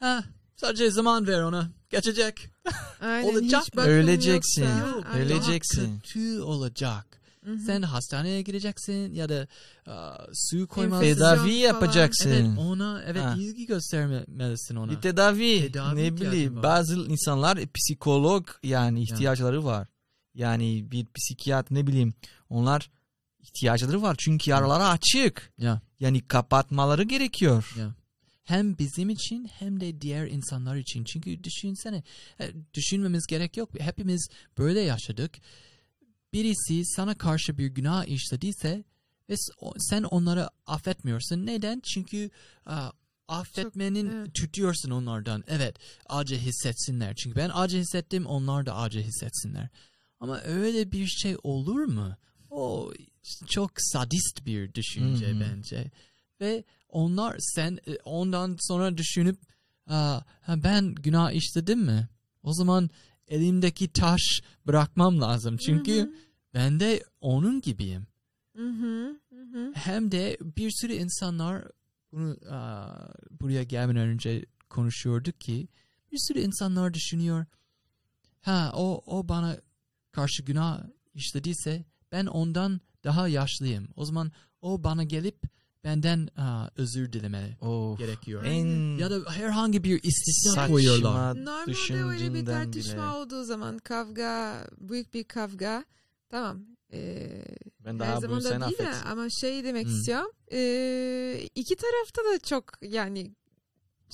ha 0.00 0.24
sadece 0.56 0.90
zaman 0.90 1.26
ver 1.26 1.40
ona 1.42 1.70
geçecek. 1.90 2.48
Aynen, 3.00 3.28
Olacak 3.28 3.64
Öleceksin. 3.76 4.68
Yok, 4.78 5.04
öleceksin. 5.14 6.00
Kötü 6.00 6.40
olacak. 6.40 7.18
Hı 7.44 7.52
hı. 7.52 7.58
Sen 7.58 7.82
hastaneye 7.82 8.42
gireceksin 8.42 9.14
ya 9.14 9.28
da 9.28 9.48
aa, 9.86 10.26
su 10.34 10.66
koymalısın. 10.66 11.14
Tedavi 11.14 11.52
yapacaksın. 11.54 12.30
Evet 12.30 12.58
ona 12.58 13.02
evet 13.06 13.22
Ha. 13.24 13.34
ilgi 13.38 13.66
göstermelisin 13.66 14.76
ona. 14.76 14.90
Bir 14.90 15.00
tedavi. 15.00 15.60
Tedavi 15.60 15.96
ne 15.96 16.16
bileyim 16.16 16.56
var. 16.56 16.62
bazı 16.62 16.94
insanlar 16.94 17.58
psikolog 17.74 18.48
yani 18.62 19.02
ihtiyaçları 19.02 19.64
var. 19.64 19.88
Yani 20.34 20.90
bir 20.90 21.06
psikiyat 21.16 21.70
ne 21.70 21.86
bileyim 21.86 22.14
onlar 22.50 22.90
ihtiyaçları 23.40 24.02
var. 24.02 24.16
Çünkü 24.18 24.50
yaraları 24.50 24.84
açık. 24.84 25.52
Ya. 25.58 25.80
Yani 26.00 26.20
kapatmaları 26.20 27.02
gerekiyor. 27.02 27.74
Ya. 27.78 27.94
Hem 28.48 28.78
bizim 28.78 29.10
için 29.10 29.50
hem 29.58 29.80
de 29.80 30.00
diğer 30.00 30.26
insanlar 30.26 30.76
için. 30.76 31.04
Çünkü 31.04 31.44
düşünsene, 31.44 32.02
e, 32.40 32.50
düşünmemiz 32.74 33.26
gerek 33.26 33.56
yok. 33.56 33.80
Hepimiz 33.80 34.28
böyle 34.58 34.80
yaşadık. 34.80 35.38
Birisi 36.32 36.84
sana 36.84 37.18
karşı 37.18 37.58
bir 37.58 37.66
günah 37.66 38.04
işlediyse 38.04 38.84
ve 39.30 39.34
sen 39.78 40.02
onları 40.02 40.48
affetmiyorsun. 40.66 41.46
Neden? 41.46 41.80
Çünkü 41.80 42.30
a, 42.66 42.90
affetmenin 43.28 44.10
evet. 44.10 44.34
tutuyorsun 44.34 44.90
onlardan. 44.90 45.44
Evet, 45.48 45.76
acı 46.06 46.36
hissetsinler. 46.36 47.14
Çünkü 47.14 47.36
ben 47.36 47.50
acı 47.54 47.78
hissettim, 47.78 48.26
onlar 48.26 48.66
da 48.66 48.76
acı 48.76 49.00
hissetsinler. 49.00 49.68
Ama 50.20 50.40
öyle 50.40 50.92
bir 50.92 51.06
şey 51.06 51.36
olur 51.42 51.84
mu? 51.84 52.16
O 52.50 52.92
çok 53.46 53.70
sadist 53.76 54.46
bir 54.46 54.74
düşünce 54.74 55.30
hı. 55.30 55.40
bence. 55.40 55.90
Ve 56.40 56.64
onlar 56.88 57.36
sen 57.38 57.78
e, 57.86 57.96
ondan 58.04 58.56
sonra 58.60 58.98
düşünüp 58.98 59.38
"Aa, 59.86 60.20
ha, 60.40 60.62
ben 60.64 60.94
günah 60.94 61.32
işledim 61.32 61.80
mi? 61.80 62.08
O 62.42 62.52
zaman 62.52 62.90
elimdeki 63.28 63.92
taş 63.92 64.40
bırakmam 64.66 65.20
lazım. 65.20 65.56
Çünkü 65.56 65.92
Hı 65.92 66.02
hı. 66.02 66.12
ben 66.54 66.80
de 66.80 67.04
onun 67.20 67.60
gibiyim. 67.60 68.06
Hı 68.56 68.68
hı. 68.70 69.18
Hem 69.74 70.12
de 70.12 70.38
bir 70.56 70.70
sürü 70.70 70.92
insanlar 70.92 71.64
bunu 72.12 72.36
buraya 73.40 73.62
gelmeden 73.62 74.08
önce 74.08 74.44
konuşuyorduk 74.70 75.40
ki 75.40 75.68
bir 76.12 76.18
sürü 76.18 76.40
insanlar 76.40 76.94
düşünüyor. 76.94 77.46
Ha 78.40 78.72
o 78.74 79.02
o 79.06 79.28
bana 79.28 79.56
karşı 80.12 80.42
günah 80.42 80.82
işlediyse 81.14 81.84
ben 82.12 82.26
ondan 82.26 82.80
daha 83.04 83.28
yaşlıyım. 83.28 83.88
O 83.96 84.04
zaman 84.04 84.32
o 84.60 84.84
bana 84.84 85.04
gelip 85.04 85.42
benden 85.84 86.28
aa, 86.36 86.68
özür 86.76 87.12
dilemeli 87.12 87.56
Of. 87.60 87.98
gerekiyor. 87.98 88.44
En 88.44 88.98
Ya 88.98 89.10
da 89.10 89.30
herhangi 89.30 89.84
bir 89.84 90.02
istisna 90.02 90.52
saçma 90.52 90.66
koyuyorlar. 90.74 91.44
Normalde 91.44 92.04
öyle 92.04 92.34
bir 92.34 92.46
tartışma 92.46 92.92
bile. 92.94 93.16
olduğu 93.18 93.44
zaman 93.44 93.78
kavga, 93.78 94.56
büyük 94.80 95.14
bir 95.14 95.24
kavga 95.24 95.84
tamam. 96.28 96.60
Ee, 96.92 97.44
Ben 97.84 97.92
her 97.92 97.98
daha 97.98 98.16
bunu 98.16 98.20
zaman 98.22 98.40
sen 98.40 98.60
da 98.60 98.66
değil 98.66 98.78
de 98.78 98.88
affet. 98.88 99.06
ama 99.06 99.26
şey 99.40 99.64
demek 99.64 99.86
Hı. 99.86 99.90
istiyorum. 99.90 100.30
Ee, 100.52 101.40
iki 101.54 101.76
tarafta 101.76 102.22
da 102.24 102.38
çok 102.38 102.64
yani 102.82 103.34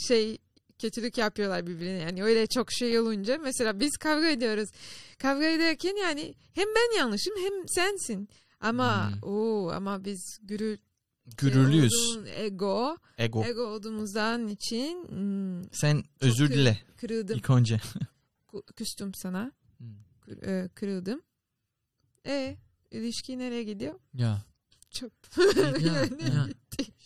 şey 0.09 0.39
kötülük 0.79 1.19
yapıyorlar 1.19 1.67
birbirine 1.67 1.99
yani 1.99 2.25
öyle 2.25 2.47
çok 2.47 2.73
şey 2.73 2.99
olunca 2.99 3.39
mesela 3.39 3.81
biz 3.81 3.97
kavga 3.97 4.27
ediyoruz. 4.29 4.69
Kavga 5.19 5.45
ederken 5.45 5.97
yani 6.03 6.35
hem 6.55 6.67
ben 6.77 6.99
yanlışım 6.99 7.35
hem 7.43 7.69
sensin. 7.69 8.29
Ama 8.61 9.11
Hmm. 9.11 9.19
o 9.23 9.69
ama 9.75 10.05
biz 10.05 10.39
gürül 10.43 10.79
Gürürlüyüz. 11.37 11.93
olduğun 11.95 12.27
ego 12.37 12.97
Ego. 13.19 13.45
ego 13.45 13.63
olduğumuzdan 13.63 14.49
için 14.49 15.09
hmm, 15.09 15.73
Sen 15.73 16.05
özür 16.21 16.49
dile 16.51 16.79
kırıldım. 16.97 17.37
ilk 17.39 17.51
önce. 17.51 17.81
Küstüm 18.77 19.15
sana. 19.15 19.53
Hmm. 19.79 19.87
Kır- 20.21 20.43
e, 20.43 20.69
kırıldım. 20.69 21.23
E 22.27 22.57
ilişki 22.91 23.39
nereye 23.39 23.65
gidiyor? 23.65 23.95
Ya. 24.15 24.43
Çöp. 24.91 25.13
Ya, 25.57 25.93
ya. 26.35 26.49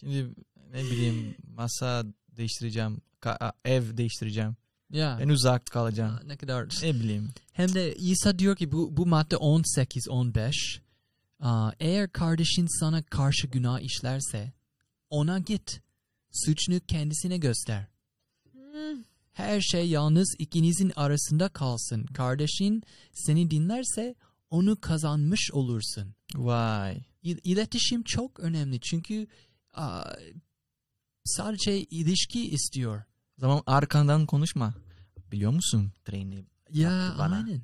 Şimdi 0.01 0.31
ne 0.73 0.85
bileyim 0.85 1.35
masa 1.57 2.05
değiştireceğim. 2.37 3.01
ka- 3.23 3.53
ev 3.65 3.97
değiştireceğim. 3.97 4.57
Ya. 4.91 5.19
En 5.21 5.29
uzak 5.29 5.67
kalacağım. 5.67 6.21
Ne 6.27 6.37
kadar 6.37 6.69
Ne 6.83 6.95
bileyim. 6.95 7.29
Hem 7.53 7.75
de 7.75 7.95
İsa 7.95 8.39
diyor 8.39 8.57
ki 8.57 8.73
bu, 8.73 8.97
bu 8.97 9.07
madde 9.07 9.35
18-15 9.35 10.49
aa, 10.49 10.83
eğer 11.81 12.13
kardeşin 12.13 12.81
sana 12.81 13.03
karşı 13.03 13.47
günah 13.47 13.81
işlerse 13.81 14.53
ona 15.11 15.39
git. 15.39 15.81
Suçunu 16.33 16.81
kendisine 16.81 17.39
göster. 17.39 17.87
Hmm. 18.53 19.03
Her 19.33 19.61
şey 19.61 19.89
yalnız 19.89 20.35
ikinizin 20.39 20.93
arasında 20.97 21.49
kalsın. 21.49 22.07
Kardeşin 22.07 22.83
seni 23.13 23.51
dinlerse 23.51 24.15
onu 24.51 24.81
kazanmış 24.81 25.51
olursun. 25.53 26.15
Vay. 26.35 27.03
İl- 27.23 27.41
İletişim 27.45 28.03
çok 28.03 28.41
önemli 28.41 28.81
çünkü 28.81 29.27
aa, 29.75 30.13
sadece 31.25 31.81
ilişki 31.81 32.51
istiyor. 32.51 33.03
O 33.39 33.41
zaman 33.41 33.63
arkandan 33.67 34.27
konuşma. 34.27 34.75
Biliyor 35.33 35.53
musun? 35.53 35.93
Treni 36.05 36.45
Ya 36.73 36.91
Yaptı 36.91 37.19
bana. 37.19 37.37
aynen. 37.37 37.61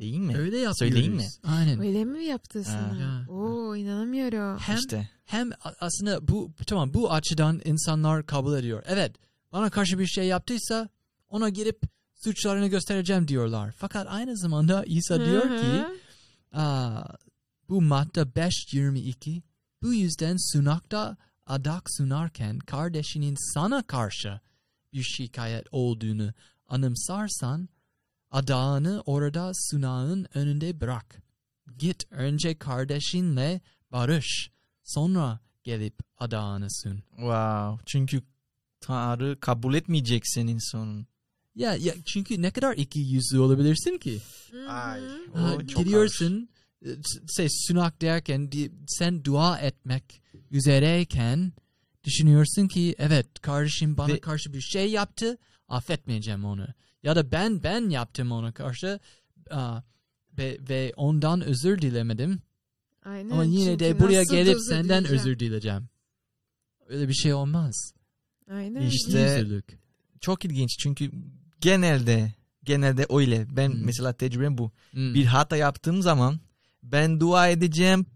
değil 0.00 0.18
mi? 0.18 0.36
Öyle 0.36 0.56
yapıyoruz. 0.56 0.78
Söyleyeyim 0.78 1.14
mi? 1.14 1.26
Aynen. 1.44 1.80
Öyle 1.80 2.04
mi 2.04 2.24
yaptı 2.24 2.64
sana? 2.64 2.96
Ya. 3.00 3.26
Oo 3.28 3.76
inanamıyorum. 3.76 4.58
Hem 4.58 4.76
İşte. 4.78 5.08
hem 5.24 5.50
aslında 5.80 6.28
bu 6.28 6.52
tamam 6.66 6.94
bu 6.94 7.12
açıdan 7.12 7.60
insanlar 7.64 8.26
kabul 8.26 8.56
ediyor. 8.58 8.82
Evet 8.86 9.16
bana 9.52 9.70
karşı 9.70 9.98
bir 9.98 10.06
şey 10.06 10.26
yaptıysa 10.26 10.88
ona 11.28 11.48
girip 11.48 11.82
suçlarını 12.14 12.66
göstereceğim 12.66 13.28
diyorlar. 13.28 13.72
Fakat 13.78 14.06
aynı 14.10 14.36
zamanda 14.36 14.84
İsa 14.86 15.24
diyor 15.26 15.42
ki 15.42 15.84
aa, 16.52 17.02
bu 17.68 17.82
madde 17.82 18.20
5.22 18.20 19.42
bu 19.82 19.94
yüzden 19.94 20.36
sunakta 20.52 21.16
adak 21.46 21.82
sunarken 21.90 22.58
kardeşinin 22.58 23.36
sana 23.54 23.82
karşı 23.82 24.40
bir 24.92 25.02
şikayet 25.02 25.66
olduğunu 25.70 26.32
anımsarsan 26.68 27.68
adağını 28.30 29.02
orada 29.06 29.52
sunağın 29.54 30.26
önünde 30.34 30.80
bırak. 30.80 31.22
Git 31.78 32.06
önce 32.10 32.58
kardeşinle 32.58 33.60
barış. 33.92 34.50
Sonra 34.84 35.40
gelip 35.64 35.94
adağını 36.18 36.66
sun. 36.70 37.02
Wow. 37.08 37.84
Çünkü 37.86 38.22
Tanrı 38.80 39.40
kabul 39.40 39.74
etmeyecek 39.74 40.22
senin 40.26 40.70
sonun. 40.72 41.06
Ya, 41.54 41.74
ya 41.74 41.94
çünkü 42.06 42.42
ne 42.42 42.50
kadar 42.50 42.76
iki 42.76 43.00
yüzlü 43.00 43.38
olabilirsin 43.40 43.98
ki? 43.98 44.20
Ay. 44.68 45.02
O 45.34 45.66
çok 45.66 45.84
gidiyorsun 45.84 46.48
e, 46.84 46.88
şey 47.36 47.46
sunak 47.50 48.00
derken 48.00 48.50
sen 48.86 49.24
dua 49.24 49.58
etmek 49.58 50.22
üzereyken 50.50 51.52
düşünüyorsun 52.04 52.68
ki 52.68 52.94
evet 52.98 53.40
kardeşim 53.40 53.96
bana 53.96 54.12
Ve- 54.12 54.20
karşı 54.20 54.52
bir 54.52 54.60
şey 54.60 54.90
yaptı 54.90 55.38
affetmeyeceğim 55.68 56.44
onu. 56.44 56.66
Ya 57.02 57.16
da 57.16 57.32
ben 57.32 57.62
ben 57.62 57.88
yaptım 57.90 58.32
ona 58.32 58.52
karşı 58.52 59.00
aa, 59.50 59.80
ve, 60.38 60.58
ve 60.68 60.92
ondan 60.96 61.40
özür 61.40 61.82
dilemedim 61.82 62.42
Aynen. 63.04 63.30
ama 63.30 63.44
yine 63.44 63.78
de 63.78 64.00
buraya 64.00 64.22
gelip 64.22 64.56
özür 64.56 64.68
senden 64.68 64.84
dileyeceğim? 65.04 65.20
özür 65.20 65.38
dileyeceğim. 65.38 65.88
Öyle 66.88 67.08
bir 67.08 67.14
şey 67.14 67.34
olmaz. 67.34 67.92
Aynen. 68.50 68.80
İşte- 68.80 69.18
İyisizlik. 69.36 69.64
Çok 70.20 70.44
ilginç 70.44 70.76
çünkü 70.78 71.10
genelde 71.60 72.32
genelde 72.64 73.06
öyle. 73.10 73.46
Ben 73.56 73.68
Hmm. 73.72 73.84
mesela 73.84 74.12
tecrübem 74.12 74.58
bu. 74.58 74.70
Hmm. 74.90 75.14
Bir 75.14 75.24
hata 75.24 75.56
yaptığım 75.56 76.02
zaman 76.02 76.40
ben 76.82 77.20
dua 77.20 77.48
edeceğim. 77.48 78.06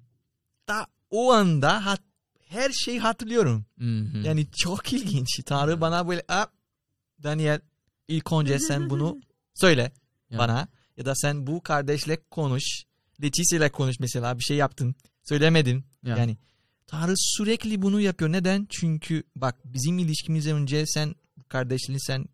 Da 0.68 0.86
o 1.10 1.32
anda 1.32 1.86
hat, 1.86 2.00
her 2.48 2.70
şeyi 2.72 3.00
hatırlıyorum. 3.00 3.64
Mhm. 3.76 4.22
Yani 4.24 4.46
çok 4.56 4.92
ilginç. 4.92 5.40
Tanrı 5.46 5.80
bana 5.80 6.08
böyle 6.08 6.22
"Aa, 6.28 6.46
Daniel 7.22 7.60
ilk 8.12 8.32
önce 8.32 8.58
sen 8.58 8.90
bunu 8.90 9.20
söyle 9.54 9.92
Ya. 10.30 10.38
bana. 10.38 10.68
Ya 10.96 11.04
da 11.04 11.14
sen 11.14 11.46
bu 11.46 11.62
kardeşle 11.62 12.16
konuş. 12.30 12.64
Leticia 13.22 13.58
ile 13.58 13.72
konuş 13.72 13.96
mesela 14.00 14.38
bir 14.38 14.44
şey 14.44 14.56
yaptın. 14.56 14.94
Söylemedin. 15.22 15.84
Ya. 16.02 16.16
Yani 16.16 16.36
Tanrı 16.86 17.14
sürekli 17.16 17.82
bunu 17.82 18.00
yapıyor. 18.00 18.32
Neden? 18.32 18.66
Çünkü 18.70 19.22
bak 19.36 19.56
bizim 19.64 19.98
ilişkimizden 19.98 20.56
önce 20.56 20.86
sen 20.86 21.14
kardeşliğini 21.48 22.00
sen 22.00 22.26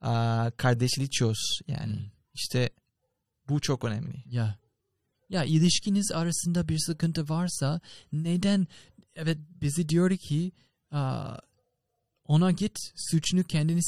aa, 0.00 0.50
kardeşliği 0.56 1.10
çöz. 1.10 1.38
Yani 1.66 1.94
Hmm. 1.96 2.04
işte 2.34 2.70
bu 3.48 3.60
çok 3.60 3.84
önemli. 3.84 4.22
Ya. 4.26 4.58
Ya 5.28 5.44
ilişkiniz 5.44 6.12
arasında 6.12 6.68
bir 6.68 6.78
sıkıntı 6.78 7.28
varsa 7.28 7.80
neden 8.12 8.66
evet 9.14 9.38
bizi 9.62 9.88
diyor 9.88 10.16
ki 10.16 10.52
aa, 10.90 11.36
ona 12.24 12.50
git 12.50 12.76
suçunu 13.10 13.44
kendini 13.44 13.80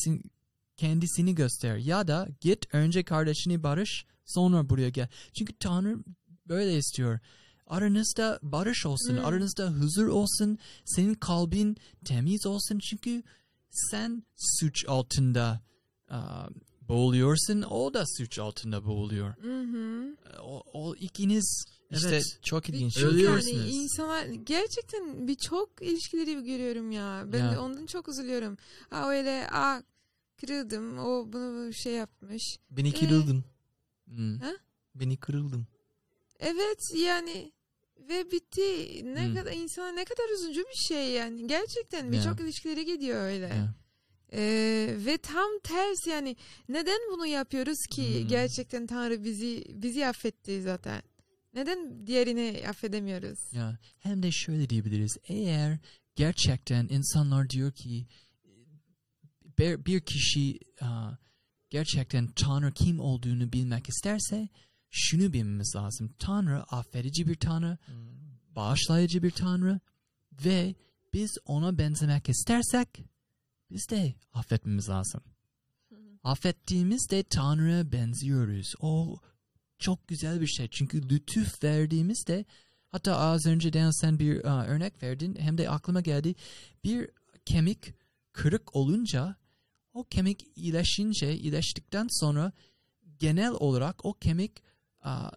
kendisini 0.86 1.34
göster 1.34 1.76
ya 1.76 2.06
da 2.08 2.28
git 2.40 2.74
önce 2.74 3.02
kardeşini 3.04 3.62
barış 3.62 4.04
sonra 4.24 4.70
buraya 4.70 4.88
gel. 4.88 5.08
Çünkü 5.38 5.52
Tanrı 5.58 5.96
böyle 6.48 6.76
istiyor. 6.78 7.18
Aranızda 7.66 8.38
barış 8.42 8.86
olsun, 8.86 9.16
Hmm. 9.16 9.24
aranızda 9.24 9.70
huzur 9.70 10.06
olsun, 10.06 10.58
senin 10.84 11.14
kalbin 11.14 11.76
temiz 12.04 12.46
olsun 12.46 12.78
çünkü 12.78 13.22
sen 13.70 14.22
suç 14.36 14.84
altında 14.88 15.60
aa, 16.10 16.46
boğuluyorsun, 16.88 17.62
o 17.62 17.94
da 17.94 18.04
suç 18.18 18.38
altında 18.38 18.84
boğuluyor. 18.84 19.34
Hı. 19.36 20.16
O, 20.42 20.62
o 20.72 20.94
ikiniz 20.94 21.64
İşte 21.90 22.08
evet 22.08 22.38
çok 22.42 22.68
ilginç. 22.68 22.96
Birçok 22.96 23.12
Ölüyorsunuz. 23.12 23.52
yani 23.56 23.70
insanlar 23.70 24.24
gerçekten 24.26 25.28
birçok 25.28 25.70
ilişkileri 25.82 26.44
görüyorum 26.44 26.90
ya. 26.90 27.24
Ben 27.32 27.38
Ya. 27.52 27.60
ondan 27.62 27.86
çok 27.86 28.08
üzülüyorum. 28.08 28.56
Aa 28.90 29.08
öyle 29.08 29.46
aa 29.52 29.82
kırıldım. 30.46 30.98
O 30.98 31.32
bunu 31.32 31.72
şey 31.72 31.92
yapmış. 31.92 32.56
Beni 32.70 32.88
Ee, 32.88 32.92
kırıldın. 32.92 33.44
Hmm. 34.06 34.38
Beni 34.94 35.16
kırıldın. 35.16 35.66
Evet 36.40 36.78
yani 36.96 37.52
ve 38.08 38.30
bitti. 38.30 39.00
Ne 39.14 39.26
Hmm. 39.28 39.34
kadar 39.34 39.52
insana 39.52 39.92
ne 39.92 40.04
kadar 40.04 40.34
üzücü 40.34 40.60
bir 40.60 40.88
şey 40.88 41.10
yani. 41.10 41.46
Gerçekten 41.46 42.04
Ya. 42.04 42.12
birçok 42.12 42.40
ilişkileri 42.40 42.84
gidiyor 42.84 43.22
öyle. 43.22 43.46
Ya. 43.46 43.74
Ee, 44.32 44.94
ve 45.06 45.18
tam 45.18 45.50
ters 45.64 46.06
yani 46.06 46.36
neden 46.68 46.98
bunu 47.12 47.26
yapıyoruz 47.26 47.78
ki 47.96 48.20
Hmm. 48.20 48.28
gerçekten 48.28 48.86
Tanrı 48.86 49.24
bizi 49.24 49.64
bizi 49.68 50.06
affetti 50.06 50.62
zaten. 50.62 51.02
Neden 51.54 52.06
diğerini 52.06 52.62
affedemiyoruz? 52.68 53.38
Ya. 53.52 53.78
Hem 53.98 54.22
de 54.22 54.30
şöyle 54.32 54.70
diyebiliriz. 54.70 55.16
Eğer 55.28 55.78
gerçekten 56.16 56.88
insanlar 56.90 57.50
diyor 57.50 57.72
ki 57.72 58.06
bir, 59.58 60.00
kişi 60.00 60.58
aa, 60.80 61.10
gerçekten 61.70 62.26
Tanrı 62.26 62.72
kim 62.72 63.00
olduğunu 63.00 63.52
bilmek 63.52 63.88
isterse 63.88 64.48
şunu 64.90 65.32
bilmemiz 65.32 65.72
lazım. 65.76 66.14
Tanrı 66.18 66.62
affedici 66.62 67.26
bir 67.26 67.34
Tanrı, 67.34 67.78
bağışlayıcı 68.56 69.22
bir 69.22 69.30
Tanrı 69.30 69.80
ve 70.44 70.74
biz 71.12 71.38
ona 71.46 71.78
benzemek 71.78 72.28
istersek 72.28 72.88
biz 73.70 73.88
de 73.90 74.14
affetmemiz 74.32 74.88
lazım. 74.88 75.20
Affettiğimizde 76.24 77.22
Tanrı'ya 77.22 77.92
benziyoruz. 77.92 78.74
O 78.80 79.20
çok 79.78 80.08
güzel 80.08 80.40
bir 80.40 80.46
şey. 80.46 80.68
Çünkü 80.68 81.08
lütuf 81.08 81.64
verdiğimizde 81.64 82.44
hatta 82.88 83.16
az 83.16 83.46
önce 83.46 83.72
Dan 83.72 84.00
sen 84.00 84.18
bir 84.18 84.44
aa, 84.44 84.64
örnek 84.64 85.02
verdin 85.02 85.36
hem 85.38 85.58
de 85.58 85.70
aklıma 85.70 86.00
geldi. 86.00 86.34
Bir 86.84 87.10
kemik 87.46 87.94
kırık 88.32 88.76
olunca 88.76 89.36
o 89.94 90.04
kemik 90.04 90.46
iyileşince 90.56 91.36
iyileştikten 91.36 92.06
sonra 92.10 92.52
genel 93.18 93.52
olarak 93.52 94.04
o 94.04 94.12
kemik 94.12 94.52
aa, 95.00 95.30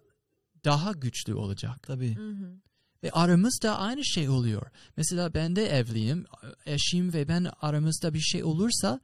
daha 0.64 0.92
güçlü 0.92 1.34
olacak. 1.34 1.82
Tabii. 1.82 2.16
Hı 2.16 2.30
hı. 2.30 2.56
Ve 3.02 3.10
aramızda 3.10 3.78
aynı 3.78 4.04
şey 4.04 4.28
oluyor. 4.28 4.66
Mesela 4.96 5.34
ben 5.34 5.56
de 5.56 5.66
evliyim. 5.66 6.24
Eşim 6.66 7.12
ve 7.12 7.28
ben 7.28 7.46
aramızda 7.60 8.14
bir 8.14 8.20
şey 8.20 8.44
olursa 8.44 9.00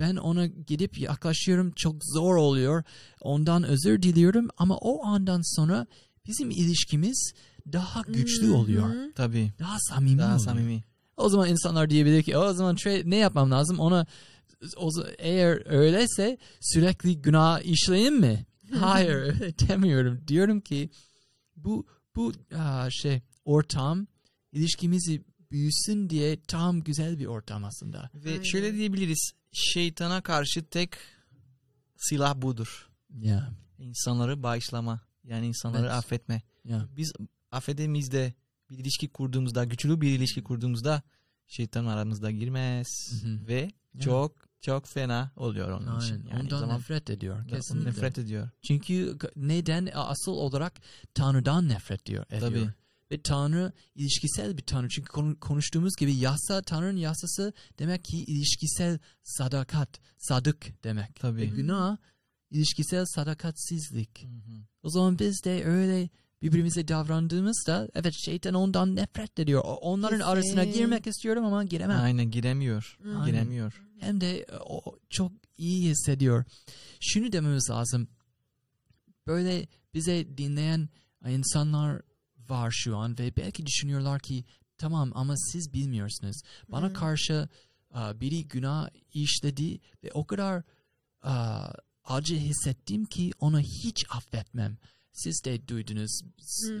ben 0.00 0.16
ona 0.16 0.46
gidip 0.46 0.98
yaklaşıyorum. 0.98 1.72
Çok 1.76 1.96
zor 2.04 2.36
oluyor. 2.36 2.82
Ondan 3.20 3.62
özür 3.64 4.02
diliyorum 4.02 4.48
ama 4.56 4.76
o 4.76 5.04
andan 5.04 5.56
sonra 5.56 5.86
bizim 6.26 6.50
ilişkimiz 6.50 7.32
daha 7.72 8.02
güçlü 8.02 8.50
oluyor. 8.50 8.94
Tabii. 9.14 9.52
Daha 9.58 9.76
samimi 9.80 10.18
Daha 10.18 10.26
oluyor. 10.26 10.40
samimi. 10.40 10.84
O 11.16 11.28
zaman 11.28 11.48
insanlar 11.48 11.90
diyebilir 11.90 12.22
ki 12.22 12.36
o 12.36 12.52
zaman 12.52 12.76
ne 13.04 13.16
yapmam 13.16 13.50
lazım? 13.50 13.78
Ona 13.78 14.06
o, 14.76 14.90
eğer 15.18 15.62
öyleyse 15.66 16.38
sürekli 16.60 17.22
günah 17.22 17.60
işleyeyim 17.60 18.20
mi? 18.20 18.46
Hayır 18.80 19.34
demiyorum. 19.68 20.28
Diyorum 20.28 20.60
ki 20.60 20.90
bu 21.56 21.86
bu 22.16 22.32
aa, 22.56 22.88
şey 22.90 23.20
ortam 23.44 24.06
ilişkimizi 24.52 25.24
büyüsün 25.50 26.10
diye 26.10 26.42
tam 26.42 26.80
güzel 26.80 27.18
bir 27.18 27.26
ortam 27.26 27.64
aslında. 27.64 28.10
Ve 28.14 28.30
Aynen. 28.30 28.42
şöyle 28.42 28.74
diyebiliriz. 28.74 29.32
Şeytana 29.52 30.20
karşı 30.22 30.64
tek 30.64 30.90
silah 31.96 32.36
budur. 32.42 32.88
Ya 33.18 33.50
İnsanları 33.78 34.42
bağışlama. 34.42 35.00
Yani 35.24 35.46
insanları 35.46 35.82
Evet. 35.82 35.92
affetme. 35.92 36.42
ya 36.64 36.88
Biz 36.96 37.12
affedemizde 37.50 38.34
bir 38.70 38.78
ilişki 38.78 39.08
kurduğumuzda, 39.08 39.64
güçlü 39.64 40.00
bir 40.00 40.10
ilişki 40.10 40.42
kurduğumuzda 40.42 41.02
şeytan 41.46 41.86
aramızda 41.86 42.30
girmez. 42.30 42.86
Hı 43.22 43.28
hı. 43.28 43.46
Ve 43.48 43.70
Ya. 43.94 44.00
çok 44.00 44.47
çok 44.60 44.86
fena 44.86 45.30
oluyor 45.36 45.70
onun 45.70 46.00
için. 46.00 46.14
aynen. 46.14 46.26
Yani 46.30 46.40
ondan 46.42 46.58
zaman 46.60 46.76
nefret 46.78 47.10
ediyor 47.10 47.48
kesinlikle. 47.48 47.88
nefret 47.90 48.18
ediyor. 48.18 48.50
Çünkü 48.62 49.18
neden 49.36 49.88
asıl 49.94 50.32
olarak 50.32 50.80
Tanrı'dan 51.14 51.68
nefret 51.68 52.06
diyor. 52.06 52.24
Ediyor. 52.30 52.40
Tabii. 52.40 52.68
Ve 53.10 53.22
Tanrı 53.22 53.72
ilişkisel 53.94 54.56
bir 54.56 54.62
Tanrı. 54.62 54.88
Çünkü 54.88 55.12
konu- 55.12 55.40
konuştuğumuz 55.40 55.96
gibi 55.96 56.14
yasa, 56.16 56.62
Tanrı'nın 56.62 56.96
yasası 56.98 57.52
demek 57.78 58.04
ki 58.04 58.16
ilişkisel 58.24 58.98
sadakat, 59.22 60.00
sadık 60.18 60.84
demek. 60.84 61.08
Ve 61.08 61.20
Tabii. 61.20 61.50
günah 61.50 61.96
ilişkisel 62.50 63.04
sadakatsizlik. 63.06 64.22
Hı 64.22 64.26
hı. 64.28 64.62
O 64.82 64.90
zaman 64.90 65.18
biz 65.18 65.44
de 65.44 65.64
öyle 65.64 66.08
birbirimize 66.42 66.88
davrandığımızda 66.88 67.88
evet 67.94 68.14
şeytan 68.24 68.54
ondan 68.54 68.96
nefret 68.96 69.38
ediyor. 69.38 69.62
Onların 69.64 70.18
Kesin. 70.18 70.30
arasına 70.30 70.64
girmek 70.64 71.06
istiyorum 71.06 71.44
ama 71.44 71.64
giremem. 71.64 72.00
Aynen 72.00 72.30
giremiyor. 72.30 72.98
Aynen. 73.04 73.26
Giremiyor. 73.26 73.82
Hem 74.00 74.20
de 74.20 74.46
o 74.66 74.98
çok 75.10 75.32
iyi 75.58 75.90
hissediyor. 75.90 76.44
Şunu 77.00 77.32
dememiz 77.32 77.70
lazım. 77.70 78.08
Böyle 79.26 79.66
bize 79.94 80.38
dinleyen 80.38 80.88
insanlar 81.28 82.02
var 82.48 82.70
şu 82.70 82.96
an 82.96 83.18
ve 83.18 83.36
belki 83.36 83.66
düşünüyorlar 83.66 84.20
ki 84.20 84.44
tamam 84.78 85.12
ama 85.14 85.34
siz 85.36 85.72
bilmiyorsunuz. 85.72 86.42
Bana 86.68 86.88
Hı. 86.88 86.92
karşı 86.92 87.48
a, 87.90 88.20
biri 88.20 88.48
günah 88.48 88.88
işledi 89.14 89.80
ve 90.04 90.10
o 90.14 90.26
kadar 90.26 90.62
a, 91.22 91.68
acı 92.04 92.34
hissettim 92.36 93.04
ki 93.04 93.30
onu 93.38 93.60
hiç 93.60 94.04
affetmem. 94.10 94.76
Siz 95.12 95.44
de 95.44 95.68
duydunuz 95.68 96.20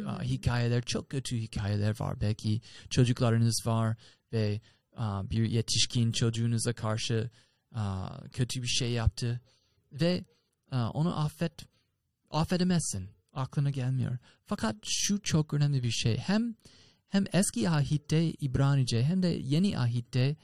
a, 0.06 0.22
hikayeler, 0.22 0.82
çok 0.82 1.10
kötü 1.10 1.36
hikayeler 1.36 2.00
var. 2.00 2.20
Belki 2.20 2.60
çocuklarınız 2.90 3.66
var 3.66 3.96
ve 4.32 4.60
bir 5.00 5.48
yetişkin 5.48 6.12
çocuğunuza 6.12 6.72
karşı 6.72 7.30
kötü 8.32 8.62
bir 8.62 8.68
şey 8.68 8.92
yaptı 8.92 9.40
ve 9.92 10.24
onu 10.72 11.20
affet 11.20 11.52
affedemezsin. 12.30 13.08
Aklına 13.32 13.70
gelmiyor. 13.70 14.18
Fakat 14.44 14.76
şu 14.84 15.22
çok 15.22 15.54
önemli 15.54 15.82
bir 15.82 15.90
şey. 15.90 16.16
Hem 16.16 16.54
hem 17.08 17.24
eski 17.32 17.70
ahitte 17.70 18.30
İbranice 18.30 19.04
hem 19.04 19.22
de 19.22 19.28
yeni 19.28 19.78
ahitte 19.78 20.36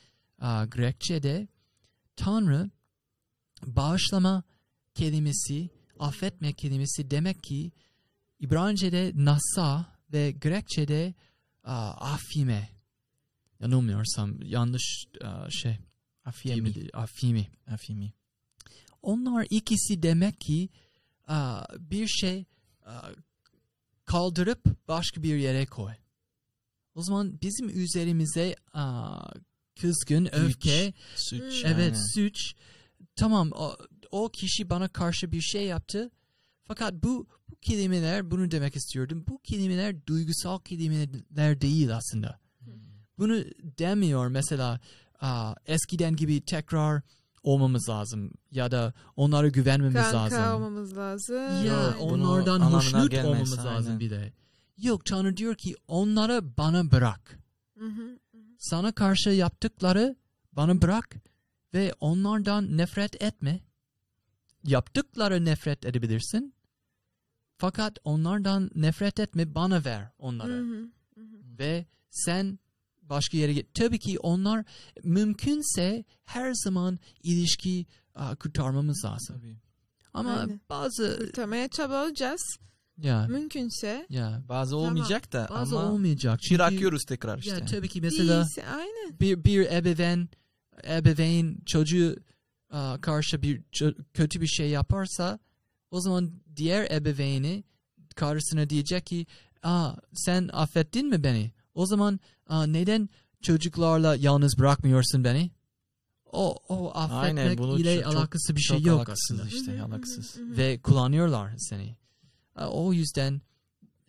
Grekçe'de 0.68 1.49
Tanrı 2.16 2.70
bağışlama 3.66 4.43
kelimesi, 4.95 5.70
affetme 5.99 6.53
kelimesi 6.53 7.11
demek 7.11 7.42
ki 7.42 7.72
İbranice'de 8.40 9.12
nasa 9.14 9.86
ve 10.12 10.32
Grekçe'de 10.32 11.14
a, 11.64 11.90
afime. 11.90 12.68
Yanılmıyorsam 13.61 14.42
yanlış 14.42 15.07
a, 15.20 15.51
şey. 15.51 15.76
Afimi. 16.24 16.72
Afimi. 16.92 17.47
Afiyemi. 17.66 18.12
Onlar 19.03 19.47
ikisi 19.51 20.03
demek 20.03 20.40
ki 20.40 20.68
a, 21.28 21.64
bir 21.78 22.07
şey 22.09 22.45
a, 22.86 23.09
kaldırıp 24.05 24.88
başka 24.88 25.22
bir 25.22 25.36
yere 25.36 25.66
koy. 25.66 25.92
O 26.95 27.03
zaman 27.03 27.38
bizim 27.42 27.68
üzerimize 27.68 28.57
a, 28.72 29.18
kızgın, 29.80 30.28
öfke, 30.34 30.92
Suç. 31.16 31.62
Evet 31.64 31.95
aynen. 31.95 32.07
suç. 32.14 32.55
Tamam 33.16 33.51
o, 34.14 34.28
kişi 34.28 34.70
bana 34.70 34.88
karşı 34.88 35.32
bir 35.32 35.40
şey 35.40 35.66
yaptı. 35.66 36.10
Fakat 36.64 36.94
bu, 36.94 37.26
bu 37.48 37.56
kelimeler 37.56 38.30
bunu 38.30 38.50
demek 38.50 38.76
istiyordum. 38.76 39.24
Bu 39.28 39.38
kelimeler 39.38 40.06
duygusal 40.06 40.58
kelimeler 40.58 41.60
değil 41.60 41.96
aslında. 41.96 42.38
Bunu 43.18 43.44
demiyor 43.78 44.28
mesela 44.28 44.80
a, 45.20 45.54
eskiden 45.66 46.16
gibi 46.16 46.40
tekrar 46.44 47.02
olmamız 47.42 47.88
lazım 47.88 48.30
ya 48.50 48.70
da 48.70 48.92
onlara 49.16 49.48
güvenmemiz 49.48 49.94
Kanka 49.94 50.16
lazım. 50.16 50.54
olmamız 50.54 50.96
lazım. 50.96 51.36
Ya 51.36 51.64
Yok, 51.64 51.96
bunu 52.00 52.30
onlardan 52.30 52.60
hoşnut 52.60 53.10
gelmez, 53.10 53.26
olmamız 53.26 53.58
lazım 53.58 53.86
aynen. 53.86 54.00
bir 54.00 54.10
de. 54.10 54.32
Yok 54.78 55.04
Tanrı 55.04 55.36
diyor 55.36 55.54
ki 55.54 55.74
onları 55.88 56.56
bana 56.56 56.90
bırak. 56.90 57.38
Hı 57.78 57.86
hı. 57.86 58.18
Sana 58.58 58.92
karşı 58.92 59.30
yaptıkları 59.30 60.16
bana 60.52 60.82
bırak 60.82 61.16
ve 61.74 61.94
onlardan 62.00 62.76
nefret 62.76 63.22
etme. 63.22 63.60
Yaptıkları 64.64 65.44
nefret 65.44 65.84
edebilirsin. 65.86 66.54
Fakat 67.58 67.98
onlardan 68.04 68.70
nefret 68.74 69.20
etme 69.20 69.54
bana 69.54 69.84
ver 69.84 70.08
onları. 70.18 70.52
hı. 70.52 70.90
Hı 71.14 71.20
hı. 71.20 71.58
Ve 71.58 71.86
sen 72.10 72.58
başka 73.02 73.36
yere 73.36 73.52
git. 73.52 73.74
Tabii 73.74 73.98
ki 73.98 74.18
onlar 74.18 74.64
mümkünse 75.04 76.04
her 76.24 76.52
zaman 76.54 76.98
ilişki 77.22 77.86
aa, 78.14 78.34
kurtarmamız 78.36 79.04
lazım. 79.04 79.36
Tabii. 79.40 79.56
Ama 80.14 80.32
Aynen. 80.36 80.60
bazı 80.70 81.16
Kurtarmaya 81.18 81.68
çabalayacağız. 81.68 82.56
ya 82.98 83.26
Mümkünse. 83.26 84.06
ya 84.10 84.42
Bazı 84.48 84.70
Tamam. 84.70 84.86
olmayacak 84.86 85.32
da 85.32 85.46
bazı 85.50 85.78
ama 85.78 85.92
olmayacak. 85.92 86.40
Çünkü 86.42 86.54
bırakıyoruz 86.58 87.04
tekrar 87.04 87.38
işte. 87.38 87.50
ya 87.50 87.64
tabii 87.64 87.88
ki 87.88 88.00
mesela 88.00 88.42
İyisi, 88.42 88.64
aynen. 88.66 89.20
bir 89.20 89.44
bir 89.44 89.66
ebeveyn 89.72 90.28
ebeveyn 90.88 91.58
çocuğu 91.66 92.16
karşı 93.00 93.42
bir 93.42 93.62
kötü 94.14 94.40
bir 94.40 94.46
şey 94.46 94.70
yaparsa 94.70 95.38
o 95.90 96.00
zaman 96.00 96.32
diğer 96.56 96.90
ebeveyni 96.90 97.64
karşısına 98.16 98.70
diyecek 98.70 99.06
ki 99.06 99.26
Aa, 99.62 99.94
sen 100.14 100.50
affettin 100.52 101.08
mi 101.08 101.24
beni? 101.24 101.52
O 101.74 101.86
zaman 101.86 102.20
aa, 102.48 102.66
neden 102.66 103.08
çocuklarla 103.42 104.16
yalnız 104.16 104.58
bırakmıyorsun 104.58 105.24
beni? 105.24 105.50
O, 106.32 106.56
o 106.68 106.90
affetmek 106.94 107.38
Aynen, 107.46 107.58
bunu 107.58 107.78
ile 107.80 107.94
çok- 107.96 108.04
çok- 108.04 108.14
alakası 108.16 108.56
bir 108.56 108.60
Çok 108.60 108.76
şey 108.78 108.86
yok 108.86 108.98
alakasız 108.98 109.40
aslında. 109.40 109.48
işte 109.48 109.72
hı. 110.40 110.56
Ve 110.56 110.78
kullanıyorlar 110.82 111.52
seni. 111.58 111.96
Aa, 112.56 112.68
O 112.68 112.92
yüzden 112.92 113.40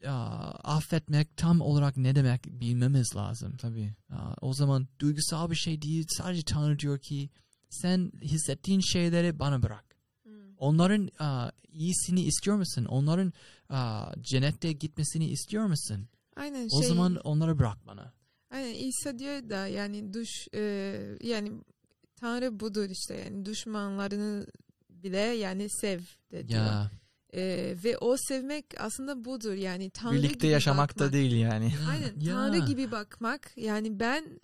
aa, 0.08 0.52
affetmek 0.64 1.38
tam 1.38 1.62
olarak 1.62 1.98
ne 1.98 2.16
demek 2.16 2.46
bilmemiz 2.46 3.16
lazım. 3.16 3.58
Tabii. 3.58 3.94
Aa, 4.10 4.34
o 4.42 4.54
zaman 4.54 4.88
duygusal 5.00 5.50
bir 5.52 5.56
şey 5.56 5.82
değil. 5.82 6.06
Sadece 6.10 6.42
Tanrı 6.44 6.80
diyor 6.80 7.00
ki 7.00 7.30
sen 7.82 8.12
hissettiğin 8.22 8.80
şeyleri 8.80 9.40
bana 9.40 9.64
bırak. 9.64 9.86
Hı. 10.24 10.30
Onların 10.58 11.10
aa, 11.20 11.50
iyisini 11.72 12.22
istiyor 12.24 12.58
musun? 12.58 12.86
Onların 12.86 13.34
aa, 13.70 14.14
cennette 14.22 14.72
gitmesini 14.72 15.30
istiyor 15.30 15.66
musun? 15.66 16.08
Aynen 16.36 16.68
O 16.72 16.80
şey. 16.82 16.90
zaman 16.90 17.16
onları 17.16 17.60
bırak 17.60 17.88
bana. 17.88 18.14
Aynen 18.52 18.74
İsa 18.74 19.20
diyor 19.20 19.50
da 19.50 19.68
yani 19.68 20.14
duş 20.14 20.30
e, 20.54 20.62
yani 21.24 21.52
Tanrı 22.16 22.60
budur 22.60 22.90
işte 22.90 23.14
yani 23.16 23.46
düşmanlarını 23.46 24.48
bile 24.90 25.18
yani 25.20 25.68
sev 25.70 26.00
de 26.32 26.48
diyor. 26.48 26.66
Ya. 26.66 26.92
E, 27.34 27.76
ve 27.84 27.98
o 27.98 28.16
sevmek 28.18 28.66
aslında 28.80 29.26
budur 29.26 29.54
yani 29.54 29.90
Tanrı 29.90 30.16
Birlikte 30.16 30.34
gibi 30.34 30.48
yaşamak 30.48 30.90
bakmak. 30.90 31.10
da 31.10 31.14
değil 31.14 31.36
yani. 31.36 31.74
Aynen 31.90 32.20
Ya. 32.20 32.34
Tanrı 32.34 32.58
gibi 32.58 32.92
bakmak 32.92 33.52
yani 33.58 34.00
ben 34.00 34.40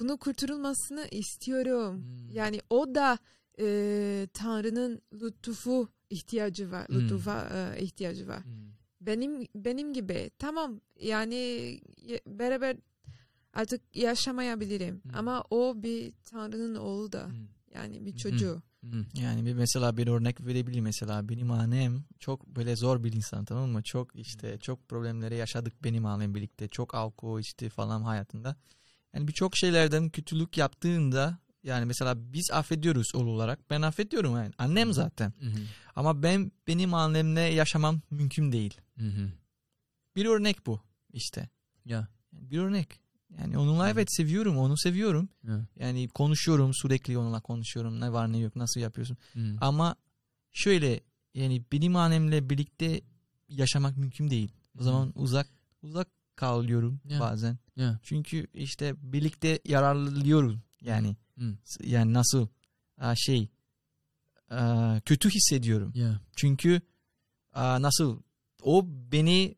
bunu 0.00 0.16
kurtulmasını 0.18 1.08
istiyorum. 1.10 1.96
Hmm. 1.96 2.30
Yani 2.30 2.60
o 2.70 2.94
da 2.94 3.18
e, 3.60 4.28
Tanrı'nın 4.34 5.02
lütfu 5.12 5.88
ihtiyacı 6.10 6.70
var. 6.70 6.88
Hmm. 6.88 6.96
Lütfufa 7.00 7.48
e, 7.54 7.82
ihtiyacı 7.82 8.28
var. 8.28 8.44
Hmm. 8.44 8.52
Benim 9.00 9.46
benim 9.54 9.92
gibi 9.92 10.30
tamam 10.38 10.80
yani 11.00 11.80
beraber 12.26 12.76
artık 13.52 13.96
yaşamayabilirim 13.96 15.00
Hmm. 15.02 15.14
ama 15.16 15.44
o 15.50 15.74
bir 15.82 16.12
Tanrı'nın 16.24 16.74
oğlu 16.74 17.12
da 17.12 17.26
Hmm. 17.26 17.34
yani 17.74 18.04
bir 18.06 18.10
Hmm. 18.10 18.16
çocuğu. 18.18 18.62
Hmm. 18.80 19.04
Yani 19.22 19.46
bir 19.46 19.54
mesela 19.54 19.96
bir 19.96 20.06
örnek 20.06 20.46
verebilirim 20.46 20.84
mesela 20.84 21.28
benim 21.28 21.50
annem 21.50 22.04
çok 22.18 22.46
böyle 22.46 22.76
zor 22.76 23.04
bir 23.04 23.12
insan 23.12 23.44
tamam 23.44 23.70
mı? 23.70 23.82
Çok 23.82 24.16
işte 24.16 24.58
çok 24.58 24.88
problemleri 24.88 25.36
yaşadık 25.36 25.84
benim 25.84 26.06
annem 26.06 26.34
birlikte. 26.34 26.68
Çok 26.68 26.94
alkol 26.94 27.40
içti 27.40 27.68
falan 27.68 28.02
hayatında. 28.02 28.56
Yani 29.14 29.28
birçok 29.28 29.56
şeylerden 29.56 30.08
kötülük 30.08 30.58
yaptığında 30.58 31.38
yani 31.62 31.84
mesela 31.84 32.32
biz 32.32 32.50
affediyoruz 32.50 33.14
oğul 33.14 33.26
olarak. 33.26 33.70
Ben 33.70 33.82
affediyorum 33.82 34.36
yani. 34.36 34.52
Annem 34.58 34.92
zaten. 34.92 35.32
Hmm. 35.38 35.52
Ama 35.96 36.22
ben 36.22 36.52
benim 36.66 36.94
annemle 36.94 37.40
yaşamam 37.40 38.00
mümkün 38.10 38.52
değil. 38.52 38.80
Hmm. 38.96 39.30
Bir 40.16 40.26
örnek 40.26 40.66
bu 40.66 40.80
işte. 41.12 41.48
Ya. 41.84 42.08
Bir 42.32 42.58
örnek. 42.58 43.00
Yani 43.38 43.58
onunla 43.58 43.84
Hı. 43.84 43.90
evet 43.90 44.08
seviyorum, 44.12 44.58
onu 44.58 44.78
seviyorum. 44.78 45.28
Ya. 45.42 45.66
Yani 45.76 46.08
konuşuyorum 46.08 46.74
sürekli 46.74 47.18
onunla 47.18 47.40
konuşuyorum. 47.40 48.00
Ne 48.00 48.12
var 48.12 48.32
ne 48.32 48.38
yok, 48.38 48.56
nasıl 48.56 48.80
yapıyorsun. 48.80 49.16
Hmm. 49.32 49.62
Ama 49.62 49.96
şöyle 50.52 51.00
yani 51.34 51.62
benim 51.72 51.96
annemle 51.96 52.50
birlikte 52.50 53.00
yaşamak 53.48 53.96
mümkün 53.96 54.30
değil. 54.30 54.52
O 54.80 54.82
zaman 54.82 55.12
uzak 55.14 55.46
uzak 55.82 56.08
kalıyorum 56.36 57.00
Ya. 57.08 57.20
bazen. 57.20 57.58
Ya. 57.76 57.98
Çünkü 58.02 58.46
işte 58.54 58.94
birlikte 59.12 59.60
yararlıyoruz 59.64 60.56
yani. 60.80 61.16
Hmm. 61.34 61.56
Yani 61.84 62.12
nasıl 62.12 62.48
şey 63.14 63.48
kötü 65.04 65.30
hissediyorum. 65.30 65.92
Ya. 65.94 66.20
Çünkü 66.36 66.80
nasıl 67.56 68.22
o 68.62 68.82
beni 68.86 69.54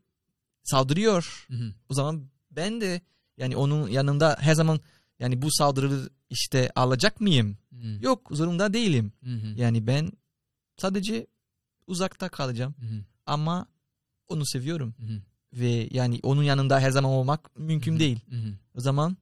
saldırıyor. 0.64 1.44
Hmm. 1.48 1.72
O 1.88 1.94
zaman 1.94 2.28
ben 2.50 2.80
de 2.80 3.00
yani 3.36 3.56
onun 3.56 3.88
yanında 3.88 4.36
her 4.40 4.54
zaman 4.54 4.80
yani 5.18 5.42
bu 5.42 5.48
saldırı 5.50 6.08
işte 6.30 6.70
alacak 6.74 7.20
mıyım? 7.20 7.58
Hmm. 7.70 8.00
Yok 8.00 8.28
zorunda 8.30 8.72
değilim. 8.72 9.12
Hmm. 9.20 9.56
Yani 9.56 9.86
ben 9.86 10.12
sadece 10.76 11.26
uzakta 11.86 12.28
kalacağım 12.28 12.74
Hmm. 12.78 13.04
ama 13.26 13.66
onu 14.28 14.46
seviyorum. 14.46 14.94
Hmm. 14.98 15.20
Ve 15.52 15.88
yani 15.90 16.20
onun 16.22 16.42
yanında 16.42 16.80
her 16.80 16.90
zaman 16.90 17.10
olmak 17.12 17.58
mümkün 17.58 17.92
Hı 17.92 17.96
hı. 17.96 18.00
değil. 18.00 18.20
Hı 18.30 18.36
hı. 18.36 18.52
O 18.74 18.80
zaman 18.80 19.16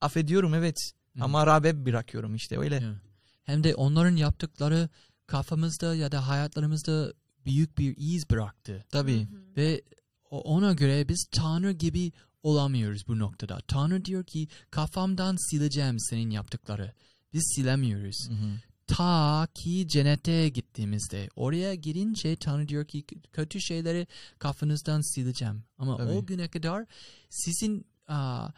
affediyorum 0.00 0.54
evet 0.54 0.76
Hı 1.14 1.20
hı. 1.20 1.24
ama 1.24 1.46
rağbet 1.46 1.76
bırakıyorum 1.76 2.34
işte 2.34 2.58
öyle. 2.58 2.74
Ya. 2.74 3.00
Hem 3.44 3.64
de 3.64 3.74
onların 3.74 4.16
yaptıkları 4.16 4.88
kafamızda 5.26 5.94
ya 5.94 6.12
da 6.12 6.28
hayatlarımızda 6.28 7.12
büyük 7.44 7.78
bir 7.78 7.94
iz 7.96 8.30
bıraktı. 8.30 8.84
Tabii. 8.90 9.20
Hı 9.20 9.36
hı. 9.36 9.56
Ve 9.56 9.82
ona 10.30 10.72
göre 10.72 11.08
biz 11.08 11.26
Tanrı 11.30 11.72
gibi 11.72 12.12
olamıyoruz 12.42 13.08
bu 13.08 13.18
noktada. 13.18 13.60
Tanrı 13.68 14.04
diyor 14.04 14.24
ki 14.24 14.48
kafamdan 14.70 15.50
sileceğim 15.50 16.00
senin 16.00 16.30
yaptıkları. 16.30 16.92
Biz 17.32 17.52
silemiyoruz. 17.56 18.28
Hı 18.28 18.34
hı. 18.34 18.50
Ta 18.88 19.48
ki 19.54 19.88
cennete 19.88 20.48
gittiğimizde 20.48 21.28
oraya 21.36 21.74
girince 21.74 22.36
Tanrı 22.36 22.68
diyor 22.68 22.84
ki 22.84 23.04
kötü 23.32 23.60
şeyleri 23.60 24.06
kafanızdan 24.38 25.14
sileceğim. 25.14 25.62
Ama 25.78 25.96
Tabii. 25.96 26.10
o 26.10 26.26
güne 26.26 26.48
kadar 26.48 26.86
sizin 27.30 27.86
aa, 28.08 28.48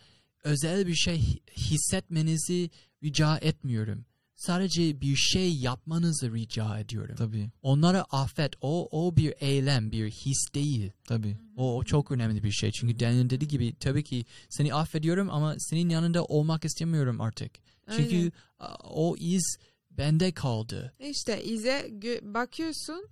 özel 0.44 0.86
bir 0.86 0.94
şey 0.94 1.16
hi- 1.16 1.40
hissetmenizi 1.56 2.70
rica 3.02 3.38
etmiyorum. 3.38 4.04
Sadece 4.34 5.00
bir 5.00 5.16
şey 5.16 5.54
yapmanızı 5.56 6.34
rica 6.34 6.78
ediyorum. 6.78 7.14
Tabii. 7.18 7.50
Onlara 7.62 8.04
affet. 8.10 8.52
O 8.60 8.88
o 8.90 9.16
bir 9.16 9.34
eylem, 9.40 9.92
bir 9.92 10.10
his 10.10 10.38
değil. 10.54 10.90
Tabii. 11.04 11.36
O, 11.56 11.76
o 11.76 11.84
çok 11.84 12.10
önemli 12.10 12.42
bir 12.42 12.50
şey. 12.52 12.70
Çünkü 12.72 13.00
Daniel'in 13.00 13.30
dediği 13.30 13.48
gibi 13.48 13.74
tabii 13.80 14.04
ki 14.04 14.24
seni 14.48 14.74
affediyorum 14.74 15.30
ama 15.30 15.54
senin 15.58 15.88
yanında 15.88 16.24
olmak 16.24 16.64
istemiyorum 16.64 17.20
artık. 17.20 17.50
Çünkü 17.96 18.16
Aynen. 18.16 18.32
a, 18.58 18.74
o 18.90 19.16
iz 19.18 19.56
bende 19.90 20.34
kaldı. 20.34 20.94
İşte 20.98 21.44
ize 21.44 21.90
bakıyorsun, 22.22 23.08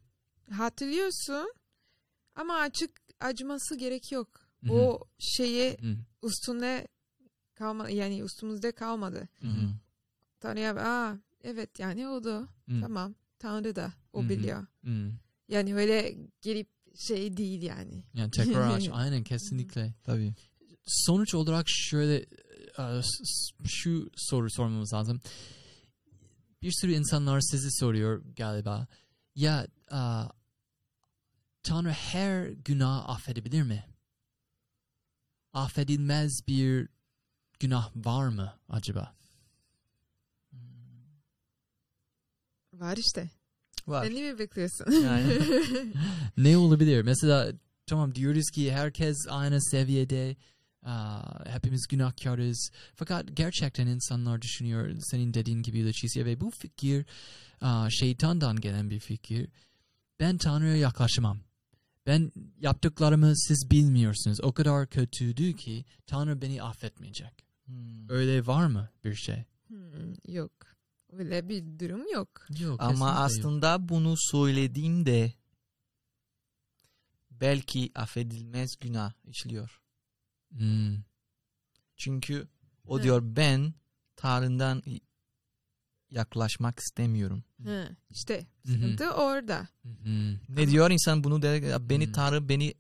hatırlıyorsun 0.51 1.53
ama 2.35 2.55
açık 2.55 2.91
acıması 3.21 3.77
gerek 3.77 4.13
yok. 4.13 4.29
Hı 4.65 4.67
hı. 4.67 4.73
O 4.73 5.01
şeyi 5.19 5.77
Hı, 5.81 5.97
üstünde 6.23 6.89
kalma 7.55 7.91
yani 7.91 8.21
üstümüzde 8.23 8.73
kalmadı. 8.73 9.29
Hı 9.41 9.47
hı. 9.49 9.71
Tanrı'ya 10.41 10.77
aa 10.77 11.19
evet 11.45 11.79
yani 11.79 12.09
o 12.09 12.25
da 12.25 12.49
hı, 12.69 12.81
tamam 12.81 13.15
Tanrı 13.39 13.77
da 13.77 13.93
o 14.13 14.21
Hı 14.21 14.25
hı. 14.25 14.29
biliyor. 14.29 14.67
hı. 14.85 15.13
Yani 15.49 15.75
öyle 15.75 16.17
gelip 16.43 16.69
şey 16.99 17.37
değil 17.37 17.63
yani. 17.63 18.05
Yani 18.15 18.31
tekrar 18.31 18.71
aç. 18.77 18.89
Aynen 18.93 19.25
kesinlikle. 19.25 19.95
Tabii. 20.05 20.35
Sonuç 20.87 21.35
olarak 21.35 21.67
şöyle 21.69 22.17
e, 22.79 23.01
şu 23.67 24.11
soru 24.17 24.51
sormamız 24.51 24.93
lazım. 24.93 25.21
Bir 26.63 26.73
sürü 26.73 26.93
insanlar 26.93 27.41
sizi 27.41 27.69
soruyor 27.73 28.23
galiba. 28.37 28.87
Ya 29.35 29.67
a, 29.91 30.29
Tanrı 31.63 31.91
her 31.91 32.49
günah 32.49 33.09
affedebilir 33.09 33.63
mi? 33.63 33.85
Affedilmez 35.53 36.41
bir 36.49 36.89
günah 37.61 37.91
var 37.97 38.29
mı 38.29 38.59
acaba? 38.69 39.15
Var 42.73 42.97
işte. 42.97 43.31
Var. 43.87 44.05
Sen 44.05 44.13
mi 44.15 44.39
bekliyorsun? 44.39 44.93
Yani. 44.93 45.39
ne 46.37 46.57
olabilir? 46.57 47.03
Mesela 47.03 47.53
tamam 47.87 48.15
diyoruz 48.15 48.51
ki 48.51 48.73
herkes 48.73 49.17
aynı 49.29 49.63
seviyede. 49.63 50.37
Hepimiz 51.47 51.87
günahkarız. 51.87 52.71
Fakat 52.95 53.37
gerçekten 53.37 53.87
insanlar 53.87 54.43
düşünüyor 54.43 54.91
senin 55.01 55.35
dediğin 55.35 55.63
gibi 55.63 55.87
Leticia 55.87 56.25
ve 56.25 56.41
bu 56.41 56.51
fikir 56.51 57.07
şeytandan 57.89 58.61
gelen 58.61 58.91
bir 58.91 59.01
fikir. 59.01 59.49
Ben 60.21 60.39
Tanrı'ya 60.39 60.77
yaklaşamam. 60.77 61.39
Ben 62.07 62.33
yaptıklarımı 62.61 63.37
siz 63.37 63.71
bilmiyorsunuz. 63.71 64.41
O 64.43 64.53
kadar 64.53 64.87
kötüydü 64.87 65.57
ki 65.57 65.85
Tanrı 66.07 66.43
beni 66.43 66.63
affetmeyecek. 66.63 67.45
Hmm. 67.65 68.11
Öyle 68.11 68.47
var 68.47 68.67
mı 68.67 68.89
bir 69.05 69.15
şey? 69.15 69.45
Hmm, 69.67 70.15
yok. 70.29 70.53
Öyle 71.13 71.49
bir 71.49 71.79
durum 71.79 72.13
yok. 72.13 72.29
Yok. 72.61 72.81
Ama 72.81 72.91
kesinlikle 72.91 73.07
yok. 73.07 73.19
aslında 73.19 73.89
bunu 73.89 74.15
söylediğimde 74.17 75.33
belki 77.31 77.91
affedilmez 77.95 78.71
günah 78.81 79.13
işliyor. 79.25 79.81
Hmm. 80.51 80.97
Çünkü 81.97 82.49
o 82.87 82.99
Hı. 82.99 83.03
diyor 83.03 83.23
ben 83.25 83.75
Tanrı'dan 84.17 84.83
yaklaşmak 86.11 86.79
istemiyorum. 86.79 87.45
Hı, 87.63 87.97
işte 88.11 88.47
Hı 88.67 88.73
hı. 88.73 88.77
sıkıntı 88.77 89.11
orada. 89.11 89.69
Hı-hı. 89.83 90.39
Ne 90.49 90.69
diyor 90.69 90.91
insan 90.91 91.25
bunu 91.25 91.43
der 91.43 91.63
"Ya 91.63 91.89
beni 91.89 92.07
Hmm. 92.07 92.13
Tanrı 92.13 92.49
beni 92.49 92.75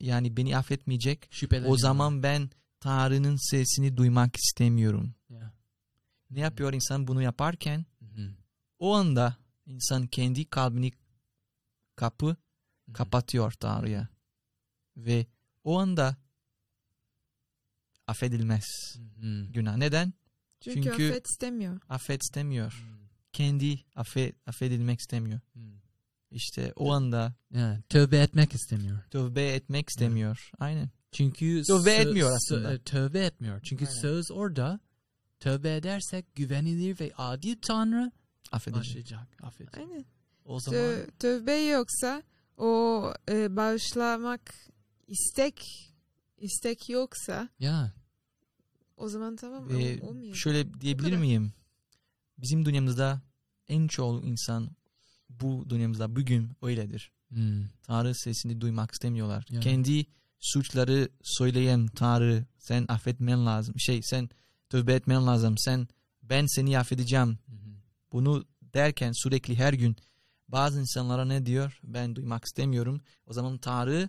yani 0.00 0.36
beni 0.36 0.56
affetmeyecek. 0.56 1.28
Şüpheleniyorum. 1.30 1.72
O 1.74 1.76
zaman 1.78 2.22
ben 2.22 2.50
Tanrı'nın 2.80 3.50
sesini 3.50 3.96
duymak 3.96 4.36
istemiyorum. 4.36 5.14
Ya. 5.28 5.52
Ne 6.30 6.40
yapıyor 6.40 6.72
insan 6.72 7.06
bunu 7.06 7.22
yaparken? 7.22 7.86
Hı-hı. 8.00 8.34
O 8.78 8.94
anda 8.94 9.36
insan 9.66 10.06
kendi 10.06 10.44
kalbini 10.44 10.92
kapı 11.96 12.26
Hı-hı. 12.26 12.92
kapatıyor 12.92 13.52
Tanrı'ya. 13.52 14.08
Ve 14.96 15.26
o 15.64 15.78
anda 15.78 16.16
affedilmez 18.06 18.64
Hı-hı. 18.96 19.46
günah. 19.52 19.76
Neden? 19.76 20.12
Çünkü, 20.60 20.82
Çünkü- 20.82 21.08
affet 21.10 21.26
istemiyor. 21.30 21.80
Affet 21.88 22.22
istemiyor. 22.22 22.82
Kendi 23.32 23.80
affet, 23.94 24.34
affedilmek 24.48 25.00
istemiyor. 25.00 25.40
Hı. 25.54 25.60
İşte 26.30 26.72
o 26.76 26.92
anda 26.92 27.34
Ya, 27.50 27.82
tövbe 27.88 28.18
etmek 28.18 28.54
istemiyor. 28.54 28.98
tövbe 29.10 29.54
etmek 29.54 29.88
istemiyor. 29.88 30.50
Aynen. 30.58 30.90
Çünkü 31.12 31.62
Tövbe 31.62 31.96
sö- 31.96 32.08
etmiyor 32.08 32.32
aslında. 32.36 32.72
e, 32.74 32.78
tövbe 32.78 33.24
etmiyor. 33.26 33.60
Çünkü 33.64 33.86
Aynen. 33.86 34.00
söz 34.00 34.30
orada. 34.30 34.80
Tövbe 35.40 35.76
edersek 35.76 36.34
güvenilir 36.34 37.00
ve 37.00 37.12
adil 37.16 37.56
Tanrı 37.62 38.12
Affedilir. 38.52 38.80
başlayacak. 38.80 39.28
Affedecek. 39.42 39.78
Aynen. 39.78 40.04
O 40.44 40.60
zaman 40.60 40.80
Tö- 40.80 41.10
tövbe 41.18 41.52
yoksa 41.52 42.22
o 42.56 43.02
e, 43.30 43.56
bağışlamak 43.56 44.54
istek 45.08 45.60
istek 46.38 46.88
yoksa 46.90 47.48
ya 47.58 47.92
o 48.96 49.08
zaman 49.08 49.36
tamam 49.36 49.66
ol- 49.68 50.00
olmuyor. 50.08 50.34
şöyle 50.34 50.80
diyebilir 50.80 51.16
miyim? 51.16 51.52
Bizim 52.38 52.64
dünyamızda 52.64 53.22
en 53.68 53.88
çoğu 53.88 54.22
insan 54.22 54.70
bu 55.30 55.70
dünyamızda 55.70 56.16
bugün 56.16 56.50
öyledir. 56.62 57.12
hmm, 57.28 57.64
Tanrı 57.82 58.14
sesini 58.14 58.60
duymak 58.60 58.90
istemiyorlar. 58.90 59.46
Yani. 59.50 59.62
Kendi 59.64 60.06
suçları 60.40 61.08
söyleyen 61.22 61.86
Tanrı 61.86 62.44
sen 62.58 62.84
affetmen 62.88 63.46
lazım. 63.46 63.74
Şey 63.78 64.00
sen 64.02 64.28
tövbe 64.70 64.94
etmen 64.94 65.26
lazım. 65.26 65.58
Sen 65.58 65.88
ben 66.22 66.46
seni 66.46 66.78
affedeceğim. 66.78 67.28
hı. 67.28 67.56
Bunu 68.12 68.44
derken 68.62 69.12
sürekli 69.12 69.56
her 69.58 69.72
gün 69.72 69.96
bazı 70.48 70.80
insanlara 70.80 71.24
ne 71.24 71.46
diyor? 71.46 71.80
Ben 71.84 72.16
duymak 72.16 72.44
istemiyorum. 72.44 73.00
O 73.26 73.32
zaman 73.32 73.58
Tanrı 73.58 74.08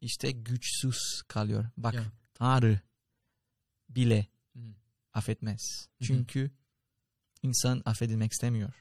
işte 0.00 0.30
güçsüz 0.30 1.22
kalıyor. 1.28 1.64
Bak 1.76 1.94
Ya. 1.94 2.04
Tanrı 2.34 2.80
bile 3.88 4.26
Hı 4.56 4.60
affetmez. 5.14 5.60
Hı 5.98 6.04
hı. 6.04 6.06
Çünkü 6.06 6.50
insan 7.42 7.82
affedilmek 7.84 8.32
istemiyor. 8.32 8.72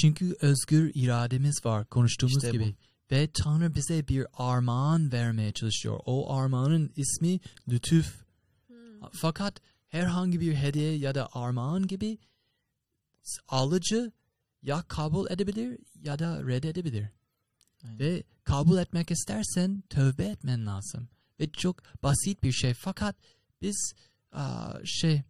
Çünkü 0.00 0.36
özgür 0.40 0.92
irademiz 0.94 1.64
var 1.64 1.86
konuştuğumuz 1.86 2.36
İşte 2.36 2.48
bu. 2.48 2.52
gibi. 2.52 2.74
Ve 3.10 3.28
Tanrı 3.32 3.74
bize 3.74 4.08
bir 4.08 4.26
armağan 4.32 5.12
vermeye 5.12 5.52
çalışıyor. 5.52 6.00
O 6.06 6.34
armağanın 6.34 6.92
ismi 6.96 7.40
lütuf. 7.68 8.24
Hmm. 8.66 8.76
Fakat 9.12 9.60
herhangi 9.88 10.40
bir 10.40 10.54
hediye 10.54 10.96
ya 10.96 11.14
da 11.14 11.28
armağan 11.32 11.86
gibi 11.86 12.18
alıcı 13.48 14.12
ya 14.62 14.82
kabul 14.88 15.30
edebilir 15.30 15.78
ya 16.02 16.18
da 16.18 16.46
reddedebilir. 16.46 17.08
Aynen. 17.84 17.98
Ve 17.98 18.22
kabul 18.44 18.78
etmek 18.78 19.10
istersen 19.10 19.82
tövbe 19.90 20.24
etmen 20.24 20.66
lazım. 20.66 21.08
Ve 21.40 21.50
çok 21.50 22.02
basit 22.02 22.42
bir 22.42 22.52
şey. 22.52 22.74
Fakat 22.74 23.16
biz 23.62 23.92
aa, 24.32 24.74
şey 24.84 25.22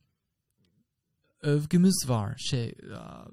övgümüz 1.43 2.05
var. 2.07 2.39
Şey 2.39 2.75
aa, 2.95 3.25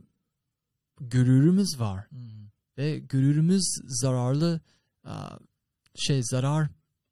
gururumuz 1.02 1.80
var. 1.80 2.06
Hı 2.10 2.16
hı. 2.16 2.50
Ve 2.78 3.00
gururumuz 3.00 3.80
zararlı 3.86 4.62
aa, 5.04 5.38
şey 5.96 6.24
zarar 6.24 6.70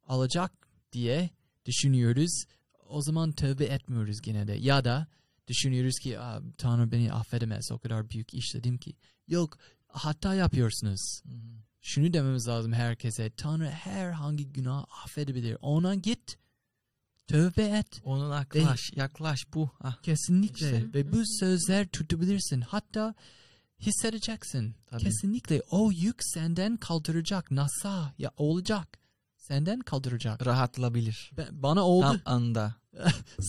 alacak 0.07 0.51
diye 0.91 1.29
düşünüyoruz. 1.65 2.43
O 2.89 3.01
zaman 3.01 3.31
tövbe 3.31 3.65
etmiyoruz 3.65 4.21
gene 4.21 4.47
de. 4.47 4.53
Ya 4.53 4.85
da 4.85 5.07
düşünüyoruz 5.47 5.99
ki 6.03 6.17
Tanrı 6.57 6.91
beni 6.91 7.13
affedemez. 7.13 7.71
O 7.71 7.79
kadar 7.79 8.09
büyük 8.09 8.33
işledim 8.33 8.77
ki. 8.77 8.95
Yok 9.27 9.57
hata 9.87 10.33
yapıyorsunuz. 10.35 11.21
Hı 11.25 11.33
hı. 11.33 11.63
Şunu 11.85 12.13
dememiz 12.13 12.47
lazım 12.47 12.73
herkese. 12.73 13.29
Tanrı 13.29 13.69
herhangi 13.69 14.53
günah 14.53 14.85
affedebilir. 15.03 15.57
Ona 15.61 15.95
git. 15.95 16.37
Tövbe 17.27 17.63
et. 17.63 18.01
Onun 18.03 18.33
yaklaş, 18.37 18.79
yaklaş 18.95 19.39
bu. 19.53 19.69
Ah, 19.81 20.01
Kesinlikle. 20.01 20.65
İşte. 20.65 20.93
Ve 20.93 21.11
bu 21.13 21.23
sözler 21.39 21.87
tutabilirsin. 21.87 22.61
Hatta 22.61 23.13
hissedeceksin. 23.79 24.75
Tabii. 24.85 25.03
Kesinlikle 25.03 25.61
o 25.71 25.91
yük 25.91 26.15
senden 26.23 26.77
kaldıracak. 26.77 27.51
Nasa 27.51 28.13
ya 28.17 28.31
olacak. 28.37 28.87
senden 29.37 29.79
kaldıracak. 29.79 30.45
Rahatlayabilir. 30.45 31.31
Ben- 31.37 31.63
bana 31.63 31.81
oldu. 31.87 32.05
Tam 32.05 32.21
anda. 32.25 32.75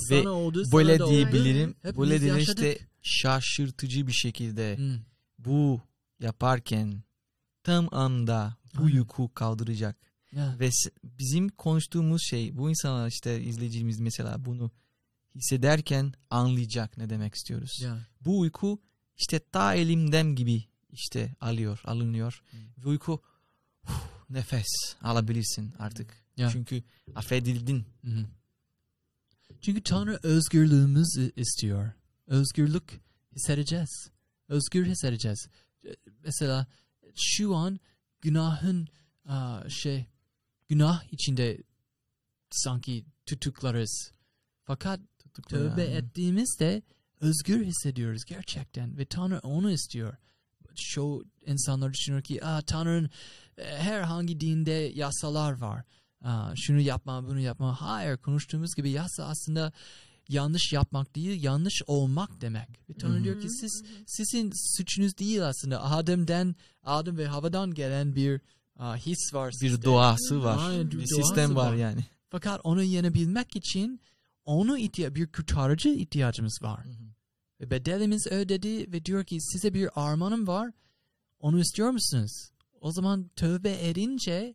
Sana 0.09 0.21
ve 0.25 0.29
oldu. 0.29 0.65
sana 0.65 0.73
Böyle 0.79 0.99
da 0.99 1.05
oldu. 1.05 1.13
diyebilirim. 1.13 1.75
Hepimiz 1.83 1.99
Böyle 1.99 2.21
diyebilirim 2.21 2.39
işte 2.39 2.79
şaşırtıcı 3.03 4.07
bir 4.07 4.13
şekilde 4.13 4.77
Hmm. 4.77 4.99
bu 5.39 5.81
yaparken 6.21 7.03
tam 7.65 7.89
anda 7.93 8.57
bu 8.79 8.89
yükü 8.89 9.29
kaldıracak. 9.35 9.97
Ya. 10.33 10.57
Ve 10.61 10.71
bizim 11.05 11.49
konuştuğumuz 11.49 12.23
şey 12.23 12.57
bu 12.57 12.71
insanlar 12.71 13.09
işte 13.09 13.43
izleyicimiz 13.43 14.01
mesela 14.01 14.45
bunu 14.45 14.71
hissederken 15.35 16.13
anlayacak 16.31 16.97
ne 16.97 17.11
demek 17.11 17.35
istiyoruz. 17.35 17.81
Ya. 17.83 17.99
Bu 18.21 18.41
uyku 18.41 18.79
işte 19.17 19.39
ta 19.39 19.75
elimden 19.75 20.35
gibi 20.35 20.65
işte 20.91 21.35
alıyor, 21.41 21.81
alınıyor. 21.85 22.43
Hmm. 22.51 22.85
Ve 22.85 22.89
uyku 22.89 23.23
huh, 23.87 24.09
nefes 24.31 24.97
alabilirsin 25.03 25.73
artık. 25.79 26.25
Ya. 26.37 26.51
Çünkü 26.51 26.83
affedildin. 27.15 27.87
Hı. 28.05 28.27
Çünkü 29.61 29.83
Tanrı 29.83 30.21
özgürlüğümüzü 30.23 31.33
istiyor. 31.37 31.93
Özgürlük 32.27 33.01
hissedeceğiz. 33.37 34.11
Özgür 34.49 34.87
hissedeceğiz. 34.87 35.49
Mesela 36.25 36.67
şu 37.17 37.55
an 37.55 37.81
günahın 38.21 38.89
şey 39.69 40.07
günah 40.69 41.13
içinde 41.13 41.63
sanki 42.51 43.05
tutuklarız. 43.27 44.13
Fakat 44.65 45.01
tövbe 45.49 45.83
ettiğimizde 45.85 46.83
özgür 47.21 47.65
hissediyoruz 47.65 48.25
gerçekten 48.25 48.99
ve 48.99 49.05
Tanrı 49.05 49.39
onu 49.39 49.71
istiyor. 49.71 50.17
Şu 50.77 51.25
insanlar 51.47 51.93
düşünüyor 51.93 52.23
ki 52.23 52.45
Aa, 52.45 52.63
Tanrı'nın 52.63 53.11
e, 53.59 53.65
herhangi 53.65 54.41
dinde 54.41 54.93
yasalar 54.95 55.53
var. 55.53 55.85
Aa, 56.21 56.53
şunu 56.57 56.81
yapma 56.81 57.27
bunu 57.27 57.41
yapma. 57.41 57.81
Hayır 57.81 58.17
konuştuğumuz 58.17 58.75
gibi 58.75 58.91
yasa 58.91 59.25
aslında 59.25 59.73
yanlış 60.29 60.73
yapmak 60.73 61.15
değil 61.15 61.43
yanlış 61.43 61.83
olmak 61.87 62.41
demek. 62.41 62.69
Ve 62.91 62.95
Tanrı 62.95 63.25
diyor 63.25 63.41
ki 63.41 63.51
siz 63.51 63.83
sizin 64.07 64.53
suçunuz 64.77 65.19
değil 65.19 65.49
aslında. 65.49 65.83
Adem'den 65.83 66.55
Adem 66.83 67.19
ve 67.19 67.27
Hava'dan 67.27 67.75
gelen 67.75 68.15
bir 68.17 68.41
aa, 68.77 68.97
his 68.97 69.35
var 69.35 69.51
bir 69.63 69.69
sizde. 69.69 69.83
doğası 69.85 70.43
var. 70.45 70.71
Aynen, 70.71 70.91
bir 70.91 71.07
sistem 71.07 71.57
var 71.57 71.71
var. 71.71 71.77
yani. 71.77 72.05
Fakat 72.31 72.61
onu 72.65 72.83
yenebilmek 72.83 73.57
için 73.57 74.01
onu 74.45 74.79
ihtiya 74.79 75.15
bir 75.15 75.33
kurtarıcı 75.33 75.89
ihtiyacımız 75.89 76.59
var. 76.63 76.87
Ve 77.61 77.71
bedelimiz 77.71 78.27
ödedi 78.27 78.93
ve 78.93 79.05
diyor 79.05 79.25
ki 79.25 79.41
size 79.41 79.75
bir 79.75 79.89
armağanım 79.95 80.47
var. 80.47 80.71
Onu 81.41 81.61
istiyor 81.61 81.91
musunuz? 81.91 82.51
O 82.81 82.93
zaman 82.93 83.31
tövbe 83.37 83.89
edince 83.89 84.55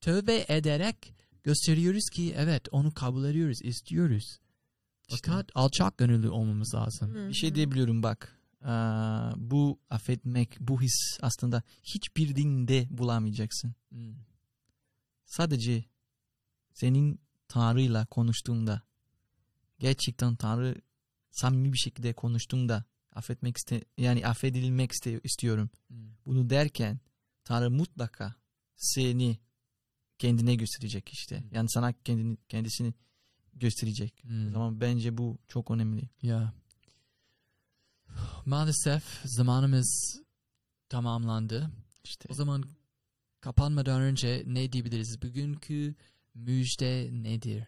tövbe 0.00 0.44
ederek 0.48 1.14
gösteriyoruz 1.44 2.10
ki 2.10 2.34
evet 2.36 2.68
onu 2.72 2.94
kabul 2.94 3.24
ediyoruz, 3.24 3.58
istiyoruz. 3.62 4.38
İşte. 5.08 5.30
Fakat 5.30 5.50
alçak 5.54 5.98
gönüllü 5.98 6.28
olmamız 6.28 6.74
lazım. 6.74 7.14
Hı 7.14 7.28
Bir 7.28 7.34
şey 7.34 7.50
hı. 7.50 7.54
diyebiliyorum 7.54 8.02
bak. 8.02 8.38
Aa, 8.64 9.32
bu 9.36 9.80
affetmek, 9.90 10.56
bu 10.60 10.82
his 10.82 11.18
aslında 11.22 11.62
hiçbir 11.82 12.36
dinde 12.36 12.86
bulamayacaksın. 12.90 13.74
Hmm. 13.88 14.14
Sadece 15.24 15.84
senin 16.74 17.20
Tanrı'yla 17.48 18.06
konuştuğunda, 18.06 18.82
gerçekten 19.78 20.36
Tanrı 20.36 20.74
samimi 21.30 21.72
bir 21.72 21.78
şekilde 21.78 22.12
konuştuğunda 22.12 22.84
affetmek 23.12 23.56
iste 23.56 23.84
yani 23.98 24.26
affedilmek 24.26 24.92
iste 24.92 25.20
istiyorum. 25.24 25.70
Hmm. 25.88 25.96
Bunu 26.26 26.50
derken 26.50 27.00
Tanrı 27.44 27.70
mutlaka 27.70 28.34
seni 28.76 29.38
kendine 30.18 30.54
gösterecek 30.54 31.08
işte. 31.08 31.40
Hmm. 31.40 31.48
Yani 31.52 31.70
sana 31.70 31.92
kendini 31.92 32.36
kendisini 32.48 32.94
gösterecek. 33.60 34.24
Hmm. 34.24 34.48
O 34.48 34.50
zaman 34.52 34.80
bence 34.80 35.18
bu 35.18 35.38
çok 35.48 35.70
önemli. 35.70 36.08
Ya. 36.22 36.52
Maalesef 38.46 39.02
zamanımız 39.24 40.20
tamamlandı. 40.88 41.70
İşte 42.04 42.28
O 42.30 42.34
zaman 42.34 42.64
kapanmadan 43.40 44.00
önce 44.00 44.42
ne 44.46 44.72
diyebiliriz? 44.72 45.22
Bugünkü 45.22 45.94
müjde 46.34 47.08
nedir 47.12 47.64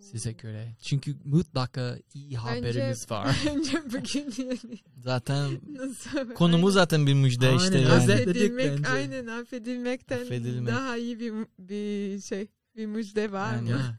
size 0.00 0.32
göre? 0.32 0.76
Çünkü 0.82 1.16
mutlaka 1.24 1.98
iyi 2.14 2.36
haberimiz 2.36 3.06
var. 3.10 3.36
Bence 3.46 3.82
bugün 3.86 4.34
yani 4.44 4.58
zaten 4.98 5.60
nasıl? 5.68 6.34
konumuz 6.34 6.74
zaten 6.74 7.06
bir 7.06 7.14
müjde 7.14 7.46
Aynen, 7.48 7.58
işte 7.58 7.78
yani. 7.78 7.92
affedilmek, 7.92 8.78
bence. 8.78 8.88
aynen 8.88 9.26
affedilmekten 9.26 10.20
Affedilmek. 10.22 10.74
daha 10.74 10.96
iyi 10.96 11.20
bir 11.20 11.32
bir 11.58 12.20
şey 12.20 12.46
bir 12.76 12.86
müjde 12.86 13.32
var 13.32 13.52
Yani. 13.54 13.70
mı? 13.72 13.98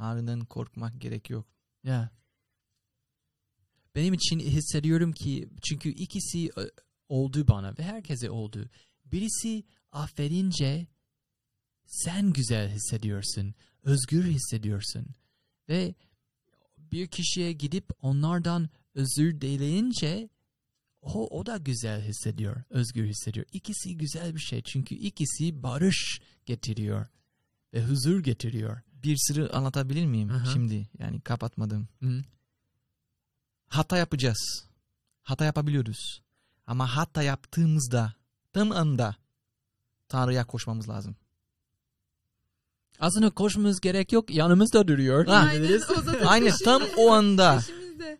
Tanrı'dan 0.00 0.44
korkmak 0.44 1.00
gerek 1.00 1.30
yok. 1.30 1.46
ya. 1.84 2.10
Benim 3.94 4.14
için 4.14 4.38
hissediyorum 4.40 5.12
ki 5.12 5.48
çünkü 5.62 5.88
ikisi 5.88 6.46
e, 6.46 6.62
oldu 7.08 7.48
bana 7.48 7.78
ve 7.78 7.82
herkese 7.82 8.30
oldu. 8.30 8.68
Birisi 9.04 9.64
affedince 9.92 10.86
sen 11.86 12.32
güzel 12.32 12.70
hissediyorsun, 12.70 13.54
özgür 13.82 14.24
hissediyorsun 14.24 15.06
ve 15.68 15.94
bir 16.78 17.06
kişiye 17.06 17.52
gidip 17.52 17.90
onlardan 18.02 18.68
özür 18.94 19.40
dileyince 19.40 20.28
o, 21.02 21.38
o 21.38 21.46
da 21.46 21.56
güzel 21.56 22.02
hissediyor, 22.02 22.62
özgür 22.70 23.06
hissediyor. 23.06 23.46
İkisi 23.52 23.96
güzel 23.96 24.34
bir 24.34 24.40
şey 24.40 24.62
çünkü 24.62 24.94
ikisi 24.94 25.62
barış 25.62 26.20
getiriyor 26.46 27.06
ve 27.74 27.84
huzur 27.84 28.20
getiriyor. 28.20 28.80
Bir 29.02 29.16
sırrı 29.16 29.52
anlatabilir 29.52 30.06
miyim 30.06 30.30
Aha. 30.30 30.44
şimdi? 30.52 30.88
Yani 30.98 31.20
kapatmadım. 31.20 31.88
Hı? 32.02 32.22
Hata 33.66 33.96
yapacağız. 33.96 34.64
Hata 35.22 35.44
yapabiliyoruz. 35.44 36.22
Ama 36.66 36.96
hata 36.96 37.22
yaptığımızda 37.22 38.14
tam 38.52 38.72
anda 38.72 39.16
Tanrı'ya 40.08 40.46
koşmamız 40.46 40.88
lazım. 40.88 41.16
Aslında 43.00 43.30
koşmamız 43.30 43.80
gerek 43.80 44.12
yok, 44.12 44.30
yanımızda 44.30 44.88
duruyor. 44.88 45.26
Ha. 45.26 45.48
Aynen 45.50 45.80
o 45.98 46.02
zaman 46.02 46.26
Aynen 46.26 46.52
tam 46.64 46.82
o 46.96 47.10
anda 47.10 47.60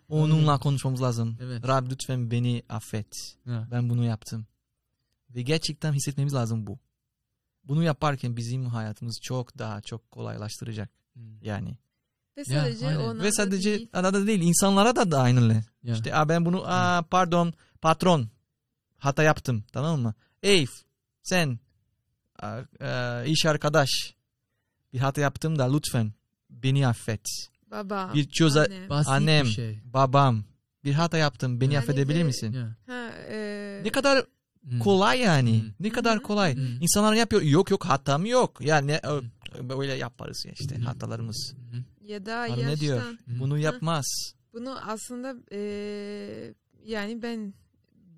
onunla 0.09 0.59
konuşmamız 0.59 1.03
lazım. 1.03 1.37
Evet. 1.41 1.68
Rab 1.68 1.91
lütfen 1.91 2.31
beni 2.31 2.62
affet. 2.68 3.37
Ha. 3.45 3.68
Ben 3.70 3.91
bunu 3.91 4.05
yaptım. 4.05 4.47
Ve 5.35 5.43
gerçekten 5.43 5.93
hissetmemiz 5.93 6.35
lazım 6.35 6.66
bu. 6.66 6.78
Bunu 7.71 7.83
yaparken 7.85 8.37
bizim 8.37 8.66
hayatımız 8.66 9.21
çok 9.23 9.59
daha 9.59 9.81
çok 9.81 10.11
kolaylaştıracak. 10.11 10.91
Hmm. 11.12 11.43
Yani. 11.43 11.77
Ve 12.37 12.43
Ya, 12.47 12.61
sadece 12.62 12.87
aynen. 12.89 13.01
ona 13.01 13.23
Ve 13.23 13.33
sadece 13.33 13.89
arada 13.93 14.27
değil 14.27 14.41
insanlara 14.41 14.97
da 14.97 15.11
da 15.11 15.21
aynı. 15.21 15.62
Ya. 15.83 15.95
İşte 15.95 16.14
"Aa, 16.14 16.29
ben 16.29 16.45
bunu 16.45 16.62
aa, 16.66 17.03
pardon 17.11 17.53
patron 17.81 18.29
hata 18.99 19.23
yaptım 19.23 19.64
tamam 19.73 20.01
mı? 20.01 20.14
Ey 20.43 20.66
sen 21.23 21.59
aa, 22.43 22.61
aa, 22.81 23.25
iş 23.25 23.47
arkadaş 23.47 23.89
bir 24.93 24.99
hata 24.99 25.21
yaptım 25.21 25.59
da 25.59 25.73
lütfen 25.73 26.12
beni 26.51 26.87
affet. 26.89 27.27
baba, 27.71 28.11
Bir 28.14 28.29
çöze- 28.29 28.64
anne. 28.66 28.89
Basit 28.89 29.09
Annem. 29.12 29.47
bir 29.47 29.51
şey. 29.51 29.81
Babam 29.85 30.45
bir 30.85 30.93
hata 30.95 31.18
yaptım 31.18 31.61
beni 31.61 31.75
Yani 31.75 31.83
affedebilir 31.83 32.18
ve- 32.21 32.25
misin? 32.25 32.53
Ya. 32.53 32.77
Ha, 32.87 33.11
e, 33.29 33.81
Ne 33.85 33.91
kadar 33.91 34.25
Hmm. 34.68 34.78
kolay 34.78 35.20
yani. 35.20 35.62
Hmm. 35.62 35.68
Ne 35.80 35.90
kadar 35.90 36.18
hı. 36.18 36.22
kolay. 36.22 36.54
Hmm. 36.54 36.80
İnsanlar 36.82 37.14
yapıyor. 37.14 37.42
Yok 37.42 37.70
yok 37.70 37.84
hatam 37.84 38.26
yok. 38.26 38.61
Yani 38.61 38.86
ne, 38.86 39.00
Hmm. 39.04 39.68
böyle 39.68 39.92
yaparız 39.92 40.44
ya 40.46 40.52
işte 40.52 40.76
Hmm. 40.76 40.82
hatalarımız. 40.84 41.54
Hmm. 41.70 42.08
ya 42.08 42.26
da 42.26 42.46
yaştan. 42.46 42.66
ne 42.66 42.76
diyor? 42.80 43.02
Bunu 43.26 43.58
yapmaz. 43.58 44.34
Bunu 44.52 44.90
aslında 44.90 45.34
e, 45.52 45.61
yani 46.84 47.22
ben 47.22 47.54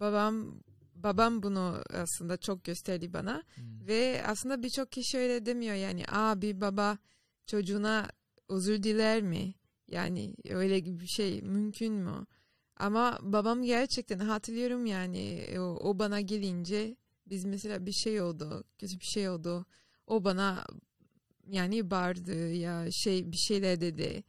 babam 0.00 0.54
babam 0.94 1.42
bunu 1.42 1.82
aslında 1.94 2.36
çok 2.36 2.64
gösterdi 2.64 3.12
bana 3.12 3.42
ve 3.86 4.22
aslında 4.26 4.62
birçok 4.62 4.92
kişi 4.92 5.18
öyle 5.18 5.46
demiyor 5.46 5.74
yani 5.74 6.04
abi 6.08 6.60
baba 6.60 6.98
çocuğuna 7.46 8.08
özür 8.48 8.82
diler 8.82 9.22
mi? 9.22 9.54
Yani 9.88 10.34
öyle 10.48 10.84
bir 10.84 11.06
şey 11.06 11.42
mümkün 11.42 11.92
mü? 11.94 12.26
Ama 12.76 13.18
babam 13.22 13.62
gerçekten 13.62 14.18
hatırlıyorum 14.18 14.86
yani 14.86 15.46
o, 15.58 15.62
o 15.62 15.98
bana 15.98 16.20
gelince 16.20 16.96
biz 17.26 17.44
mesela 17.44 17.86
bir 17.86 17.92
şey 17.92 18.20
oldu, 18.20 18.64
kötü 18.78 19.00
bir 19.00 19.04
şey 19.04 19.28
oldu. 19.28 19.66
O 20.06 20.24
bana 20.24 20.64
yani 21.50 21.90
bağırdı 21.90 22.52
ya 22.52 22.86
şey 22.92 23.32
bir 23.32 23.36
şeyler 23.36 23.80
dedi. 23.80 24.24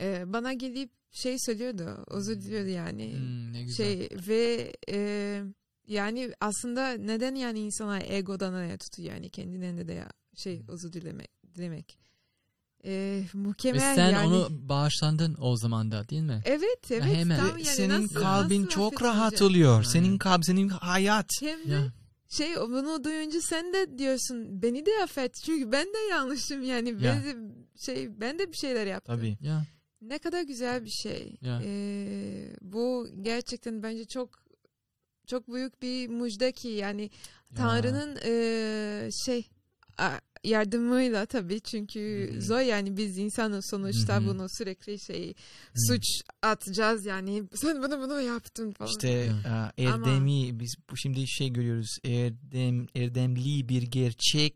Ee, 0.00 0.32
bana 0.32 0.52
gelip 0.52 0.90
şey 1.10 1.38
söylüyordu, 1.38 2.04
özür 2.06 2.40
diliyordu 2.40 2.68
yani. 2.68 3.12
Hmm, 3.12 3.52
ne 3.52 3.62
güzel. 3.62 3.76
Şey 3.86 4.08
ve 4.28 4.72
e, 4.90 5.42
yani 5.86 6.32
aslında 6.40 6.92
neden 6.92 7.34
yani 7.34 7.60
insana 7.60 8.00
egodan 8.00 8.52
aya 8.52 8.78
tutuyor 8.78 9.08
yani 9.12 9.30
kendilerine 9.30 9.88
de 9.88 9.92
ya 9.92 10.08
şey 10.36 10.60
Hmm. 10.60 10.68
özür 10.68 10.92
dilemek 10.92 11.30
dilemek. 11.54 11.98
E, 12.84 12.90
Ve 13.34 13.38
muhtemel 13.38 13.94
sen 13.94 14.10
yani. 14.10 14.26
onu 14.26 14.48
bağışlandın 14.68 15.36
o 15.40 15.56
zaman 15.56 15.90
da 15.90 16.08
değil 16.08 16.22
mi? 16.22 16.42
Evet 16.44 16.90
evet 16.90 17.04
hemen. 17.04 17.38
tam 17.38 17.46
Ve 17.46 17.50
yani 17.50 17.64
senin 17.64 18.02
nasıl- 18.04 18.14
kalbin 18.20 18.60
nasıl 18.60 18.70
çok 18.70 19.02
rahat 19.02 19.42
oluyor. 19.42 19.72
Aynen. 19.72 19.82
Senin 19.82 20.18
kalbin, 20.18 20.42
senin 20.42 20.68
hayat. 20.68 21.30
Hem 21.40 21.58
de 21.68 21.72
Ya. 21.72 21.92
şey 22.28 22.56
bunu 22.56 23.04
duyunca 23.04 23.40
sen 23.40 23.72
de 23.72 23.98
diyorsun 23.98 24.62
beni 24.62 24.86
de 24.86 24.90
affet 25.02 25.34
çünkü 25.44 25.72
ben 25.72 25.86
de 25.86 25.98
yanlışım 26.10 26.62
yani 26.62 26.88
Ya. 26.88 26.96
ben 27.02 27.24
de 27.24 27.36
şey 27.80 28.20
ben 28.20 28.38
de 28.38 28.52
bir 28.52 28.56
şeyler 28.56 28.86
yaptım. 28.86 29.16
Tabii. 29.16 29.36
Ya. 29.40 29.64
Ne 30.02 30.18
kadar 30.18 30.42
güzel 30.42 30.84
bir 30.84 30.90
şey. 30.90 31.36
Ya. 31.40 31.60
Ee, 31.64 32.56
bu 32.60 33.08
gerçekten 33.22 33.82
bence 33.82 34.04
çok 34.04 34.30
çok 35.26 35.48
büyük 35.52 35.82
bir 35.82 36.08
müjde 36.08 36.52
ki 36.52 36.68
yani 36.68 37.02
Ya. 37.02 37.56
Tanrı'nın 37.56 38.16
eee, 38.24 39.10
şey 39.26 39.48
yardımıyla 40.44 41.26
tabii 41.26 41.60
çünkü 41.60 42.30
hı. 42.34 42.42
zor 42.42 42.60
yani 42.60 42.96
biz 42.96 43.18
insanız 43.18 43.66
sonuçta 43.70 44.20
hı. 44.20 44.26
bunu 44.26 44.46
sürekli 44.48 45.00
şey 45.00 45.28
Hı. 45.28 45.78
suç 45.88 46.04
atacağız 46.42 47.06
yani 47.06 47.42
sen 47.54 47.82
bunu 47.82 48.00
bunu 48.00 48.20
yaptın 48.20 48.72
falan. 48.72 48.90
İşte 48.90 49.32
e, 49.78 49.84
erdemi 49.84 50.60
biz 50.60 50.74
bu 50.90 50.96
şimdi 50.96 51.28
şey 51.28 51.52
görüyoruz. 51.52 51.98
Erdem 52.04 52.86
erdemli 52.94 53.68
bir 53.68 53.82
gerçek 53.82 54.54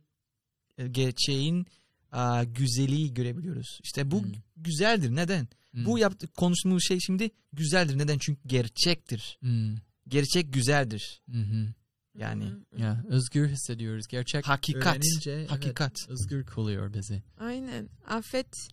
e, 0.78 0.89
gerçeğin 0.89 1.66
e, 2.14 2.45
güzeli 2.45 3.14
görebiliyoruz. 3.14 3.80
İşte 3.84 4.11
bu 4.11 4.22
Hmm. 4.22 4.32
güzeldir. 4.57 5.16
Neden? 5.16 5.49
Hmm. 5.70 5.84
Bu 5.84 5.99
yaptık 5.99 6.34
konuştuğumuz 6.34 6.84
şey 6.89 7.01
şimdi 7.01 7.30
güzeldir. 7.53 7.99
Neden? 7.99 8.18
Çünkü 8.18 8.41
gerçektir. 8.47 9.39
Hmm. 9.41 9.76
Gerçek 10.09 10.53
güzeldir. 10.53 11.22
Hı 11.30 11.39
hı. 11.39 11.74
Yani. 12.19 12.53
Ya 12.79 13.05
özgür 13.09 13.49
hissediyoruz. 13.49 14.07
Gerçek 14.07 14.49
Hakikat. 14.49 14.97
öğrenince 14.97 15.31
evet, 15.31 15.51
Hakikat. 15.51 16.09
özgür 16.09 16.47
kılıyor 16.47 16.93
bizi. 16.95 17.23
Aynen 17.39 17.89
affet 18.07 18.69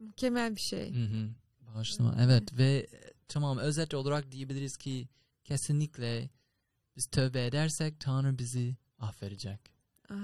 mükemmel 0.00 0.56
bir 0.56 0.60
şey. 0.60 0.94
Hı 0.94 1.04
hı. 1.04 1.28
Bağışlama. 1.74 2.16
Evet 2.20 2.58
ve 2.58 2.86
tamam 3.28 3.58
özet 3.58 3.94
olarak 3.94 4.32
diyebiliriz 4.32 4.76
ki 4.76 5.08
kesinlikle 5.44 6.30
biz 6.96 7.06
tövbe 7.06 7.46
edersek 7.46 8.00
Tanrı 8.00 8.38
bizi 8.38 8.76
affedecek. 8.98 9.60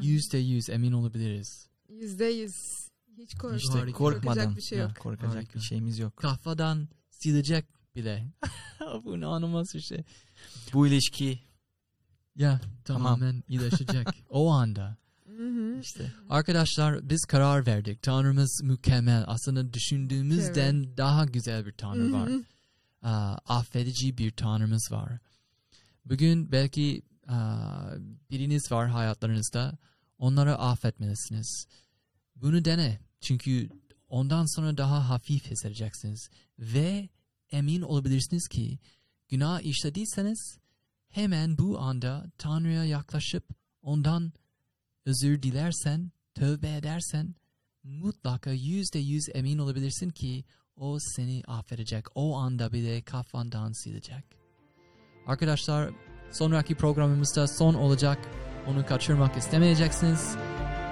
Yüzde 0.03 0.39
yüz 0.39 0.71
emin 0.71 0.93
olabiliriz. 0.93 1.69
Yüzde 1.89 2.25
yüz. 2.25 2.55
Hiç 3.19 3.35
kork 3.35 3.57
İşte 3.61 3.73
korkmadan 3.73 4.23
korkacak 4.23 4.57
bir 4.57 4.63
şey 4.63 4.79
Ya. 4.79 4.85
yok. 4.85 4.97
korkacak 4.97 5.35
Harika. 5.35 5.55
bir 5.55 5.61
şeyimiz 5.65 5.99
yok. 5.99 6.17
Kafadan 6.17 6.89
silecek 7.11 7.65
bile. 7.97 8.27
Bu 9.05 9.17
inanılmaz 9.17 9.75
bir 9.75 9.81
şey. 9.81 10.05
Bu 10.73 10.87
ilişki 10.87 11.41
Ya 12.37 12.61
Tamam. 12.85 13.03
tamamen 13.03 13.45
iyileşecek. 13.49 14.07
o 14.31 14.51
anda. 14.51 14.97
İşte 15.83 16.13
Arkadaşlar 16.29 17.11
biz 17.11 17.25
karar 17.25 17.67
verdik. 17.67 18.03
Tanrımız 18.03 18.61
mükemmel. 18.65 19.25
Aslında 19.27 19.73
düşündüğümüzden 19.73 20.97
daha 20.97 21.25
güzel 21.25 21.67
bir 21.67 21.73
Tanrı 21.73 22.13
var. 22.13 22.31
Aa, 23.03 23.37
affedici 23.47 24.19
bir 24.19 24.31
Tanrımız 24.31 24.89
var. 24.93 25.19
Bugün 26.05 26.53
belki 26.53 27.03
aa, 27.29 27.91
biriniz 28.31 28.73
var 28.73 28.89
hayatlarınızda. 28.89 29.79
Onları 30.19 30.57
affetmelisiniz. 30.59 31.67
Bunu 32.37 32.65
dene. 32.65 33.01
Çünkü 33.21 33.69
ondan 34.09 34.57
sonra 34.57 34.77
daha 34.77 35.09
hafif 35.09 35.51
hissedeceksiniz. 35.51 36.29
Ve 36.59 37.09
emin 37.53 37.83
olabilirsiniz 37.83 38.49
ki 38.49 38.79
günah 39.29 39.61
işlediyseniz 39.61 40.59
hemen 41.13 41.59
bu 41.59 41.79
anda 41.81 42.25
Tanrı'ya 42.39 42.85
yaklaşıp 42.85 43.45
ondan 43.83 44.33
özür 45.07 45.43
dilersen, 45.43 46.13
tövbe 46.35 46.77
edersen 46.77 47.35
mutlaka 47.83 48.51
yüzde 48.51 48.99
yüz 48.99 49.29
emin 49.35 49.59
olabilirsin 49.59 50.11
ki 50.11 50.45
o 50.77 50.99
seni 51.01 51.43
affedecek. 51.47 52.05
O 52.15 52.37
anda 52.37 52.73
bile 52.73 53.03
kafandan 53.03 53.73
silecek. 53.73 54.25
Arkadaşlar 55.27 55.91
sonraki 56.31 56.75
programımızda 56.75 57.49
son 57.49 57.75
olacak. 57.75 58.19
Onu 58.67 58.87
kaçırmak 58.87 59.37
istemeyeceksiniz. 59.37 60.37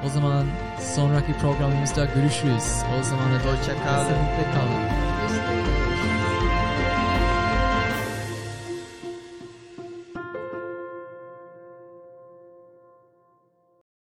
O 0.07 0.09
zaman 0.09 0.47
sonraki 0.95 1.33
programımızda 1.33 2.05
görüşürüz. 2.05 2.65
O 3.01 3.03
zaman 3.03 3.39
Hoşça 3.39 3.85
kalın. 3.85 4.09
kalın. 4.55 5.10